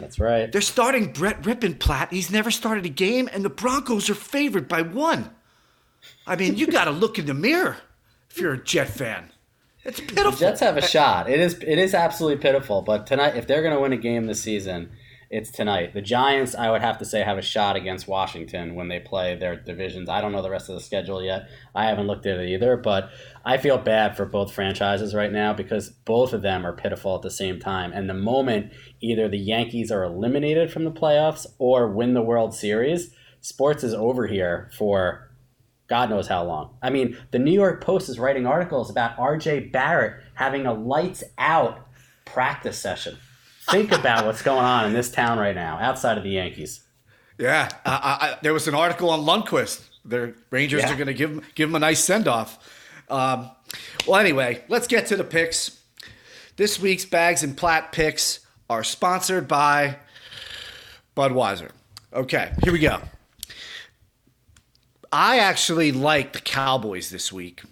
that's 0.00 0.18
right. 0.18 0.50
they're 0.50 0.60
starting 0.60 1.12
Brett 1.12 1.42
Rypien 1.42 1.78
Platt. 1.78 2.12
He's 2.12 2.30
never 2.30 2.50
started 2.50 2.86
a 2.86 2.90
game, 2.90 3.28
and 3.32 3.44
the 3.44 3.50
Broncos 3.50 4.08
are 4.10 4.14
favored 4.14 4.68
by 4.68 4.82
one. 4.82 5.30
I 6.26 6.36
mean, 6.36 6.56
you 6.56 6.66
got 6.66 6.84
to 6.84 6.90
look 6.90 7.18
in 7.18 7.26
the 7.26 7.34
mirror 7.34 7.76
if 8.30 8.38
you're 8.38 8.54
a 8.54 8.62
Jet 8.62 8.88
fan. 8.88 9.30
It's 9.84 10.00
pitiful. 10.00 10.32
The 10.32 10.38
Jets 10.38 10.60
have 10.60 10.76
a 10.76 10.82
shot. 10.82 11.30
It 11.30 11.40
is 11.40 11.54
it 11.54 11.78
is 11.78 11.94
absolutely 11.94 12.42
pitiful. 12.42 12.82
But 12.82 13.06
tonight, 13.06 13.36
if 13.36 13.46
they're 13.46 13.62
going 13.62 13.74
to 13.74 13.80
win 13.80 13.92
a 13.92 13.96
game 13.96 14.26
this 14.26 14.40
season, 14.40 14.90
it's 15.30 15.50
tonight. 15.50 15.92
The 15.92 16.00
Giants, 16.00 16.54
I 16.54 16.70
would 16.70 16.80
have 16.80 16.96
to 16.98 17.04
say, 17.04 17.22
have 17.22 17.36
a 17.36 17.42
shot 17.42 17.76
against 17.76 18.08
Washington 18.08 18.74
when 18.74 18.88
they 18.88 18.98
play 18.98 19.36
their 19.36 19.56
divisions. 19.56 20.08
I 20.08 20.22
don't 20.22 20.32
know 20.32 20.40
the 20.40 20.50
rest 20.50 20.70
of 20.70 20.74
the 20.74 20.80
schedule 20.80 21.22
yet. 21.22 21.48
I 21.74 21.84
haven't 21.84 22.06
looked 22.06 22.24
at 22.24 22.38
it 22.38 22.48
either, 22.48 22.78
but 22.78 23.10
I 23.44 23.58
feel 23.58 23.76
bad 23.76 24.16
for 24.16 24.24
both 24.24 24.54
franchises 24.54 25.14
right 25.14 25.30
now 25.30 25.52
because 25.52 25.90
both 25.90 26.32
of 26.32 26.40
them 26.40 26.66
are 26.66 26.72
pitiful 26.72 27.14
at 27.14 27.22
the 27.22 27.30
same 27.30 27.60
time. 27.60 27.92
And 27.92 28.08
the 28.08 28.14
moment 28.14 28.72
either 29.00 29.28
the 29.28 29.38
Yankees 29.38 29.90
are 29.90 30.02
eliminated 30.02 30.72
from 30.72 30.84
the 30.84 30.90
playoffs 30.90 31.46
or 31.58 31.88
win 31.88 32.14
the 32.14 32.22
World 32.22 32.54
Series, 32.54 33.14
sports 33.42 33.84
is 33.84 33.92
over 33.92 34.26
here 34.26 34.70
for 34.78 35.30
God 35.88 36.08
knows 36.08 36.28
how 36.28 36.44
long. 36.44 36.76
I 36.82 36.88
mean, 36.88 37.18
the 37.32 37.38
New 37.38 37.52
York 37.52 37.82
Post 37.82 38.08
is 38.08 38.18
writing 38.18 38.46
articles 38.46 38.90
about 38.90 39.16
RJ 39.18 39.72
Barrett 39.72 40.22
having 40.34 40.66
a 40.66 40.72
lights 40.72 41.22
out 41.36 41.86
practice 42.24 42.78
session. 42.78 43.18
Think 43.70 43.92
about 43.92 44.24
what's 44.24 44.42
going 44.42 44.64
on 44.64 44.86
in 44.86 44.92
this 44.92 45.10
town 45.10 45.38
right 45.38 45.54
now, 45.54 45.78
outside 45.78 46.16
of 46.16 46.24
the 46.24 46.30
Yankees. 46.30 46.80
Yeah, 47.38 47.68
I, 47.84 47.90
I, 47.92 48.38
there 48.42 48.52
was 48.52 48.66
an 48.66 48.74
article 48.74 49.10
on 49.10 49.20
Lundqvist. 49.20 49.82
The 50.04 50.34
Rangers 50.50 50.82
yeah. 50.82 50.92
are 50.92 50.96
going 50.96 51.06
to 51.06 51.14
give 51.14 51.30
him 51.30 51.42
give 51.54 51.68
him 51.68 51.74
a 51.74 51.78
nice 51.78 52.02
send 52.02 52.26
off. 52.26 52.58
Um, 53.10 53.50
well, 54.06 54.18
anyway, 54.18 54.64
let's 54.68 54.86
get 54.86 55.06
to 55.06 55.16
the 55.16 55.24
picks. 55.24 55.80
This 56.56 56.80
week's 56.80 57.04
Bags 57.04 57.42
and 57.42 57.56
Platt 57.56 57.92
picks 57.92 58.40
are 58.68 58.82
sponsored 58.82 59.46
by 59.46 59.98
Budweiser. 61.16 61.70
Okay, 62.12 62.52
here 62.64 62.72
we 62.72 62.80
go. 62.80 63.00
I 65.12 65.38
actually 65.38 65.92
like 65.92 66.32
the 66.32 66.40
Cowboys 66.40 67.10
this 67.10 67.32
week, 67.32 67.62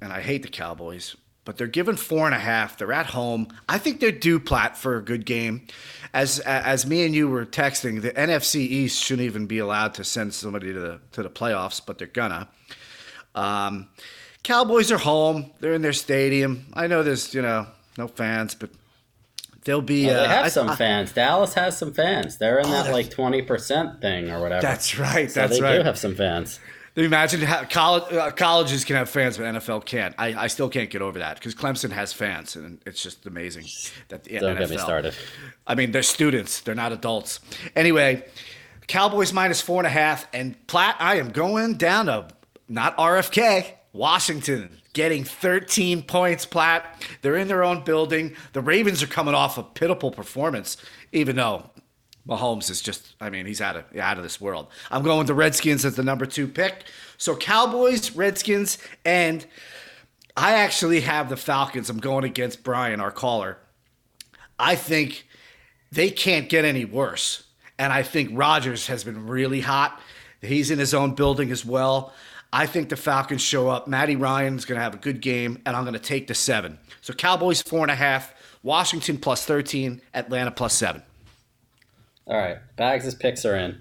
and 0.00 0.12
I 0.12 0.20
hate 0.20 0.42
the 0.42 0.48
Cowboys, 0.48 1.16
but 1.46 1.56
they're 1.56 1.66
given 1.68 1.96
four 1.96 2.26
and 2.26 2.34
a 2.34 2.38
half. 2.38 2.76
They're 2.76 2.92
at 2.92 3.06
home. 3.06 3.48
I 3.68 3.78
think 3.78 4.00
they're 4.00 4.12
due 4.12 4.38
Platt 4.38 4.76
for 4.76 4.96
a 4.96 5.02
good 5.02 5.24
game. 5.24 5.66
As 6.12 6.40
as 6.40 6.86
me 6.86 7.06
and 7.06 7.14
you 7.14 7.28
were 7.28 7.46
texting, 7.46 8.02
the 8.02 8.10
NFC 8.10 8.56
East 8.56 9.02
shouldn't 9.02 9.24
even 9.24 9.46
be 9.46 9.58
allowed 9.58 9.94
to 9.94 10.04
send 10.04 10.34
somebody 10.34 10.72
to 10.74 10.78
the 10.78 11.00
to 11.12 11.22
the 11.22 11.30
playoffs, 11.30 11.80
but 11.84 11.96
they're 11.98 12.08
gonna. 12.08 12.48
Um, 13.34 13.88
Cowboys 14.42 14.90
are 14.92 14.98
home. 14.98 15.52
They're 15.60 15.74
in 15.74 15.82
their 15.82 15.92
stadium. 15.92 16.66
I 16.74 16.88
know 16.88 17.02
there's 17.02 17.32
you 17.32 17.42
know 17.42 17.66
no 17.96 18.08
fans, 18.08 18.54
but 18.54 18.70
they'll 19.64 19.80
be. 19.80 20.06
Well, 20.06 20.14
they 20.14 20.26
uh, 20.26 20.28
have 20.28 20.46
I, 20.46 20.48
some 20.48 20.70
I, 20.70 20.76
fans. 20.76 21.12
Dallas 21.12 21.54
has 21.54 21.78
some 21.78 21.92
fans. 21.92 22.38
They're 22.38 22.58
in 22.58 22.66
oh, 22.66 22.70
that 22.70 22.92
like 22.92 23.10
twenty 23.10 23.42
percent 23.42 24.00
thing 24.00 24.30
or 24.30 24.40
whatever. 24.40 24.62
That's 24.62 24.98
right. 24.98 25.30
So 25.30 25.40
that's 25.40 25.58
they 25.58 25.62
right. 25.62 25.72
They 25.72 25.78
do 25.78 25.84
have 25.84 25.98
some 25.98 26.16
fans. 26.16 26.58
Imagine 26.96 27.42
how 27.42 27.64
college, 27.64 28.10
uh, 28.10 28.30
colleges 28.30 28.84
can 28.84 28.96
have 28.96 29.10
fans, 29.10 29.36
but 29.36 29.44
NFL 29.44 29.84
can't. 29.84 30.14
I, 30.16 30.44
I 30.44 30.46
still 30.46 30.70
can't 30.70 30.88
get 30.88 31.02
over 31.02 31.18
that 31.18 31.34
because 31.34 31.54
Clemson 31.54 31.90
has 31.92 32.14
fans, 32.14 32.56
and 32.56 32.80
it's 32.86 33.02
just 33.02 33.26
amazing 33.26 33.66
that 34.08 34.24
the 34.24 34.38
Don't 34.38 34.56
NFL. 34.56 34.58
get 34.60 34.70
me 34.70 34.78
started. 34.78 35.14
I 35.66 35.74
mean, 35.74 35.92
they're 35.92 36.02
students; 36.02 36.60
they're 36.60 36.74
not 36.74 36.92
adults. 36.92 37.40
Anyway, 37.74 38.24
Cowboys 38.86 39.34
minus 39.34 39.60
four 39.60 39.78
and 39.80 39.86
a 39.86 39.90
half, 39.90 40.26
and 40.32 40.54
Platt. 40.68 40.96
I 40.98 41.16
am 41.16 41.30
going 41.30 41.74
down 41.74 42.06
to 42.06 42.28
not 42.66 42.96
RFK, 42.96 43.72
Washington, 43.92 44.80
getting 44.94 45.22
13 45.22 46.02
points. 46.02 46.46
Platt. 46.46 47.02
They're 47.20 47.36
in 47.36 47.48
their 47.48 47.62
own 47.62 47.84
building. 47.84 48.34
The 48.54 48.62
Ravens 48.62 49.02
are 49.02 49.06
coming 49.06 49.34
off 49.34 49.58
a 49.58 49.62
pitiful 49.62 50.10
performance, 50.10 50.78
even 51.12 51.36
though 51.36 51.70
Mahomes 52.26 52.70
is 52.70 52.82
just, 52.82 53.14
I 53.20 53.30
mean, 53.30 53.46
he's 53.46 53.60
out 53.60 53.76
of 53.76 53.84
out 53.96 54.16
of 54.16 54.22
this 54.22 54.40
world. 54.40 54.68
I'm 54.90 55.02
going 55.02 55.18
with 55.18 55.26
the 55.28 55.34
Redskins 55.34 55.84
as 55.84 55.96
the 55.96 56.02
number 56.02 56.26
two 56.26 56.48
pick. 56.48 56.84
So 57.18 57.36
Cowboys, 57.36 58.12
Redskins, 58.12 58.78
and 59.04 59.46
I 60.36 60.54
actually 60.54 61.00
have 61.00 61.28
the 61.28 61.36
Falcons. 61.36 61.88
I'm 61.88 61.98
going 61.98 62.24
against 62.24 62.62
Brian, 62.62 63.00
our 63.00 63.12
caller. 63.12 63.58
I 64.58 64.74
think 64.74 65.26
they 65.92 66.10
can't 66.10 66.48
get 66.48 66.64
any 66.64 66.84
worse. 66.84 67.44
And 67.78 67.92
I 67.92 68.02
think 68.02 68.30
Rodgers 68.32 68.86
has 68.86 69.04
been 69.04 69.26
really 69.26 69.60
hot. 69.60 70.00
He's 70.40 70.70
in 70.70 70.78
his 70.78 70.94
own 70.94 71.14
building 71.14 71.50
as 71.50 71.64
well. 71.64 72.12
I 72.52 72.66
think 72.66 72.88
the 72.88 72.96
Falcons 72.96 73.42
show 73.42 73.68
up. 73.68 73.86
Matty 73.86 74.16
Ryan's 74.16 74.64
going 74.64 74.78
to 74.78 74.82
have 74.82 74.94
a 74.94 74.98
good 74.98 75.20
game, 75.20 75.60
and 75.66 75.76
I'm 75.76 75.84
going 75.84 75.94
to 75.94 76.00
take 76.00 76.26
the 76.26 76.34
seven. 76.34 76.78
So 77.00 77.12
Cowboys 77.12 77.60
four 77.62 77.82
and 77.82 77.90
a 77.90 77.96
half, 77.96 78.34
Washington 78.62 79.18
plus 79.18 79.44
13, 79.44 80.00
Atlanta 80.14 80.50
plus 80.50 80.74
seven. 80.74 81.02
All 82.28 82.36
right, 82.36 82.58
Bags' 82.76 83.14
picks 83.14 83.44
are 83.44 83.54
in. 83.54 83.80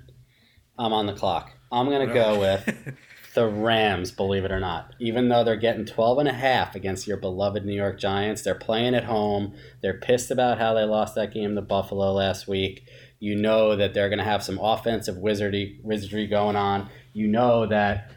I'm 0.78 0.94
on 0.94 1.08
the 1.08 1.14
clock. 1.14 1.54
I'm 1.72 1.90
going 1.90 2.08
to 2.08 2.14
go 2.14 2.40
with 2.40 2.94
the 3.34 3.48
Rams, 3.48 4.12
believe 4.12 4.46
it 4.46 4.52
or 4.52 4.60
not. 4.60 4.94
Even 5.00 5.30
though 5.30 5.44
they're 5.44 5.56
getting 5.56 5.84
12 5.84 6.20
and 6.20 6.28
a 6.28 6.34
half 6.34 6.76
against 6.76 7.08
your 7.08 7.18
beloved 7.18 7.66
New 7.66 7.74
York 7.74 8.00
Giants, 8.00 8.44
they're 8.44 8.54
playing 8.54 8.94
at 8.94 9.06
home. 9.06 9.56
They're 9.82 10.00
pissed 10.00 10.30
about 10.30 10.60
how 10.60 10.76
they 10.76 10.84
lost 10.84 11.16
that 11.16 11.34
game 11.34 11.56
to 11.56 11.62
Buffalo 11.62 12.14
last 12.14 12.48
week. 12.48 12.88
You 13.20 13.36
know 13.36 13.76
that 13.76 13.96
they're 13.96 14.10
going 14.10 14.20
to 14.20 14.26
have 14.26 14.44
some 14.44 14.60
offensive 14.62 15.18
wizardry, 15.18 15.80
wizardry 15.84 16.28
going 16.28 16.56
on. 16.56 16.90
You 17.14 17.28
know 17.28 17.66
that 17.66 18.12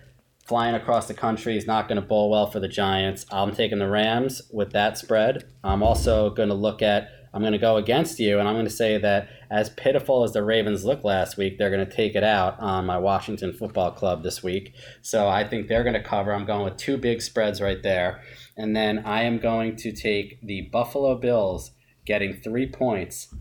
flying 0.46 0.74
across 0.74 1.08
the 1.08 1.14
country 1.14 1.56
is 1.56 1.66
not 1.66 1.88
going 1.88 2.00
to 2.00 2.06
bowl 2.06 2.30
well 2.30 2.50
for 2.50 2.60
the 2.60 2.68
Giants. 2.68 3.24
I'm 3.30 3.54
taking 3.54 3.78
the 3.78 3.88
Rams 3.88 4.42
with 4.52 4.72
that 4.72 4.98
spread. 4.98 5.44
I'm 5.64 5.82
also 5.82 6.28
going 6.28 6.50
to 6.50 6.54
look 6.54 6.82
at 6.82 7.08
I'm 7.32 7.42
going 7.42 7.52
to 7.52 7.58
go 7.58 7.76
against 7.76 8.18
you, 8.18 8.38
and 8.38 8.48
I'm 8.48 8.54
going 8.54 8.64
to 8.64 8.70
say 8.70 8.98
that 8.98 9.28
as 9.50 9.70
pitiful 9.70 10.24
as 10.24 10.32
the 10.32 10.42
Ravens 10.42 10.84
looked 10.84 11.04
last 11.04 11.36
week, 11.36 11.58
they're 11.58 11.70
going 11.70 11.86
to 11.86 11.96
take 11.96 12.14
it 12.14 12.24
out 12.24 12.58
on 12.60 12.86
my 12.86 12.98
Washington 12.98 13.52
Football 13.52 13.92
Club 13.92 14.22
this 14.22 14.42
week. 14.42 14.74
So 15.02 15.28
I 15.28 15.44
think 15.44 15.68
they're 15.68 15.84
going 15.84 15.94
to 15.94 16.02
cover. 16.02 16.32
I'm 16.32 16.46
going 16.46 16.64
with 16.64 16.76
two 16.76 16.96
big 16.96 17.22
spreads 17.22 17.60
right 17.60 17.82
there. 17.82 18.22
And 18.56 18.74
then 18.74 19.00
I 19.00 19.22
am 19.22 19.38
going 19.38 19.76
to 19.76 19.92
take 19.92 20.40
the 20.42 20.62
Buffalo 20.72 21.16
Bills 21.16 21.72
getting 22.04 22.40
three 22.40 22.66
points 22.66 23.34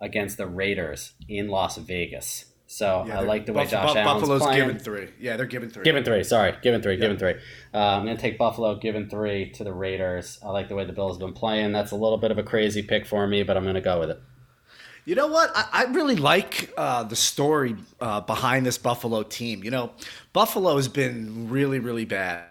against 0.00 0.36
the 0.36 0.46
Raiders 0.46 1.14
in 1.28 1.48
Las 1.48 1.76
Vegas. 1.76 2.46
So 2.70 3.04
yeah, 3.08 3.20
I 3.20 3.22
like 3.22 3.46
the 3.46 3.54
way 3.54 3.62
Buff- 3.62 3.70
Josh 3.70 3.86
Buff- 3.86 3.96
Allen's 3.96 4.20
Buffalo's 4.20 4.42
playing. 4.42 4.58
given 4.66 4.78
three. 4.78 5.08
Yeah, 5.18 5.38
they're 5.38 5.46
giving 5.46 5.70
three. 5.70 5.84
Given 5.84 6.04
three. 6.04 6.22
Sorry, 6.22 6.52
given 6.62 6.82
three. 6.82 6.94
Yeah. 6.96 7.00
Given 7.00 7.16
three. 7.16 7.34
Uh, 7.72 7.78
I'm 7.78 8.04
going 8.04 8.14
to 8.14 8.20
take 8.20 8.36
Buffalo. 8.36 8.74
Given 8.76 9.08
three 9.08 9.50
to 9.52 9.64
the 9.64 9.72
Raiders. 9.72 10.38
I 10.44 10.50
like 10.50 10.68
the 10.68 10.74
way 10.74 10.84
the 10.84 10.92
Bills 10.92 11.16
have 11.16 11.20
been 11.20 11.32
playing. 11.32 11.72
That's 11.72 11.92
a 11.92 11.96
little 11.96 12.18
bit 12.18 12.30
of 12.30 12.36
a 12.36 12.42
crazy 12.42 12.82
pick 12.82 13.06
for 13.06 13.26
me, 13.26 13.42
but 13.42 13.56
I'm 13.56 13.62
going 13.62 13.74
to 13.76 13.80
go 13.80 13.98
with 13.98 14.10
it. 14.10 14.20
You 15.06 15.14
know 15.14 15.28
what? 15.28 15.50
I, 15.54 15.68
I 15.72 15.84
really 15.84 16.16
like 16.16 16.70
uh, 16.76 17.04
the 17.04 17.16
story 17.16 17.74
uh, 18.02 18.20
behind 18.20 18.66
this 18.66 18.76
Buffalo 18.76 19.22
team. 19.22 19.64
You 19.64 19.70
know, 19.70 19.92
Buffalo 20.34 20.76
has 20.76 20.88
been 20.88 21.48
really, 21.48 21.78
really 21.78 22.04
bad, 22.04 22.44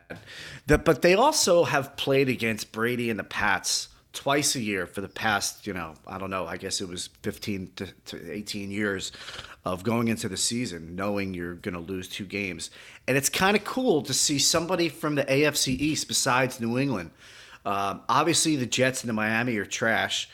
the, 0.66 0.80
but 0.80 1.04
they 1.04 1.14
also 1.14 1.66
have 1.66 1.96
played 1.96 2.28
against 2.28 2.72
Brady 2.72 3.12
and 3.12 3.20
the 3.20 3.24
Pats 3.24 3.90
twice 4.18 4.56
a 4.56 4.60
year 4.60 4.88
for 4.88 5.02
the 5.02 5.08
past, 5.08 5.68
you 5.68 5.74
know, 5.74 5.94
I 6.08 6.18
don't 6.18 6.32
know, 6.32 6.48
I 6.48 6.58
guess 6.58 6.82
it 6.82 6.90
was 6.90 7.10
15 7.22 7.72
to, 7.76 7.86
to 8.06 8.32
18 8.32 8.72
years 8.72 9.12
of 9.64 9.84
going 9.84 10.08
into 10.08 10.28
the 10.28 10.38
season 10.38 10.96
knowing 10.96 11.36
you're 11.36 11.54
going 11.54 11.76
to 11.76 11.80
lose 11.80 12.10
two 12.10 12.26
games. 12.26 12.72
And 13.08 13.16
it's 13.16 13.30
kind 13.30 13.56
of 13.56 13.64
cool 13.64 14.02
to 14.02 14.14
see 14.16 14.40
somebody 14.40 14.90
from 14.90 15.14
the 15.14 15.24
AFC 15.24 15.68
East 15.68 16.08
besides 16.08 16.60
New 16.60 16.80
England. 16.80 17.12
Um, 17.64 18.02
obviously, 18.10 18.56
the 18.56 18.66
Jets 18.66 19.04
and 19.04 19.10
the 19.10 19.14
Miami 19.14 19.56
are 19.58 19.66
trash. 19.66 20.30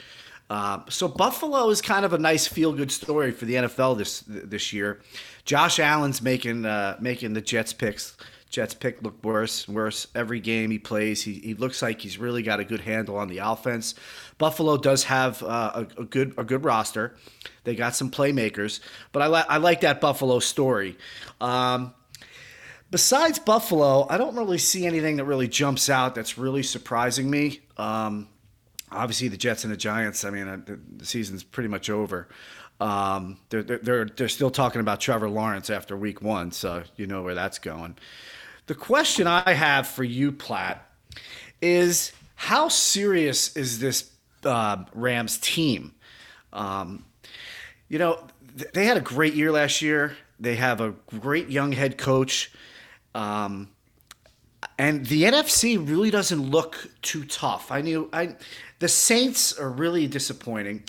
Uh, 0.49 0.79
so 0.87 1.09
Buffalo 1.09 1.69
is 1.69 1.81
kind 1.81 2.05
of 2.05 2.13
a 2.13 2.17
nice 2.17 2.47
feel-good 2.47 2.91
story 2.91 3.31
for 3.31 3.43
the 3.43 3.55
NFL 3.55 3.97
this 3.97 4.23
this 4.27 4.71
year. 4.71 5.01
Josh 5.43 5.79
Allen's 5.79 6.21
making 6.21 6.65
uh, 6.65 6.95
making 7.01 7.33
the 7.33 7.41
Jets 7.41 7.73
picks 7.73 8.15
Jets 8.53 8.75
pick 8.75 9.01
look 9.01 9.23
worse 9.23 9.65
and 9.65 9.75
worse 9.75 10.05
every 10.13 10.39
game 10.39 10.69
he 10.69 10.77
plays. 10.77 11.23
He, 11.23 11.33
he 11.39 11.55
looks 11.55 11.81
like 11.81 11.99
he's 11.99 12.19
really 12.19 12.43
got 12.43 12.59
a 12.59 12.63
good 12.63 12.81
handle 12.81 13.17
on 13.17 13.27
the 13.27 13.39
offense. 13.39 13.95
Buffalo 14.37 14.77
does 14.77 15.05
have 15.05 15.41
uh, 15.41 15.85
a, 15.97 16.01
a, 16.01 16.05
good 16.05 16.35
a 16.37 16.43
good 16.43 16.63
roster. 16.63 17.15
They 17.63 17.75
got 17.75 17.95
some 17.95 18.11
playmakers, 18.11 18.79
but 19.11 19.23
I 19.23 19.25
like 19.25 19.45
I 19.49 19.57
like 19.57 19.81
that 19.81 19.99
Buffalo 19.99 20.37
story. 20.37 20.99
Um, 21.41 21.95
besides 22.91 23.39
Buffalo, 23.39 24.05
I 24.07 24.19
don't 24.19 24.35
really 24.35 24.59
see 24.59 24.85
anything 24.85 25.15
that 25.15 25.25
really 25.25 25.47
jumps 25.47 25.89
out 25.89 26.13
that's 26.13 26.37
really 26.37 26.61
surprising 26.61 27.31
me. 27.31 27.61
Um, 27.77 28.29
obviously, 28.91 29.29
the 29.29 29.37
Jets 29.37 29.63
and 29.63 29.73
the 29.73 29.77
Giants. 29.77 30.23
I 30.25 30.29
mean, 30.29 30.47
uh, 30.47 30.59
the, 30.63 30.79
the 30.97 31.05
season's 31.07 31.43
pretty 31.43 31.69
much 31.69 31.89
over. 31.89 32.27
Um, 32.79 33.39
they're, 33.49 33.63
they're 33.63 34.05
they're 34.05 34.29
still 34.29 34.51
talking 34.51 34.79
about 34.79 34.99
Trevor 34.99 35.27
Lawrence 35.27 35.71
after 35.71 35.97
Week 35.97 36.21
One, 36.21 36.51
so 36.51 36.83
you 36.97 37.07
know 37.07 37.23
where 37.23 37.33
that's 37.33 37.57
going. 37.57 37.97
The 38.65 38.75
question 38.75 39.27
I 39.27 39.53
have 39.53 39.87
for 39.87 40.03
you, 40.03 40.31
Platt, 40.31 40.89
is 41.61 42.13
how 42.35 42.69
serious 42.69 43.55
is 43.57 43.79
this 43.79 44.11
uh, 44.45 44.85
Rams 44.93 45.37
team? 45.37 45.93
Um, 46.53 47.05
you 47.89 47.99
know, 47.99 48.25
they 48.73 48.85
had 48.85 48.97
a 48.97 49.01
great 49.01 49.33
year 49.33 49.51
last 49.51 49.81
year. 49.81 50.15
They 50.39 50.55
have 50.55 50.81
a 50.81 50.93
great 51.19 51.49
young 51.49 51.71
head 51.71 51.97
coach. 51.97 52.51
Um, 53.13 53.69
and 54.77 55.05
the 55.05 55.23
NFC 55.23 55.77
really 55.77 56.09
doesn't 56.09 56.41
look 56.41 56.89
too 57.01 57.25
tough. 57.25 57.71
I 57.71 57.81
knew 57.81 58.09
I 58.13 58.35
the 58.79 58.87
Saints 58.87 59.57
are 59.57 59.69
really 59.69 60.07
disappointing. 60.07 60.83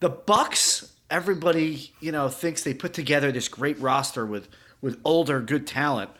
The 0.00 0.08
Bucks, 0.10 0.92
everybody, 1.10 1.92
you 2.00 2.12
know, 2.12 2.28
thinks 2.28 2.62
they 2.62 2.74
put 2.74 2.92
together 2.92 3.32
this 3.32 3.48
great 3.48 3.78
roster 3.80 4.26
with 4.26 4.48
with 4.80 5.00
older 5.04 5.40
good 5.40 5.66
talent. 5.66 6.10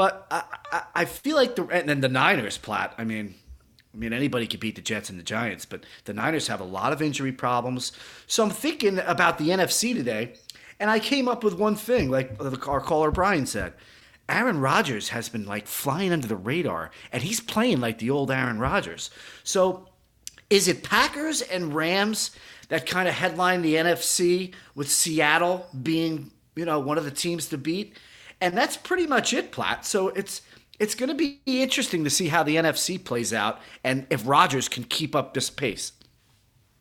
But 0.00 0.26
I, 0.30 0.44
I, 0.72 0.82
I 0.94 1.04
feel 1.04 1.36
like 1.36 1.56
the 1.56 1.66
and 1.66 1.86
then 1.86 2.00
the 2.00 2.08
Niners, 2.08 2.56
Platt. 2.56 2.94
I 2.96 3.04
mean, 3.04 3.34
I 3.92 3.98
mean, 3.98 4.14
anybody 4.14 4.46
could 4.46 4.58
beat 4.58 4.76
the 4.76 4.80
Jets 4.80 5.10
and 5.10 5.18
the 5.18 5.22
Giants, 5.22 5.66
but 5.66 5.84
the 6.06 6.14
Niners 6.14 6.46
have 6.46 6.58
a 6.58 6.64
lot 6.64 6.94
of 6.94 7.02
injury 7.02 7.32
problems. 7.32 7.92
So 8.26 8.42
I'm 8.42 8.48
thinking 8.48 8.98
about 9.00 9.36
the 9.36 9.50
NFC 9.50 9.92
today, 9.92 10.36
and 10.78 10.88
I 10.88 11.00
came 11.00 11.28
up 11.28 11.44
with 11.44 11.52
one 11.52 11.76
thing, 11.76 12.08
like 12.08 12.34
our 12.66 12.80
caller 12.80 13.10
Brian 13.10 13.44
said. 13.44 13.74
Aaron 14.26 14.58
Rodgers 14.58 15.10
has 15.10 15.28
been 15.28 15.44
like 15.44 15.66
flying 15.66 16.14
under 16.14 16.26
the 16.26 16.34
radar, 16.34 16.90
and 17.12 17.22
he's 17.22 17.40
playing 17.40 17.82
like 17.82 17.98
the 17.98 18.08
old 18.08 18.30
Aaron 18.30 18.58
Rodgers. 18.58 19.10
So 19.44 19.86
is 20.48 20.66
it 20.66 20.82
Packers 20.82 21.42
and 21.42 21.74
Rams 21.74 22.30
that 22.70 22.86
kind 22.86 23.06
of 23.06 23.12
headline 23.12 23.60
the 23.60 23.74
NFC 23.74 24.54
with 24.74 24.90
Seattle 24.90 25.68
being, 25.82 26.30
you 26.56 26.64
know, 26.64 26.80
one 26.80 26.96
of 26.96 27.04
the 27.04 27.10
teams 27.10 27.48
to 27.48 27.58
beat? 27.58 27.98
And 28.40 28.56
that's 28.56 28.76
pretty 28.76 29.06
much 29.06 29.32
it, 29.32 29.52
Platt. 29.52 29.84
So 29.84 30.08
it's 30.08 30.42
it's 30.78 30.94
going 30.94 31.10
to 31.10 31.14
be 31.14 31.42
interesting 31.44 32.04
to 32.04 32.10
see 32.10 32.28
how 32.28 32.42
the 32.42 32.56
NFC 32.56 33.02
plays 33.02 33.34
out 33.34 33.60
and 33.84 34.06
if 34.08 34.26
Rodgers 34.26 34.66
can 34.66 34.84
keep 34.84 35.14
up 35.14 35.34
this 35.34 35.50
pace. 35.50 35.92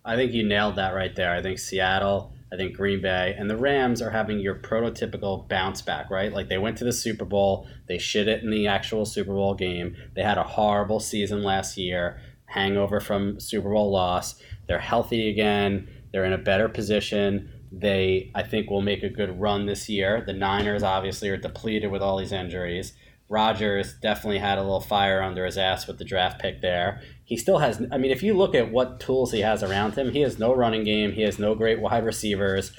I 0.06 0.16
think 0.16 0.32
you 0.32 0.48
nailed 0.48 0.78
that 0.78 0.96
right 0.96 1.14
there. 1.14 1.34
I 1.34 1.42
think 1.42 1.60
Seattle, 1.60 2.34
I 2.52 2.56
think 2.56 2.76
Green 2.76 3.02
Bay, 3.02 3.36
and 3.38 3.50
the 3.50 3.58
Rams 3.58 4.02
are 4.02 4.10
having 4.10 4.40
your 4.40 4.56
prototypical 4.56 5.48
bounce 5.50 5.82
back, 5.82 6.10
right? 6.10 6.34
Like 6.34 6.48
they 6.48 6.58
went 6.58 6.78
to 6.78 6.86
the 6.86 6.94
Super 6.94 7.26
Bowl, 7.26 7.68
they 7.88 7.98
shit 7.98 8.30
it 8.30 8.42
in 8.42 8.50
the 8.50 8.68
actual 8.68 9.06
Super 9.06 9.34
Bowl 9.34 9.54
game. 9.54 9.96
They 10.16 10.24
had 10.24 10.38
a 10.38 10.44
horrible 10.44 11.02
season 11.02 11.44
last 11.44 11.78
year, 11.78 12.22
hangover 12.46 13.02
from 13.02 13.40
Super 13.40 13.70
Bowl 13.70 13.92
loss. 13.92 14.42
They're 14.68 14.80
healthy 14.80 15.30
again. 15.30 15.90
They're 16.12 16.26
in 16.26 16.34
a 16.34 16.40
better 16.40 16.70
position. 16.70 17.52
They, 17.72 18.32
I 18.34 18.44
think, 18.44 18.70
will 18.70 18.82
make 18.82 19.04
a 19.04 19.10
good 19.10 19.40
run 19.40 19.66
this 19.66 19.90
year. 19.90 20.24
The 20.26 20.34
Niners 20.34 20.84
obviously 20.84 21.30
are 21.30 21.38
depleted 21.38 21.92
with 21.92 22.02
all 22.02 22.18
these 22.18 22.32
injuries. 22.32 22.94
Rodgers 23.30 23.94
definitely 24.02 24.40
had 24.40 24.58
a 24.58 24.64
little 24.64 24.82
fire 24.82 25.22
under 25.22 25.46
his 25.46 25.58
ass 25.58 25.86
with 25.86 26.00
the 26.00 26.04
draft 26.04 26.42
pick 26.42 26.62
there. 26.62 27.02
He 27.24 27.38
still 27.38 27.60
has, 27.60 27.80
I 27.92 27.98
mean, 28.00 28.10
if 28.10 28.24
you 28.24 28.34
look 28.34 28.56
at 28.56 28.72
what 28.72 29.00
tools 29.00 29.32
he 29.32 29.42
has 29.42 29.62
around 29.62 29.96
him, 29.96 30.12
he 30.12 30.22
has 30.22 30.40
no 30.40 30.56
running 30.56 30.84
game. 30.84 31.12
He 31.12 31.22
has 31.22 31.38
no 31.38 31.54
great 31.54 31.80
wide 31.80 32.06
receivers. 32.06 32.72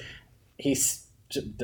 He's 0.57 1.07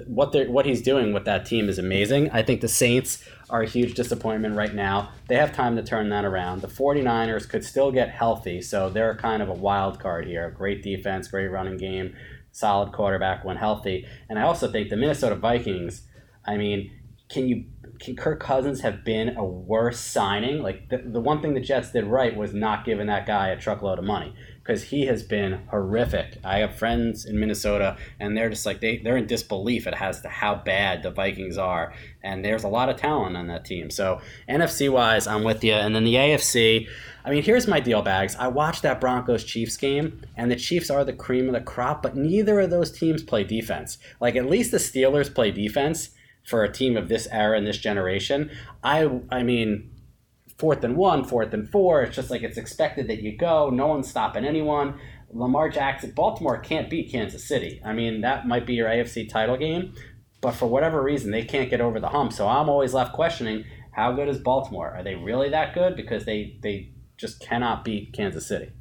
what 0.05 0.31
they 0.31 0.47
what 0.47 0.65
he's 0.65 0.81
doing 0.81 1.13
with 1.13 1.25
that 1.25 1.45
team 1.45 1.67
is 1.69 1.77
amazing. 1.77 2.29
I 2.31 2.41
think 2.41 2.61
the 2.61 2.67
Saints 2.67 3.23
are 3.49 3.63
a 3.63 3.67
huge 3.67 3.93
disappointment 3.95 4.55
right 4.55 4.73
now. 4.73 5.11
They 5.27 5.35
have 5.35 5.53
time 5.53 5.75
to 5.75 5.83
turn 5.83 6.09
that 6.09 6.25
around. 6.25 6.61
The 6.61 6.67
49ers 6.67 7.49
could 7.49 7.63
still 7.63 7.91
get 7.91 8.09
healthy, 8.09 8.61
so 8.61 8.89
they're 8.89 9.15
kind 9.15 9.41
of 9.41 9.49
a 9.49 9.53
wild 9.53 9.99
card 9.99 10.27
here. 10.27 10.49
Great 10.51 10.83
defense, 10.83 11.27
great 11.27 11.47
running 11.47 11.77
game, 11.77 12.15
solid 12.57 12.91
quarterback 12.91 13.45
when 13.45 13.57
healthy. 13.57 14.05
And 14.29 14.39
I 14.39 14.43
also 14.43 14.71
think 14.71 14.89
the 14.89 14.97
Minnesota 14.97 15.35
Vikings, 15.35 16.07
I 16.45 16.57
mean, 16.57 16.91
can 17.29 17.47
you 17.47 17.65
can 17.99 18.15
Kirk 18.15 18.39
Cousins 18.39 18.81
have 18.81 19.03
been 19.03 19.35
a 19.37 19.43
worse 19.43 19.99
signing? 19.99 20.61
Like 20.61 20.89
the, 20.89 20.97
the 20.97 21.19
one 21.19 21.41
thing 21.41 21.53
the 21.53 21.59
Jets 21.59 21.91
did 21.91 22.05
right 22.05 22.35
was 22.35 22.53
not 22.53 22.85
giving 22.85 23.07
that 23.07 23.25
guy 23.25 23.49
a 23.49 23.59
truckload 23.59 23.99
of 23.99 24.05
money 24.05 24.33
because 24.67 24.83
he 24.83 25.05
has 25.05 25.23
been 25.23 25.61
horrific. 25.69 26.37
I 26.43 26.57
have 26.57 26.75
friends 26.75 27.23
in 27.23 27.39
Minnesota 27.39 27.95
and 28.19 28.35
they're 28.35 28.49
just 28.49 28.65
like 28.65 28.81
they 28.81 28.97
they're 28.97 29.15
in 29.15 29.25
disbelief 29.25 29.87
as 29.87 30.21
to 30.21 30.27
how 30.27 30.55
bad 30.55 31.03
the 31.03 31.11
Vikings 31.11 31.57
are, 31.57 31.93
and 32.21 32.43
there's 32.43 32.65
a 32.65 32.67
lot 32.67 32.89
of 32.89 32.97
talent 32.97 33.37
on 33.37 33.47
that 33.47 33.63
team. 33.63 33.89
So 33.89 34.19
NFC 34.49 34.91
wise, 34.91 35.25
I'm 35.25 35.45
with 35.45 35.63
you, 35.63 35.73
and 35.73 35.95
then 35.95 36.03
the 36.03 36.15
AFC. 36.15 36.87
I 37.23 37.29
mean, 37.29 37.43
here's 37.43 37.67
my 37.67 37.79
deal, 37.79 38.01
bags. 38.01 38.35
I 38.37 38.47
watched 38.47 38.83
that 38.83 39.01
Broncos 39.01 39.43
Chiefs 39.43 39.75
game, 39.75 40.21
and 40.37 40.49
the 40.49 40.55
Chiefs 40.55 40.89
are 40.89 41.03
the 41.03 41.11
cream 41.11 41.47
of 41.47 41.53
the 41.53 41.61
crop, 41.61 42.01
but 42.01 42.15
neither 42.15 42.61
of 42.61 42.69
those 42.69 42.89
teams 42.89 43.21
play 43.21 43.43
defense. 43.43 43.97
Like, 44.21 44.37
at 44.37 44.45
least 44.45 44.71
the 44.71 44.77
Steelers 44.77 45.33
play 45.33 45.51
defense, 45.51 46.11
for 46.45 46.63
a 46.63 46.71
team 46.71 46.95
of 46.95 47.09
this 47.09 47.27
era 47.29 47.57
and 47.57 47.67
this 47.67 47.77
generation. 47.77 48.49
I 48.81 49.19
I 49.29 49.43
mean, 49.43 49.91
fourth 50.57 50.83
and 50.83 50.95
one, 50.95 51.23
fourth 51.23 51.53
and 51.53 51.69
four. 51.69 52.03
It's 52.03 52.15
just 52.15 52.29
like 52.29 52.43
it's 52.43 52.57
expected 52.57 53.07
that 53.07 53.21
you 53.21 53.37
go. 53.37 53.69
No 53.69 53.87
one's 53.87 54.09
stopping 54.09 54.45
anyone. 54.45 54.99
Lamar 55.31 55.69
Jackson, 55.69 56.11
Baltimore 56.11 56.57
can't 56.57 56.89
beat 56.89 57.11
Kansas 57.11 57.47
City. 57.47 57.81
I 57.83 57.93
mean, 57.93 58.21
that 58.21 58.47
might 58.47 58.65
be 58.65 58.73
your 58.73 58.87
AFC 58.87 59.27
title 59.29 59.57
game, 59.57 59.93
but 60.41 60.51
for 60.51 60.67
whatever 60.67 61.03
reason, 61.03 61.31
they 61.31 61.43
can't 61.43 61.69
get 61.69 61.81
over 61.81 61.99
the 61.99 62.09
hump. 62.09 62.33
So 62.33 62.47
I'm 62.47 62.69
always 62.69 62.93
left 62.93 63.13
questioning 63.13 63.65
how 63.91 64.13
good 64.13 64.29
is 64.29 64.37
Baltimore? 64.37 64.91
Are 64.91 65.03
they 65.03 65.15
really 65.15 65.49
that 65.49 65.73
good? 65.73 65.95
Because 65.95 66.25
they 66.25 66.57
they 66.61 66.93
just 67.17 67.39
cannot 67.39 67.83
beat 67.83 68.13
Kansas 68.13 68.47
City. 68.47 68.71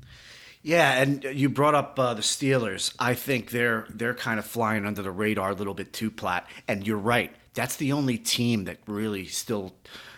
Yeah, 0.62 1.01
and 1.01 1.24
you 1.24 1.49
brought 1.49 1.74
up 1.74 1.99
uh, 1.99 2.14
the 2.14 2.22
Steelers. 2.22 2.95
I 2.99 3.14
think 3.14 3.51
they're 3.51 3.87
they're 3.89 4.14
kind 4.14 4.39
of 4.39 4.45
flying 4.45 4.85
under 4.85 5.03
the 5.03 5.11
radar 5.11 5.51
a 5.51 5.55
little 5.55 5.74
bit 5.74 5.93
too, 5.93 6.11
Platt. 6.11 6.47
And 6.68 6.87
you're 6.87 6.99
right 6.99 7.35
that's 7.57 7.77
the 7.77 7.91
only 7.91 8.18
team 8.18 8.64
that 8.64 8.79
really 8.87 9.24
still, 9.24 9.74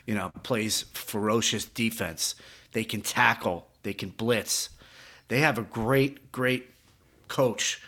you 0.09 0.15
know, 0.15 0.33
plays 0.43 0.87
ferocious 0.95 1.67
defense. 1.67 2.35
They 2.73 2.83
can 2.83 3.03
tackle, 3.03 3.69
they 3.83 3.93
can 3.93 4.09
blitz. 4.09 4.71
They 5.29 5.41
have 5.41 5.59
a 5.59 5.63
great, 5.63 6.33
great 6.33 6.71
coach. 7.29 7.83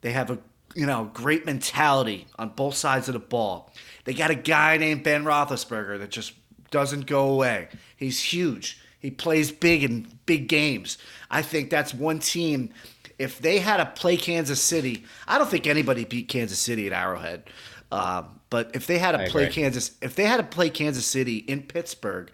They 0.00 0.10
have 0.10 0.32
a 0.32 0.38
you 0.74 0.84
know 0.84 1.12
great 1.14 1.46
mentality 1.46 2.26
on 2.36 2.48
both 2.50 2.74
sides 2.74 3.08
of 3.08 3.12
the 3.12 3.20
ball. 3.20 3.72
They 4.02 4.14
got 4.14 4.32
a 4.32 4.34
guy 4.34 4.78
named 4.78 5.04
Ben 5.04 5.22
Roethlisberger 5.22 6.00
that 6.00 6.10
just 6.10 6.32
doesn't 6.72 7.06
go 7.06 7.30
away. 7.30 7.68
He's 7.96 8.20
huge. 8.20 8.80
He 8.98 9.12
plays 9.12 9.52
big 9.52 9.84
in 9.84 10.08
big 10.26 10.48
games. 10.48 10.98
I 11.30 11.40
think 11.42 11.70
that's 11.70 11.94
one 11.94 12.18
team. 12.18 12.70
If 13.16 13.38
they 13.38 13.60
had 13.60 13.76
to 13.76 13.86
play 13.86 14.16
Kansas 14.16 14.60
City, 14.60 15.04
I 15.28 15.38
don't 15.38 15.48
think 15.48 15.68
anybody 15.68 16.04
beat 16.04 16.26
Kansas 16.26 16.58
City 16.58 16.88
at 16.88 16.92
Arrowhead. 16.92 17.44
Um, 17.92 18.40
but 18.50 18.70
if 18.74 18.86
they 18.86 18.98
had 18.98 19.12
to 19.12 19.22
I 19.22 19.28
play 19.28 19.44
agree. 19.44 19.54
Kansas, 19.54 19.92
if 20.00 20.14
they 20.14 20.24
had 20.24 20.38
to 20.38 20.42
play 20.42 20.70
Kansas 20.70 21.06
City 21.06 21.38
in 21.38 21.62
Pittsburgh, 21.62 22.30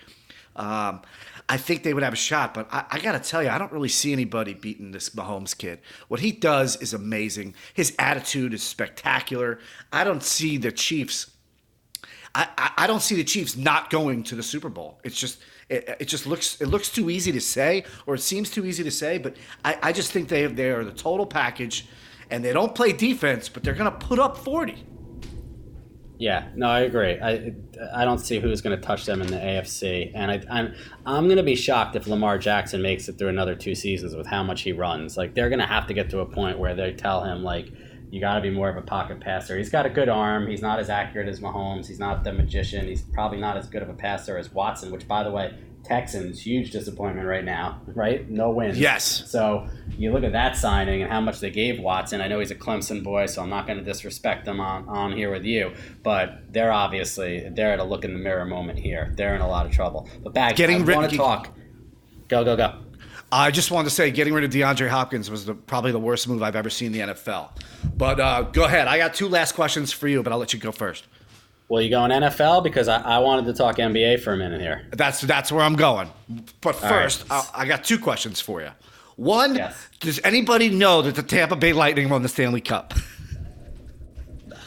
um, 0.55 1.03
I 1.49 1.57
think 1.59 1.83
they 1.83 1.95
would 1.95 2.03
have 2.03 2.13
a 2.13 2.17
shot. 2.17 2.55
But 2.55 2.69
I, 2.73 2.85
I 2.91 2.99
got 2.99 3.13
to 3.13 3.31
tell 3.31 3.43
you, 3.43 3.49
I 3.49 3.59
don't 3.59 3.73
really 3.73 3.89
see 3.89 4.13
anybody 4.13 4.55
beating 4.55 4.93
this 4.93 5.11
Mahomes 5.11 5.57
kid. 5.57 5.81
What 6.09 6.21
he 6.21 6.33
does 6.33 6.77
is 6.77 6.93
amazing. 6.93 7.55
His 7.73 7.95
attitude 7.99 8.53
is 8.53 8.63
spectacular. 8.63 9.61
I 9.93 10.05
don't 10.05 10.23
see 10.23 10.57
the 10.59 10.73
Chiefs. 10.73 11.31
I, 12.35 12.49
I, 12.59 12.71
I 12.79 12.87
don't 12.87 13.01
see 13.01 13.15
the 13.15 13.25
Chiefs 13.25 13.57
not 13.57 13.91
going 13.91 14.23
to 14.25 14.35
the 14.35 14.43
Super 14.43 14.69
Bowl. 14.69 15.01
It's 15.05 15.19
just 15.19 15.39
it, 15.69 15.97
it 16.01 16.05
just 16.05 16.27
looks 16.27 16.61
it 16.61 16.67
looks 16.67 16.91
too 16.91 17.11
easy 17.11 17.33
to 17.33 17.41
say, 17.41 17.85
or 18.07 18.15
it 18.15 18.21
seems 18.21 18.51
too 18.51 18.67
easy 18.67 18.85
to 18.85 18.91
say. 18.91 19.19
But 19.19 19.37
I, 19.65 19.79
I 19.83 19.93
just 19.93 20.13
think 20.13 20.29
they 20.29 20.47
they 20.47 20.71
are 20.71 20.85
the 20.85 20.93
total 20.93 21.27
package, 21.27 21.87
and 22.31 22.45
they 22.45 22.53
don't 22.53 22.75
play 22.75 22.93
defense, 22.93 23.49
but 23.49 23.63
they're 23.63 23.75
going 23.75 23.91
to 23.91 23.99
put 23.99 24.19
up 24.19 24.37
forty. 24.37 24.85
Yeah, 26.19 26.49
no, 26.55 26.69
I 26.69 26.81
agree. 26.81 27.21
I 27.21 27.53
I 27.95 28.05
don't 28.05 28.19
see 28.19 28.41
who's 28.41 28.63
going 28.63 28.75
to 28.79 28.83
touch 28.83 29.05
them 29.05 29.21
in 29.21 29.29
the 29.29 29.37
AFC, 29.37 30.13
and 30.15 30.31
I, 30.31 30.43
I'm 30.51 30.75
I'm 31.05 31.25
going 31.27 31.37
to 31.37 31.43
be 31.43 31.55
shocked 31.55 31.95
if 31.95 32.07
Lamar 32.07 32.39
Jackson 32.39 32.81
makes 32.81 33.09
it 33.09 33.19
through 33.19 33.29
another 33.29 33.55
two 33.55 33.75
seasons 33.75 34.15
with 34.15 34.27
how 34.27 34.43
much 34.43 34.63
he 34.63 34.73
runs. 34.73 35.17
Like 35.17 35.35
they're 35.35 35.51
going 35.51 35.61
to 35.61 35.67
have 35.67 35.87
to 35.89 35.95
get 35.95 36.09
to 36.11 36.21
a 36.21 36.27
point 36.27 36.59
where 36.59 36.75
they 36.75 36.93
tell 36.93 37.23
him 37.23 37.43
like 37.43 37.71
you 38.11 38.21
got 38.21 38.37
to 38.37 38.41
be 38.41 38.51
more 38.51 38.71
of 38.71 38.77
a 38.77 38.83
pocket 38.83 39.21
passer. 39.21 39.59
He's 39.59 39.69
got 39.69 39.85
a 39.85 39.91
good 39.91 40.09
arm. 40.09 40.47
He's 40.47 40.63
not 40.63 40.79
as 40.79 40.89
accurate 40.89 41.29
as 41.29 41.41
Mahomes. 41.41 41.87
He's 41.87 41.99
not 41.99 42.25
the 42.25 42.33
magician. 42.33 42.87
He's 42.87 43.03
probably 43.03 43.39
not 43.39 43.57
as 43.57 43.67
good 43.67 43.83
of 43.83 43.91
a 43.91 43.95
passer 43.95 44.39
as 44.39 44.51
Watson, 44.53 44.91
which 44.91 45.07
by 45.07 45.23
the 45.23 45.31
way, 45.31 45.55
Texans, 45.87 46.45
huge 46.45 46.71
disappointment 46.71 47.27
right 47.27 47.45
now, 47.45 47.81
right? 47.87 48.29
No 48.29 48.51
wins. 48.51 48.79
Yes. 48.79 49.31
So 49.31 49.69
you 49.97 50.13
look 50.13 50.25
at 50.25 50.33
that 50.33 50.57
signing 50.57 51.03
and 51.03 51.11
how 51.11 51.21
much 51.21 51.41
they 51.41 51.51
gave 51.51 51.79
Watson. 51.79 52.21
I 52.21 52.29
know 52.29 52.41
he's 52.41 52.51
a 52.51 52.57
Clemson 52.57 53.03
boy, 53.03 53.27
so 53.27 53.43
I'm 53.43 53.51
not 53.51 53.67
going 53.67 53.79
to 53.79 53.85
disrespect 53.85 54.45
them 54.45 54.61
on, 54.61 54.89
on 54.89 55.13
here 55.13 55.31
with 55.31 55.45
you, 55.45 55.73
but 56.03 56.53
they're 56.53 56.73
obviously 56.73 57.49
they're 57.51 57.73
at 57.73 57.79
a 57.79 57.85
look 57.85 58.05
in 58.05 58.13
the 58.13 58.19
mirror 58.19 58.45
moment 58.45 58.79
here. 58.79 59.13
They're 59.17 59.35
in 59.35 59.41
a 59.41 59.49
lot 59.49 59.67
of 59.67 59.73
trouble. 59.73 60.09
But 60.23 60.35
back, 60.35 60.57
getting 60.57 60.89
I 60.89 60.95
want 60.97 61.11
to 61.11 61.17
talk. 61.17 61.57
Go 62.29 62.45
go 62.45 62.57
go. 62.57 62.79
I 63.31 63.51
just 63.51 63.73
wanted 63.73 63.89
to 63.89 63.95
say, 63.95 64.11
getting 64.13 64.33
rid 64.35 64.45
of 64.45 64.51
DeAndre 64.51 64.89
Hopkins 64.89 65.31
was 65.31 65.47
the, 65.47 65.55
probably 65.55 65.91
the 65.91 65.99
worst 65.99 66.29
move 66.29 66.43
I've 66.43 66.55
ever 66.55 66.71
seen 66.71 66.95
in 66.95 67.09
the 67.09 67.15
NFL. 67.15 67.51
But 67.97 68.21
uh, 68.21 68.43
go 68.43 68.65
ahead. 68.65 68.87
I 68.87 68.99
got 68.99 69.15
two 69.15 69.29
last 69.29 69.57
questions 69.57 69.93
for 69.93 70.07
you, 70.07 70.23
but 70.23 70.33
I'll 70.33 70.39
let 70.39 70.53
you 70.53 70.61
go 70.61 70.71
first. 70.71 71.09
Well, 71.69 71.83
you 71.83 71.91
going 71.91 72.13
NFL 72.13 72.63
because 72.63 72.87
I, 72.87 73.01
I 73.01 73.19
wanted 73.19 73.47
to 73.47 73.53
talk 73.53 73.77
NBA 73.77 74.21
for 74.21 74.33
a 74.33 74.37
minute 74.37 74.61
here. 74.61 74.87
That's 74.93 75.21
that's 75.21 75.51
where 75.51 75.65
I'm 75.65 75.75
going. 75.75 76.09
But 76.61 76.77
first, 76.77 77.29
right. 77.29 77.45
I, 77.55 77.63
I, 77.63 77.67
got 77.67 77.83
two 77.83 77.99
questions 77.99 78.41
for 78.41 78.61
you. 78.61 78.71
One, 79.17 79.57
yes. 79.57 79.89
does 79.99 80.21
anybody 80.23 80.69
know 80.69 81.03
that 81.03 81.17
the 81.17 81.23
Tampa 81.23 81.57
Bay 81.57 81.73
Lightning 81.73 82.09
won 82.09 82.23
the 82.23 82.29
Stanley 82.29 82.61
Cup? 82.61 82.95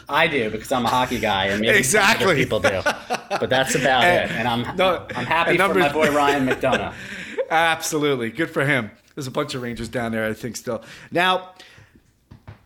I 0.10 0.28
do 0.28 0.50
because 0.50 0.72
I'm 0.72 0.86
a 0.86 0.90
hockey 0.90 1.20
guy, 1.20 1.46
and 1.46 1.62
maybe 1.62 1.78
Exactly. 1.78 2.26
other 2.26 2.36
people 2.36 2.60
do. 2.60 2.82
But 3.30 3.52
that's 3.52 3.76
about 3.76 4.04
And- 4.04 4.32
it. 4.32 4.36
And 4.38 4.48
I'm 4.48 4.76
no, 4.76 5.06
I'm 5.16 5.26
happy 5.26 5.56
for 5.56 5.74
my 5.76 5.94
boy 5.94 6.10
Ryan 6.12 6.48
McDonagh. 6.48 6.96
Absolutely. 7.52 8.32
Good 8.32 8.50
for 8.50 8.66
him. 8.66 8.90
There's 9.14 9.28
a 9.28 9.32
bunch 9.32 9.54
of 9.54 9.62
Rangers 9.62 9.88
down 9.88 10.12
there, 10.12 10.26
I 10.26 10.34
think, 10.34 10.56
still. 10.56 10.84
Now, 11.12 11.54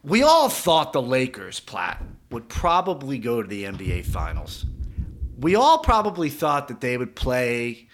we 0.04 0.24
all 0.24 0.48
thought 0.48 0.94
the 0.94 1.02
Lakers, 1.02 1.60
Platt, 1.60 2.02
would 2.34 2.50
probably 2.50 3.18
go 3.18 3.42
to 3.42 3.48
the 3.48 3.64
NBA 3.64 4.06
Finals. 4.06 4.66
We 5.40 5.56
all 5.56 5.78
probably 5.78 6.30
thought 6.30 6.68
that 6.68 6.82
they 6.82 6.98
would 6.98 7.16
play 7.16 7.88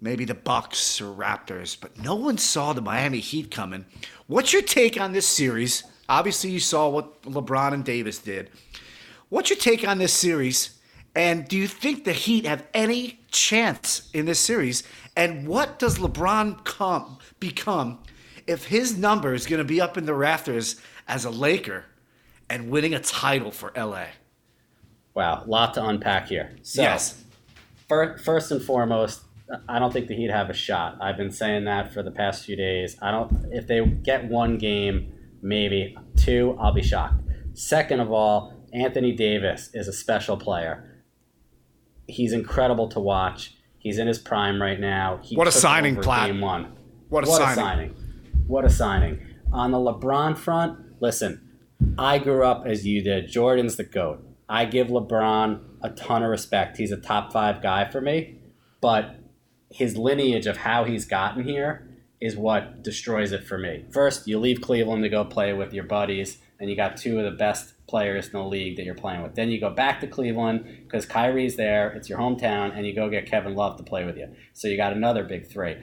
maybe 0.00 0.24
the 0.24 0.34
Bucks 0.34 1.00
or 1.00 1.14
Raptors, 1.14 1.80
but 1.80 1.96
no 1.98 2.16
one 2.16 2.36
saw 2.38 2.72
the 2.72 2.80
Miami 2.80 3.20
Heat 3.20 3.50
coming. 3.50 3.86
What's 4.26 4.52
your 4.52 4.62
take 4.62 5.00
on 5.00 5.12
this 5.12 5.28
series? 5.28 5.84
Obviously, 6.08 6.50
you 6.50 6.60
saw 6.60 6.88
what 6.88 7.22
LeBron 7.22 7.72
and 7.72 7.84
Davis 7.84 8.18
did. 8.18 8.50
What's 9.28 9.48
your 9.48 9.58
take 9.58 9.86
on 9.86 9.98
this 9.98 10.12
series? 10.12 10.78
And 11.14 11.46
do 11.46 11.56
you 11.56 11.68
think 11.68 12.04
the 12.04 12.12
Heat 12.12 12.44
have 12.46 12.66
any 12.74 13.20
chance 13.30 14.10
in 14.12 14.26
this 14.26 14.40
series? 14.40 14.82
And 15.16 15.46
what 15.46 15.78
does 15.78 15.98
LeBron 15.98 16.64
come 16.64 17.18
become 17.38 18.00
if 18.46 18.66
his 18.66 18.98
number 18.98 19.34
is 19.34 19.46
going 19.46 19.58
to 19.58 19.64
be 19.64 19.80
up 19.80 19.96
in 19.96 20.04
the 20.04 20.14
rafters 20.14 20.80
as 21.06 21.24
a 21.24 21.30
Laker 21.30 21.84
and 22.52 22.68
winning 22.70 22.94
a 22.94 23.00
title 23.00 23.50
for 23.50 23.72
LA? 23.76 24.06
Wow, 25.14 25.42
a 25.44 25.48
lot 25.48 25.74
to 25.74 25.84
unpack 25.84 26.28
here. 26.28 26.54
So, 26.62 26.82
Yes. 26.82 27.24
fir- 27.88 28.18
first 28.18 28.50
and 28.52 28.62
foremost, 28.62 29.22
I 29.68 29.78
don't 29.78 29.92
think 29.92 30.06
the 30.08 30.14
Heat 30.14 30.30
have 30.30 30.48
a 30.50 30.54
shot. 30.54 30.96
I've 31.00 31.16
been 31.16 31.30
saying 31.32 31.64
that 31.64 31.92
for 31.92 32.02
the 32.02 32.10
past 32.10 32.44
few 32.44 32.56
days. 32.56 32.96
I 33.02 33.10
don't. 33.10 33.46
If 33.52 33.66
they 33.66 33.84
get 33.84 34.26
one 34.28 34.56
game, 34.58 35.12
maybe 35.42 35.96
two, 36.16 36.56
I'll 36.60 36.72
be 36.72 36.82
shocked. 36.82 37.22
Second 37.54 38.00
of 38.00 38.10
all, 38.10 38.54
Anthony 38.72 39.12
Davis 39.12 39.70
is 39.74 39.88
a 39.88 39.92
special 39.92 40.36
player. 40.38 41.02
He's 42.06 42.32
incredible 42.32 42.88
to 42.88 43.00
watch. 43.00 43.54
He's 43.78 43.98
in 43.98 44.06
his 44.06 44.18
prime 44.18 44.60
right 44.62 44.78
now. 44.80 45.20
He 45.22 45.36
What 45.36 45.48
a 45.48 45.52
signing, 45.52 45.96
Platt. 45.96 46.28
Game 46.28 46.40
one. 46.40 46.72
What 47.08 47.24
a 47.24 47.26
signing. 47.26 47.94
What 48.46 48.64
a 48.64 48.70
signing. 48.70 49.20
On 49.52 49.70
the 49.70 49.78
LeBron 49.78 50.36
front, 50.38 50.78
listen, 51.02 51.51
I 51.98 52.18
grew 52.18 52.44
up 52.44 52.64
as 52.66 52.86
you 52.86 53.02
did. 53.02 53.28
Jordan's 53.28 53.76
the 53.76 53.84
GOAT. 53.84 54.24
I 54.48 54.64
give 54.64 54.88
LeBron 54.88 55.60
a 55.82 55.90
ton 55.90 56.22
of 56.22 56.30
respect. 56.30 56.76
He's 56.76 56.92
a 56.92 56.96
top 56.96 57.32
five 57.32 57.62
guy 57.62 57.90
for 57.90 58.00
me, 58.00 58.38
but 58.80 59.16
his 59.70 59.96
lineage 59.96 60.46
of 60.46 60.58
how 60.58 60.84
he's 60.84 61.04
gotten 61.04 61.44
here 61.44 61.88
is 62.20 62.36
what 62.36 62.82
destroys 62.82 63.32
it 63.32 63.44
for 63.44 63.58
me. 63.58 63.84
First, 63.90 64.28
you 64.28 64.38
leave 64.38 64.60
Cleveland 64.60 65.02
to 65.02 65.08
go 65.08 65.24
play 65.24 65.52
with 65.52 65.72
your 65.72 65.84
buddies, 65.84 66.38
and 66.60 66.70
you 66.70 66.76
got 66.76 66.96
two 66.96 67.18
of 67.18 67.24
the 67.24 67.36
best 67.36 67.74
players 67.86 68.26
in 68.26 68.32
the 68.32 68.44
league 68.44 68.76
that 68.76 68.84
you're 68.84 68.94
playing 68.94 69.22
with. 69.22 69.34
Then 69.34 69.50
you 69.50 69.58
go 69.58 69.70
back 69.70 70.00
to 70.00 70.06
Cleveland 70.06 70.64
because 70.84 71.04
Kyrie's 71.04 71.56
there, 71.56 71.90
it's 71.90 72.08
your 72.08 72.18
hometown, 72.18 72.76
and 72.76 72.86
you 72.86 72.94
go 72.94 73.10
get 73.10 73.26
Kevin 73.26 73.54
Love 73.54 73.76
to 73.78 73.82
play 73.82 74.04
with 74.04 74.16
you. 74.16 74.28
So 74.52 74.68
you 74.68 74.76
got 74.76 74.92
another 74.92 75.24
big 75.24 75.48
three. 75.48 75.76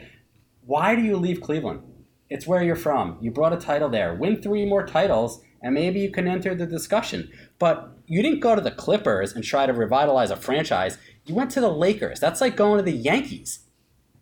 Why 0.66 0.96
do 0.96 1.02
you 1.02 1.18
leave 1.18 1.42
Cleveland? 1.42 1.82
It's 2.30 2.48
where 2.48 2.64
you're 2.64 2.76
from. 2.76 3.18
You 3.20 3.32
brought 3.32 3.54
a 3.54 3.58
title 3.58 3.90
there. 3.90 4.14
Win 4.14 4.42
three 4.42 4.66
more 4.66 4.86
titles, 4.86 5.42
and 5.62 5.74
maybe 5.74 6.00
you 6.00 6.12
can 6.12 6.28
enter 6.28 6.56
the 6.56 6.66
discussion. 6.66 7.32
But 7.58 7.92
you 8.08 8.22
didn't 8.22 8.40
go 8.40 8.56
to 8.56 8.62
the 8.62 8.72
Clippers 8.72 9.34
and 9.34 9.44
try 9.44 9.66
to 9.66 9.74
revitalize 9.74 10.32
a 10.32 10.36
franchise. 10.36 10.98
You 11.26 11.36
went 11.36 11.52
to 11.52 11.62
the 11.62 11.72
Lakers. 11.72 12.20
That's 12.20 12.42
like 12.42 12.56
going 12.56 12.78
to 12.78 12.84
the 12.84 12.98
Yankees. 12.98 13.60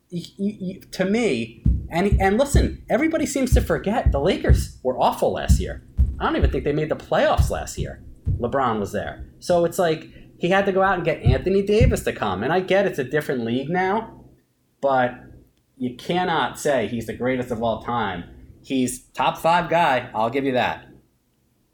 You, 0.10 0.24
you, 0.38 0.80
to 0.92 1.06
me, 1.06 1.64
and 1.90 2.20
and 2.22 2.38
listen, 2.38 2.84
everybody 2.90 3.26
seems 3.26 3.54
to 3.54 3.62
forget 3.62 4.12
the 4.12 4.22
Lakers 4.22 4.78
were 4.82 4.98
awful 4.98 5.34
last 5.34 5.60
year. 5.60 5.84
I 6.20 6.26
don't 6.26 6.38
even 6.38 6.50
think 6.50 6.64
they 6.64 6.72
made 6.72 6.90
the 6.90 6.96
playoffs 6.96 7.50
last 7.50 7.78
year. 7.78 8.02
LeBron 8.40 8.80
was 8.80 8.94
there, 8.94 9.26
so 9.40 9.66
it's 9.66 9.78
like 9.78 10.10
he 10.38 10.50
had 10.50 10.66
to 10.66 10.72
go 10.72 10.82
out 10.82 10.96
and 10.96 11.04
get 11.04 11.22
Anthony 11.24 11.62
Davis 11.62 12.04
to 12.04 12.14
come. 12.14 12.44
And 12.44 12.54
I 12.54 12.62
get 12.62 12.86
it's 12.86 13.00
a 13.00 13.04
different 13.04 13.44
league 13.44 13.70
now, 13.70 14.24
but 14.80 15.14
you 15.78 15.96
cannot 15.96 16.58
say 16.60 16.88
he's 16.88 17.08
the 17.08 17.14
greatest 17.14 17.52
of 17.52 17.62
all 17.62 17.82
time. 17.82 18.24
He's 18.64 19.08
top 19.10 19.38
five 19.38 19.70
guy. 19.70 20.10
I'll 20.14 20.30
give 20.30 20.46
you 20.46 20.54
that. 20.54 20.87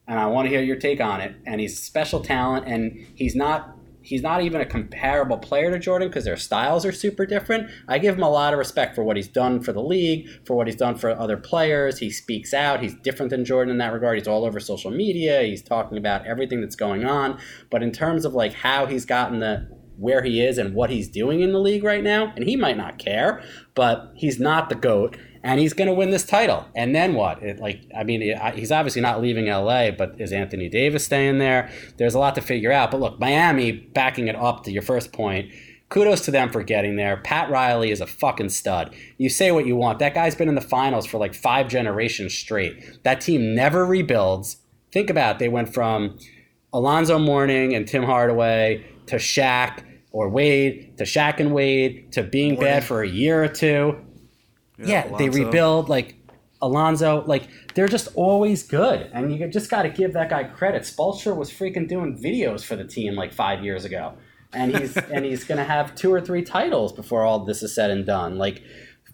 And 0.08 0.20
I 0.20 0.28
want 0.28 0.46
to 0.46 0.50
hear 0.50 0.62
your 0.62 0.76
take 0.76 1.00
on 1.00 1.22
it. 1.22 1.36
And 1.46 1.62
he's 1.62 1.82
special 1.82 2.22
talent, 2.22 2.68
and 2.68 3.08
he's 3.16 3.36
not 3.36 3.78
he's 4.04 4.22
not 4.22 4.42
even 4.44 4.62
a 4.62 4.66
comparable 4.66 5.38
player 5.38 5.72
to 5.72 5.80
Jordan 5.80 6.10
because 6.10 6.26
their 6.26 6.38
styles 6.38 6.86
are 6.86 6.92
super 6.92 7.26
different. 7.26 7.72
I 7.88 7.98
give 7.98 8.16
him 8.16 8.24
a 8.24 8.30
lot 8.30 8.54
of 8.54 8.60
respect 8.60 8.96
for 8.96 9.04
what 9.04 9.16
he's 9.16 9.30
done 9.30 9.62
for 9.62 9.72
the 9.74 9.82
league, 9.82 10.28
for 10.46 10.56
what 10.56 10.68
he's 10.68 10.76
done 10.76 10.98
for 10.98 11.10
other 11.10 11.38
players. 11.38 12.00
He 12.00 12.12
speaks 12.12 12.54
out. 12.54 12.82
He's 12.82 12.94
different 12.96 13.30
than 13.30 13.46
Jordan 13.46 13.72
in 13.72 13.78
that 13.80 13.94
regard. 13.94 14.18
He's 14.18 14.28
all 14.28 14.46
over 14.46 14.60
social 14.60 14.92
media. 14.92 15.42
He's 15.42 15.64
talking 15.64 15.98
about 15.98 16.28
everything 16.28 16.62
that's 16.62 16.76
going 16.76 17.06
on. 17.06 17.40
But 17.72 17.82
in 17.82 17.92
terms 17.92 18.26
of 18.26 18.34
like 18.34 18.54
how 18.54 18.86
he's 18.86 19.06
gotten 19.06 19.40
the 19.40 19.70
where 19.98 20.24
he 20.24 20.42
is 20.42 20.58
and 20.58 20.74
what 20.74 20.90
he's 20.90 21.08
doing 21.08 21.42
in 21.42 21.54
the 21.54 21.60
league 21.60 21.84
right 21.84 22.04
now, 22.04 22.34
and 22.36 22.46
he 22.46 22.56
might 22.56 22.78
not 22.78 22.98
care, 22.98 23.44
but 23.76 24.12
he's 24.16 24.40
not 24.40 24.70
the 24.70 24.76
goat, 24.76 25.16
and 25.44 25.60
he's 25.60 25.74
going 25.74 25.88
to 25.90 25.94
win 25.94 26.10
this 26.12 26.26
title. 26.26 26.66
And 26.76 26.96
then 26.96 27.14
what? 27.16 27.44
It, 27.44 27.60
like, 27.60 27.82
I 27.96 28.04
mean, 28.04 28.22
it, 28.22 28.38
I- 28.38 28.52
he's 28.52 28.72
obviously 28.72 29.02
not 29.02 29.22
leaving 29.22 29.46
LA, 29.48 29.92
but 29.92 30.16
is 30.20 30.32
Anthony 30.32 30.70
Davis 30.70 31.04
staying 31.06 31.38
there? 31.40 31.70
There's 31.98 32.16
a 32.16 32.20
lot 32.20 32.36
to 32.36 32.42
figure 32.42 32.72
out. 32.72 32.92
But 32.92 33.00
look, 33.02 33.20
Miami, 33.20 33.72
backing 33.72 34.28
it 34.28 34.36
up 34.36 34.64
to 34.64 34.72
your 34.72 34.82
first 34.82 35.12
point. 35.12 35.52
Kudos 35.90 36.22
to 36.26 36.32
them 36.32 36.50
for 36.50 36.64
getting 36.64 36.96
there. 36.96 37.18
Pat 37.18 37.52
Riley 37.52 37.92
is 37.92 38.02
a 38.02 38.08
fucking 38.08 38.50
stud. 38.50 38.96
You 39.18 39.30
say 39.30 39.52
what 39.52 39.68
you 39.68 39.76
want. 39.76 40.00
That 40.00 40.16
guy's 40.16 40.34
been 40.34 40.50
in 40.50 40.56
the 40.56 40.62
finals 40.62 41.06
for 41.06 41.20
like 41.20 41.36
five 41.36 41.68
generations 41.68 42.34
straight. 42.34 43.04
That 43.04 43.22
team 43.22 43.54
never 43.54 43.86
rebuilds. 43.86 44.58
Think 44.92 45.10
about 45.12 45.36
it. 45.36 45.40
They 45.40 45.50
went 45.50 45.72
from 45.74 46.18
Alonzo 46.72 47.20
Mourning 47.20 47.76
and 47.76 47.88
Tim 47.88 48.04
Hardaway 48.04 48.84
to 49.08 49.18
Shaq 49.18 49.84
or 50.12 50.30
Wade 50.30 50.98
to 50.98 51.04
Shaq 51.04 51.40
and 51.40 51.54
Wade 51.54 52.12
to 52.14 52.24
being 52.24 52.54
Mourning. 52.56 52.72
bad 52.74 52.84
for 52.84 53.04
a 53.04 53.08
year 53.08 53.44
or 53.44 53.48
two. 53.48 53.98
Yeah, 54.78 55.16
they 55.18 55.30
rebuild 55.30 55.90
like 55.90 56.16
Alonzo. 56.62 57.24
Like 57.26 57.48
they're 57.76 57.88
just 57.88 58.10
always 58.16 58.64
good, 58.64 59.10
and 59.14 59.34
you 59.34 59.48
just 59.48 59.70
got 59.70 59.84
to 59.84 59.90
give 59.90 60.14
that 60.14 60.30
guy 60.30 60.46
credit. 60.46 60.84
Spoelstra 60.84 61.36
was 61.36 61.52
freaking 61.52 61.88
doing 61.88 62.18
videos 62.18 62.64
for 62.64 62.76
the 62.76 62.84
team 62.84 63.16
like 63.16 63.34
five 63.34 63.64
years 63.64 63.86
ago, 63.86 64.14
and 64.54 64.76
he's 64.76 64.98
and 65.14 65.26
he's 65.26 65.44
gonna 65.44 65.64
have 65.64 65.96
two 65.96 66.12
or 66.12 66.22
three 66.22 66.44
titles 66.44 66.94
before 66.94 67.24
all 67.24 67.46
this 67.46 67.62
is 67.62 67.76
said 67.76 67.92
and 67.92 68.06
done. 68.06 68.38
Like 68.38 68.64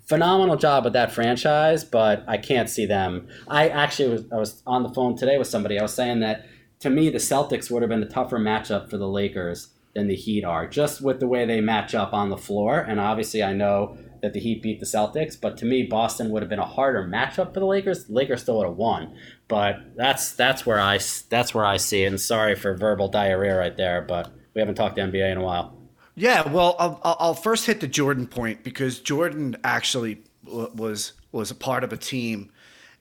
phenomenal 0.08 0.56
job 0.56 0.86
with 0.86 0.94
that 0.94 1.12
franchise, 1.12 1.84
but 1.84 2.24
I 2.28 2.38
can't 2.38 2.70
see 2.70 2.86
them. 2.86 3.28
I 3.48 3.70
actually 3.70 4.10
was 4.10 4.26
I 4.32 4.38
was 4.38 4.64
on 4.66 4.84
the 4.84 4.90
phone 4.90 5.16
today 5.16 5.38
with 5.38 5.48
somebody. 5.48 5.78
I 5.78 5.82
was 5.82 5.94
saying 5.94 6.22
that 6.22 6.46
to 6.80 6.90
me 6.90 7.10
the 7.10 7.18
Celtics 7.18 7.70
would 7.70 7.82
have 7.82 7.90
been 7.90 8.04
a 8.04 8.10
tougher 8.10 8.40
matchup 8.40 8.90
for 8.90 8.98
the 8.98 9.08
Lakers 9.08 9.70
than 9.94 10.08
the 10.08 10.16
Heat 10.16 10.44
are, 10.44 10.68
just 10.68 11.02
with 11.02 11.20
the 11.20 11.28
way 11.28 11.46
they 11.46 11.62
match 11.62 11.94
up 11.94 12.14
on 12.14 12.30
the 12.30 12.38
floor. 12.38 12.80
And 12.80 13.00
obviously, 13.00 13.44
I 13.44 13.54
know 13.54 13.98
that 14.22 14.34
the 14.34 14.40
Heat 14.40 14.62
beat 14.62 14.80
the 14.80 14.86
Celtics, 14.86 15.40
but 15.40 15.58
to 15.58 15.66
me, 15.66 15.84
Boston 15.84 16.30
would 16.30 16.42
have 16.42 16.50
been 16.50 16.60
a 16.60 16.66
harder 16.66 17.04
matchup 17.04 17.54
for 17.54 17.60
the 17.60 17.66
Lakers. 17.66 18.06
The 18.06 18.14
Lakers 18.14 18.42
still 18.42 18.58
would 18.58 18.68
have 18.68 18.78
won, 18.78 19.16
but 19.48 19.96
that's 19.96 20.34
that's 20.34 20.66
where 20.66 20.80
I 20.80 21.00
that's 21.30 21.54
where 21.54 21.66
I 21.66 21.78
see 21.78 22.04
it. 22.04 22.08
And 22.08 22.20
sorry 22.20 22.56
for 22.56 22.76
verbal 22.76 23.08
diarrhea 23.08 23.58
right 23.58 23.76
there, 23.76 24.02
but 24.02 24.32
we 24.54 24.60
haven't 24.60 24.76
talked 24.76 24.96
to 24.96 25.02
NBA 25.02 25.32
in 25.32 25.38
a 25.38 25.44
while. 25.44 25.78
Yeah, 26.16 26.52
well, 26.52 26.76
I'll, 26.80 27.00
I'll 27.04 27.34
first 27.34 27.66
hit 27.66 27.80
the 27.80 27.88
Jordan 27.88 28.28
point 28.28 28.64
because 28.64 29.00
Jordan 29.00 29.56
actually 29.64 30.22
was 30.44 31.14
was 31.32 31.52
a 31.52 31.56
part 31.56 31.84
of 31.84 31.94
a 31.94 31.98
team 31.98 32.52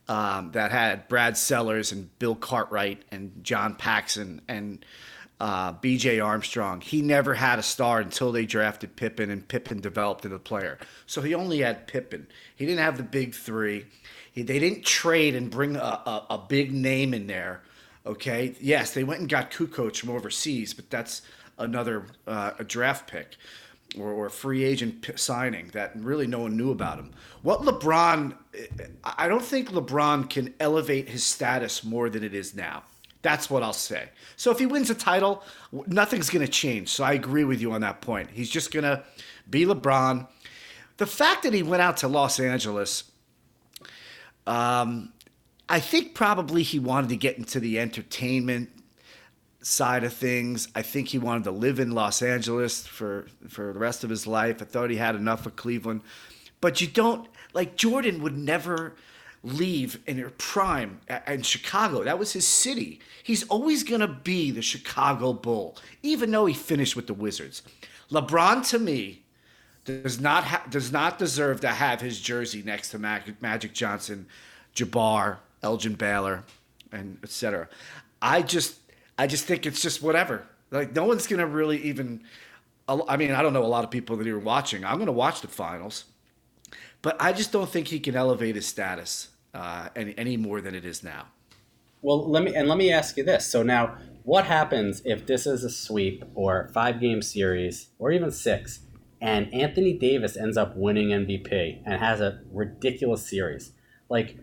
um, 0.08 0.52
that 0.52 0.70
had 0.70 1.08
Brad 1.08 1.36
Sellers 1.36 1.92
and 1.92 2.16
Bill 2.18 2.34
Cartwright 2.34 3.02
and 3.10 3.32
John 3.42 3.74
Paxson 3.74 4.40
and 4.48 4.84
uh, 5.40 5.72
B.J. 5.72 6.20
Armstrong. 6.20 6.80
He 6.80 7.02
never 7.02 7.34
had 7.34 7.58
a 7.58 7.62
star 7.62 8.00
until 8.00 8.32
they 8.32 8.44
drafted 8.44 8.96
Pippen, 8.96 9.30
and 9.30 9.46
Pippen 9.46 9.80
developed 9.80 10.24
into 10.24 10.36
a 10.36 10.40
player. 10.40 10.78
So 11.06 11.22
he 11.22 11.34
only 11.34 11.60
had 11.60 11.86
Pippen. 11.86 12.26
He 12.56 12.66
didn't 12.66 12.80
have 12.80 12.96
the 12.96 13.02
big 13.02 13.34
three. 13.34 13.86
He, 14.32 14.42
they 14.42 14.58
didn't 14.58 14.84
trade 14.84 15.34
and 15.34 15.50
bring 15.50 15.76
a, 15.76 15.80
a, 15.80 16.26
a 16.30 16.38
big 16.38 16.72
name 16.72 17.14
in 17.14 17.26
there. 17.26 17.62
Okay, 18.04 18.54
yes, 18.60 18.94
they 18.94 19.04
went 19.04 19.20
and 19.20 19.28
got 19.28 19.50
Kukoc 19.50 19.96
from 19.96 20.10
overseas, 20.10 20.74
but 20.74 20.88
that's 20.90 21.22
another 21.58 22.06
uh, 22.26 22.52
a 22.58 22.64
draft 22.64 23.10
pick 23.10 23.36
or, 23.98 24.12
or 24.12 24.30
free 24.30 24.64
agent 24.64 25.02
p- 25.02 25.12
signing 25.16 25.68
that 25.68 25.92
really 25.96 26.26
no 26.26 26.40
one 26.40 26.56
knew 26.56 26.70
about 26.70 26.98
him. 26.98 27.12
What 27.42 27.62
LeBron, 27.62 28.34
I 29.04 29.28
don't 29.28 29.44
think 29.44 29.70
LeBron 29.70 30.28
can 30.30 30.54
elevate 30.60 31.08
his 31.08 31.24
status 31.24 31.84
more 31.84 32.08
than 32.08 32.24
it 32.24 32.34
is 32.34 32.54
now. 32.54 32.84
That's 33.22 33.50
what 33.50 33.62
I'll 33.62 33.72
say. 33.72 34.08
So 34.36 34.50
if 34.50 34.58
he 34.58 34.66
wins 34.66 34.90
a 34.90 34.94
title, 34.94 35.42
nothing's 35.86 36.30
going 36.30 36.44
to 36.44 36.50
change. 36.50 36.88
So 36.88 37.04
I 37.04 37.12
agree 37.12 37.44
with 37.44 37.60
you 37.60 37.72
on 37.72 37.80
that 37.80 38.00
point. 38.00 38.30
He's 38.32 38.50
just 38.50 38.72
going 38.72 38.84
to 38.84 39.02
be 39.48 39.64
LeBron. 39.64 40.28
The 40.98 41.06
fact 41.06 41.42
that 41.42 41.52
he 41.52 41.62
went 41.62 41.82
out 41.82 41.96
to 41.98 42.08
Los 42.08 42.38
Angeles, 42.38 43.04
um, 44.46 45.12
I 45.68 45.80
think 45.80 46.14
probably 46.14 46.62
he 46.62 46.78
wanted 46.78 47.10
to 47.10 47.16
get 47.16 47.38
into 47.38 47.60
the 47.60 47.78
entertainment 47.78 48.70
side 49.60 50.04
of 50.04 50.12
things. 50.12 50.68
I 50.74 50.82
think 50.82 51.08
he 51.08 51.18
wanted 51.18 51.44
to 51.44 51.50
live 51.50 51.78
in 51.80 51.90
Los 51.90 52.22
Angeles 52.22 52.86
for 52.86 53.26
for 53.48 53.72
the 53.72 53.78
rest 53.78 54.04
of 54.04 54.10
his 54.10 54.26
life. 54.26 54.62
I 54.62 54.64
thought 54.64 54.90
he 54.90 54.96
had 54.96 55.14
enough 55.14 55.46
of 55.46 55.56
Cleveland. 55.56 56.02
But 56.60 56.80
you 56.80 56.86
don't 56.86 57.28
like 57.52 57.76
Jordan 57.76 58.22
would 58.22 58.36
never 58.36 58.94
leave 59.52 60.00
in 60.06 60.16
their 60.16 60.30
prime 60.30 61.00
in 61.26 61.42
Chicago. 61.42 62.04
That 62.04 62.18
was 62.18 62.32
his 62.32 62.46
city. 62.46 63.00
He's 63.22 63.44
always 63.44 63.82
going 63.82 64.00
to 64.00 64.08
be 64.08 64.50
the 64.50 64.62
Chicago 64.62 65.32
Bull, 65.32 65.76
even 66.02 66.30
though 66.30 66.46
he 66.46 66.54
finished 66.54 66.96
with 66.96 67.06
the 67.06 67.14
Wizards. 67.14 67.62
LeBron, 68.10 68.66
to 68.70 68.78
me, 68.78 69.22
does 69.84 70.20
not 70.20 70.44
ha- 70.44 70.64
does 70.68 70.92
not 70.92 71.18
deserve 71.18 71.60
to 71.60 71.68
have 71.68 72.00
his 72.00 72.20
jersey 72.20 72.62
next 72.62 72.90
to 72.90 72.98
Mag- 72.98 73.40
Magic 73.40 73.72
Johnson, 73.72 74.26
Jabbar, 74.74 75.38
Elgin 75.62 75.94
Baylor, 75.94 76.44
and 76.92 77.18
etc. 77.22 77.68
I 78.20 78.42
just 78.42 78.78
I 79.18 79.26
just 79.26 79.44
think 79.44 79.66
it's 79.66 79.80
just 79.80 80.02
whatever. 80.02 80.46
Like 80.70 80.94
no 80.94 81.04
one's 81.04 81.26
gonna 81.26 81.46
really 81.46 81.82
even. 81.82 82.22
I 82.88 83.18
mean, 83.18 83.32
I 83.32 83.42
don't 83.42 83.52
know 83.52 83.64
a 83.64 83.66
lot 83.66 83.84
of 83.84 83.90
people 83.90 84.16
that 84.16 84.26
are 84.26 84.38
watching. 84.38 84.82
I'm 84.84 84.98
gonna 84.98 85.12
watch 85.12 85.42
the 85.42 85.48
finals, 85.48 86.04
but 87.02 87.16
I 87.20 87.32
just 87.34 87.52
don't 87.52 87.68
think 87.68 87.88
he 87.88 88.00
can 88.00 88.16
elevate 88.16 88.54
his 88.56 88.66
status 88.66 89.28
uh, 89.54 89.88
any 89.96 90.14
any 90.18 90.36
more 90.36 90.60
than 90.60 90.74
it 90.74 90.84
is 90.84 91.02
now. 91.02 91.26
Well, 92.02 92.28
let 92.28 92.42
me 92.44 92.54
and 92.54 92.68
let 92.68 92.78
me 92.78 92.92
ask 92.92 93.16
you 93.16 93.24
this. 93.24 93.46
So 93.46 93.62
now, 93.62 93.96
what 94.22 94.44
happens 94.44 95.02
if 95.04 95.26
this 95.26 95.46
is 95.46 95.64
a 95.64 95.70
sweep 95.70 96.24
or 96.34 96.70
five 96.72 97.00
game 97.00 97.22
series 97.22 97.88
or 97.98 98.12
even 98.12 98.30
six, 98.30 98.80
and 99.20 99.52
Anthony 99.52 99.92
Davis 99.94 100.36
ends 100.36 100.56
up 100.56 100.76
winning 100.76 101.08
MVP 101.08 101.82
and 101.84 102.00
has 102.00 102.20
a 102.20 102.40
ridiculous 102.52 103.28
series? 103.28 103.72
Like, 104.08 104.36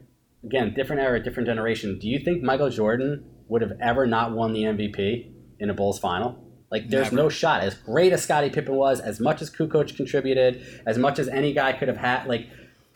again, 0.44 0.74
different 0.74 1.02
era, 1.02 1.24
different 1.24 1.48
generation. 1.48 1.98
Do 1.98 2.08
you 2.08 2.20
think 2.20 2.44
Michael 2.44 2.70
Jordan 2.70 3.26
would 3.48 3.62
have 3.62 3.74
ever 3.82 4.06
not 4.06 4.32
won 4.32 4.54
the 4.54 4.64
MVP 4.64 5.32
in 5.60 5.70
a 5.70 5.74
Bulls 5.74 6.00
final? 6.00 6.44
Like, 6.72 6.90
there's 6.90 7.06
Never. 7.06 7.16
no 7.16 7.30
shot. 7.30 7.62
As 7.62 7.76
great 7.76 8.12
as 8.12 8.24
Scottie 8.24 8.50
Pippen 8.50 8.76
was, 8.76 9.00
as 9.00 9.20
much 9.20 9.42
as 9.42 9.50
Kukoc 9.50 9.96
contributed, 9.96 10.82
as 10.86 10.98
much 10.98 11.20
as 11.20 11.28
any 11.28 11.54
guy 11.54 11.74
could 11.74 11.88
have 11.88 11.98
had, 11.98 12.26
like, 12.26 12.50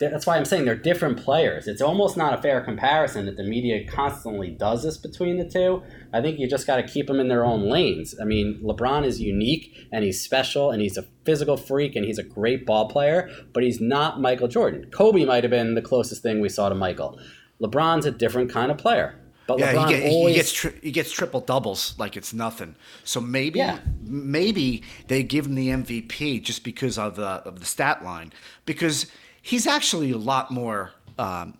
that's 0.08 0.26
why 0.26 0.38
I'm 0.38 0.46
saying 0.46 0.64
they're 0.64 0.74
different 0.74 1.18
players. 1.18 1.68
It's 1.68 1.82
almost 1.82 2.16
not 2.16 2.32
a 2.32 2.40
fair 2.40 2.62
comparison 2.62 3.26
that 3.26 3.36
the 3.36 3.44
media 3.44 3.86
constantly 3.86 4.50
does 4.50 4.82
this 4.82 4.96
between 4.96 5.36
the 5.36 5.44
two. 5.44 5.82
I 6.14 6.22
think 6.22 6.38
you 6.38 6.48
just 6.48 6.66
got 6.66 6.76
to 6.76 6.82
keep 6.82 7.06
them 7.06 7.20
in 7.20 7.28
their 7.28 7.44
own 7.44 7.68
lanes. 7.68 8.14
I 8.20 8.24
mean, 8.24 8.60
LeBron 8.64 9.04
is 9.04 9.20
unique 9.20 9.76
and 9.92 10.02
he's 10.02 10.18
special 10.18 10.70
and 10.70 10.80
he's 10.80 10.96
a 10.96 11.04
physical 11.24 11.58
freak 11.58 11.96
and 11.96 12.06
he's 12.06 12.18
a 12.18 12.22
great 12.22 12.64
ball 12.64 12.88
player, 12.88 13.28
but 13.52 13.62
he's 13.62 13.78
not 13.78 14.22
Michael 14.22 14.48
Jordan. 14.48 14.90
Kobe 14.90 15.26
might 15.26 15.44
have 15.44 15.50
been 15.50 15.74
the 15.74 15.82
closest 15.82 16.22
thing 16.22 16.40
we 16.40 16.48
saw 16.48 16.70
to 16.70 16.74
Michael. 16.74 17.20
LeBron's 17.60 18.06
a 18.06 18.10
different 18.10 18.50
kind 18.50 18.70
of 18.70 18.78
player. 18.78 19.20
But 19.46 19.58
yeah, 19.58 19.74
LeBron 19.74 19.88
he, 19.88 19.94
get, 19.94 20.12
always... 20.12 20.34
he 20.34 20.38
gets 20.38 20.52
tri- 20.52 20.80
he 20.80 20.92
gets 20.92 21.12
triple 21.12 21.40
doubles 21.40 21.94
like 21.98 22.16
it's 22.16 22.32
nothing. 22.32 22.74
So 23.04 23.20
maybe 23.20 23.58
yeah. 23.58 23.80
maybe 24.02 24.82
they 25.08 25.22
give 25.24 25.44
him 25.44 25.56
the 25.56 25.68
MVP 25.68 26.42
just 26.42 26.64
because 26.64 26.96
of 26.96 27.16
the 27.16 27.26
of 27.26 27.58
the 27.60 27.66
stat 27.66 28.02
line 28.02 28.32
because 28.64 29.06
he's 29.42 29.66
actually 29.66 30.10
a 30.12 30.18
lot 30.18 30.50
more 30.50 30.92
um, 31.18 31.56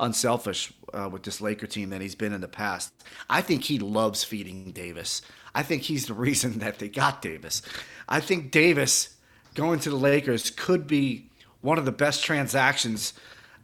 unselfish 0.00 0.72
uh, 0.92 1.08
with 1.10 1.22
this 1.22 1.40
Laker 1.40 1.66
team 1.66 1.90
than 1.90 2.00
he's 2.00 2.14
been 2.14 2.32
in 2.32 2.40
the 2.40 2.48
past. 2.48 2.92
I 3.28 3.40
think 3.40 3.64
he 3.64 3.78
loves 3.78 4.24
feeding 4.24 4.70
Davis. 4.72 5.22
I 5.54 5.62
think 5.62 5.82
he's 5.82 6.06
the 6.06 6.14
reason 6.28 6.58
that 6.60 6.78
they 6.78 6.88
got 6.88 7.22
Davis. 7.22 7.62
I 8.08 8.20
think 8.20 8.50
Davis 8.50 9.16
going 9.54 9.80
to 9.80 9.90
the 9.90 9.96
Lakers 9.96 10.50
could 10.50 10.86
be 10.86 11.28
one 11.60 11.78
of 11.78 11.84
the 11.84 11.92
best 11.92 12.24
transactions 12.24 13.14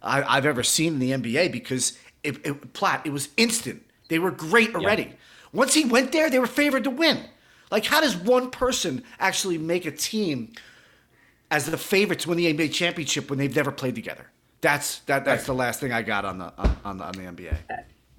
I, 0.03 0.35
have 0.35 0.47
ever 0.47 0.63
seen 0.63 0.95
in 0.95 0.99
the 0.99 1.11
NBA 1.13 1.53
because 1.53 1.99
it, 2.23 2.45
it, 2.47 2.73
Platt, 2.73 3.07
it 3.07 3.13
was 3.13 3.29
instant. 3.37 3.83
They 4.09 4.19
were 4.19 4.31
great 4.31 4.75
already. 4.75 5.03
Yeah. 5.03 5.13
Once 5.53 5.75
he 5.75 5.85
went 5.85 6.13
there, 6.13 6.31
they 6.31 6.39
were 6.39 6.47
favored 6.47 6.85
to 6.85 6.91
win. 6.91 7.25
Like, 7.71 7.85
how 7.85 8.01
does 8.01 8.17
one 8.17 8.51
person 8.51 9.05
actually 9.19 9.59
make 9.59 9.85
a 9.85 9.91
team 9.91 10.53
as 11.51 11.67
the 11.67 11.77
favorite 11.77 12.21
to 12.21 12.29
win 12.29 12.39
the 12.39 12.53
NBA 12.53 12.73
championship 12.73 13.29
when 13.31 13.39
they've 13.39 13.55
never 13.55 13.73
played 13.73 13.95
together. 13.95 14.27
That's 14.61 15.01
that. 15.01 15.25
That's 15.25 15.47
the 15.47 15.55
last 15.55 15.81
thing 15.81 15.93
I 15.93 16.03
got 16.03 16.25
on 16.25 16.39
the 16.39 16.53
on, 16.59 16.77
on 16.85 16.99
the, 16.99 17.05
on 17.05 17.13
the 17.13 17.23
NBA. 17.23 17.57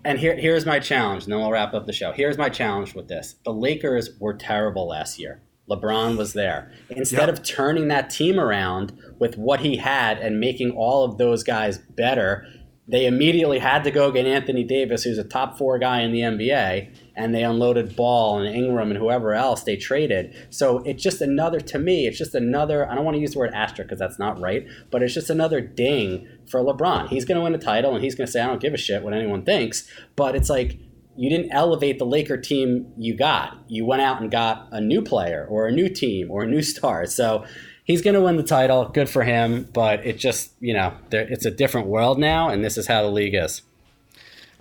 And 0.03 0.17
here, 0.17 0.35
here's 0.35 0.65
my 0.65 0.79
challenge, 0.79 1.25
and 1.25 1.31
then 1.31 1.39
we'll 1.39 1.51
wrap 1.51 1.75
up 1.75 1.85
the 1.85 1.93
show. 1.93 2.11
Here's 2.11 2.37
my 2.37 2.49
challenge 2.49 2.95
with 2.95 3.07
this: 3.07 3.35
the 3.45 3.53
Lakers 3.53 4.17
were 4.19 4.33
terrible 4.33 4.87
last 4.87 5.19
year. 5.19 5.41
LeBron 5.69 6.17
was 6.17 6.33
there. 6.33 6.71
Instead 6.89 7.29
yep. 7.29 7.29
of 7.29 7.43
turning 7.43 7.87
that 7.87 8.09
team 8.09 8.39
around 8.39 8.97
with 9.19 9.37
what 9.37 9.61
he 9.61 9.77
had 9.77 10.17
and 10.17 10.39
making 10.39 10.71
all 10.71 11.05
of 11.05 11.17
those 11.17 11.43
guys 11.43 11.77
better, 11.77 12.45
they 12.87 13.05
immediately 13.05 13.59
had 13.59 13.83
to 13.85 13.91
go 13.91 14.11
get 14.11 14.25
Anthony 14.25 14.63
Davis, 14.63 15.03
who's 15.03 15.17
a 15.17 15.23
top 15.23 15.57
four 15.57 15.79
guy 15.79 16.01
in 16.01 16.11
the 16.11 16.19
NBA, 16.19 16.93
and 17.21 17.35
they 17.35 17.43
unloaded 17.43 17.95
Ball 17.95 18.39
and 18.39 18.55
Ingram 18.55 18.89
and 18.89 18.97
whoever 18.97 19.33
else 19.33 19.63
they 19.63 19.75
traded. 19.75 20.35
So 20.49 20.79
it's 20.79 21.03
just 21.03 21.21
another, 21.21 21.59
to 21.61 21.79
me, 21.79 22.07
it's 22.07 22.17
just 22.17 22.33
another, 22.33 22.89
I 22.89 22.95
don't 22.95 23.05
want 23.05 23.15
to 23.15 23.21
use 23.21 23.33
the 23.33 23.39
word 23.39 23.53
asterisk 23.53 23.89
because 23.89 23.99
that's 23.99 24.17
not 24.17 24.39
right, 24.39 24.65
but 24.89 25.03
it's 25.03 25.13
just 25.13 25.29
another 25.29 25.61
ding 25.61 26.27
for 26.49 26.61
LeBron. 26.61 27.09
He's 27.09 27.25
going 27.25 27.37
to 27.37 27.43
win 27.43 27.53
a 27.53 27.59
title 27.59 27.93
and 27.93 28.03
he's 28.03 28.15
going 28.15 28.25
to 28.25 28.31
say, 28.31 28.41
I 28.41 28.47
don't 28.47 28.59
give 28.59 28.73
a 28.73 28.77
shit 28.77 29.03
what 29.03 29.13
anyone 29.13 29.43
thinks. 29.43 29.87
But 30.15 30.35
it's 30.35 30.49
like, 30.49 30.79
you 31.15 31.29
didn't 31.29 31.51
elevate 31.51 31.99
the 31.99 32.05
Laker 32.05 32.37
team 32.37 32.91
you 32.97 33.15
got. 33.15 33.57
You 33.67 33.85
went 33.85 34.01
out 34.01 34.21
and 34.21 34.31
got 34.31 34.67
a 34.71 34.81
new 34.81 35.01
player 35.01 35.45
or 35.49 35.67
a 35.67 35.71
new 35.71 35.89
team 35.89 36.31
or 36.31 36.43
a 36.43 36.47
new 36.47 36.61
star. 36.61 37.05
So 37.05 37.45
he's 37.83 38.01
going 38.01 38.13
to 38.13 38.21
win 38.21 38.37
the 38.37 38.43
title. 38.43 38.85
Good 38.85 39.09
for 39.09 39.23
him. 39.23 39.67
But 39.73 40.05
it 40.05 40.17
just, 40.17 40.53
you 40.59 40.73
know, 40.73 40.95
it's 41.11 41.45
a 41.45 41.51
different 41.51 41.87
world 41.87 42.17
now, 42.17 42.49
and 42.49 42.63
this 42.63 42.77
is 42.77 42.87
how 42.87 43.03
the 43.03 43.11
league 43.11 43.35
is. 43.35 43.61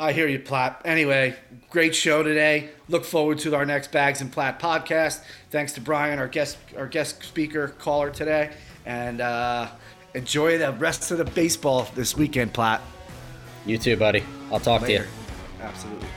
I 0.01 0.13
hear 0.15 0.27
you, 0.27 0.39
Platt. 0.39 0.81
Anyway, 0.87 1.37
great 1.69 1.95
show 1.95 2.23
today. 2.23 2.71
Look 2.89 3.05
forward 3.05 3.39
to 3.41 3.55
our 3.55 3.67
next 3.67 3.93
Bags 3.93 4.23
and 4.23 4.33
Platt 4.33 4.59
podcast. 4.59 5.23
Thanks 5.51 5.73
to 5.75 5.83
Brian, 5.83 6.19
our 6.19 6.27
guest, 6.27 6.57
our 6.75 6.87
guest 6.87 7.23
speaker 7.23 7.69
caller 7.69 8.11
today, 8.11 8.51
and 8.87 9.21
uh, 9.21 9.69
enjoy 10.15 10.57
the 10.57 10.73
rest 10.73 11.11
of 11.11 11.19
the 11.19 11.27
baseball 11.27 11.87
this 11.95 12.17
weekend, 12.17 12.55
Platt. 12.55 12.81
You 13.67 13.77
too, 13.77 13.99
buddy. 13.99 14.25
I'll 14.51 14.59
talk 14.59 14.81
Later. 14.81 15.05
to 15.05 15.09
you. 15.11 15.11
Absolutely. 15.61 16.09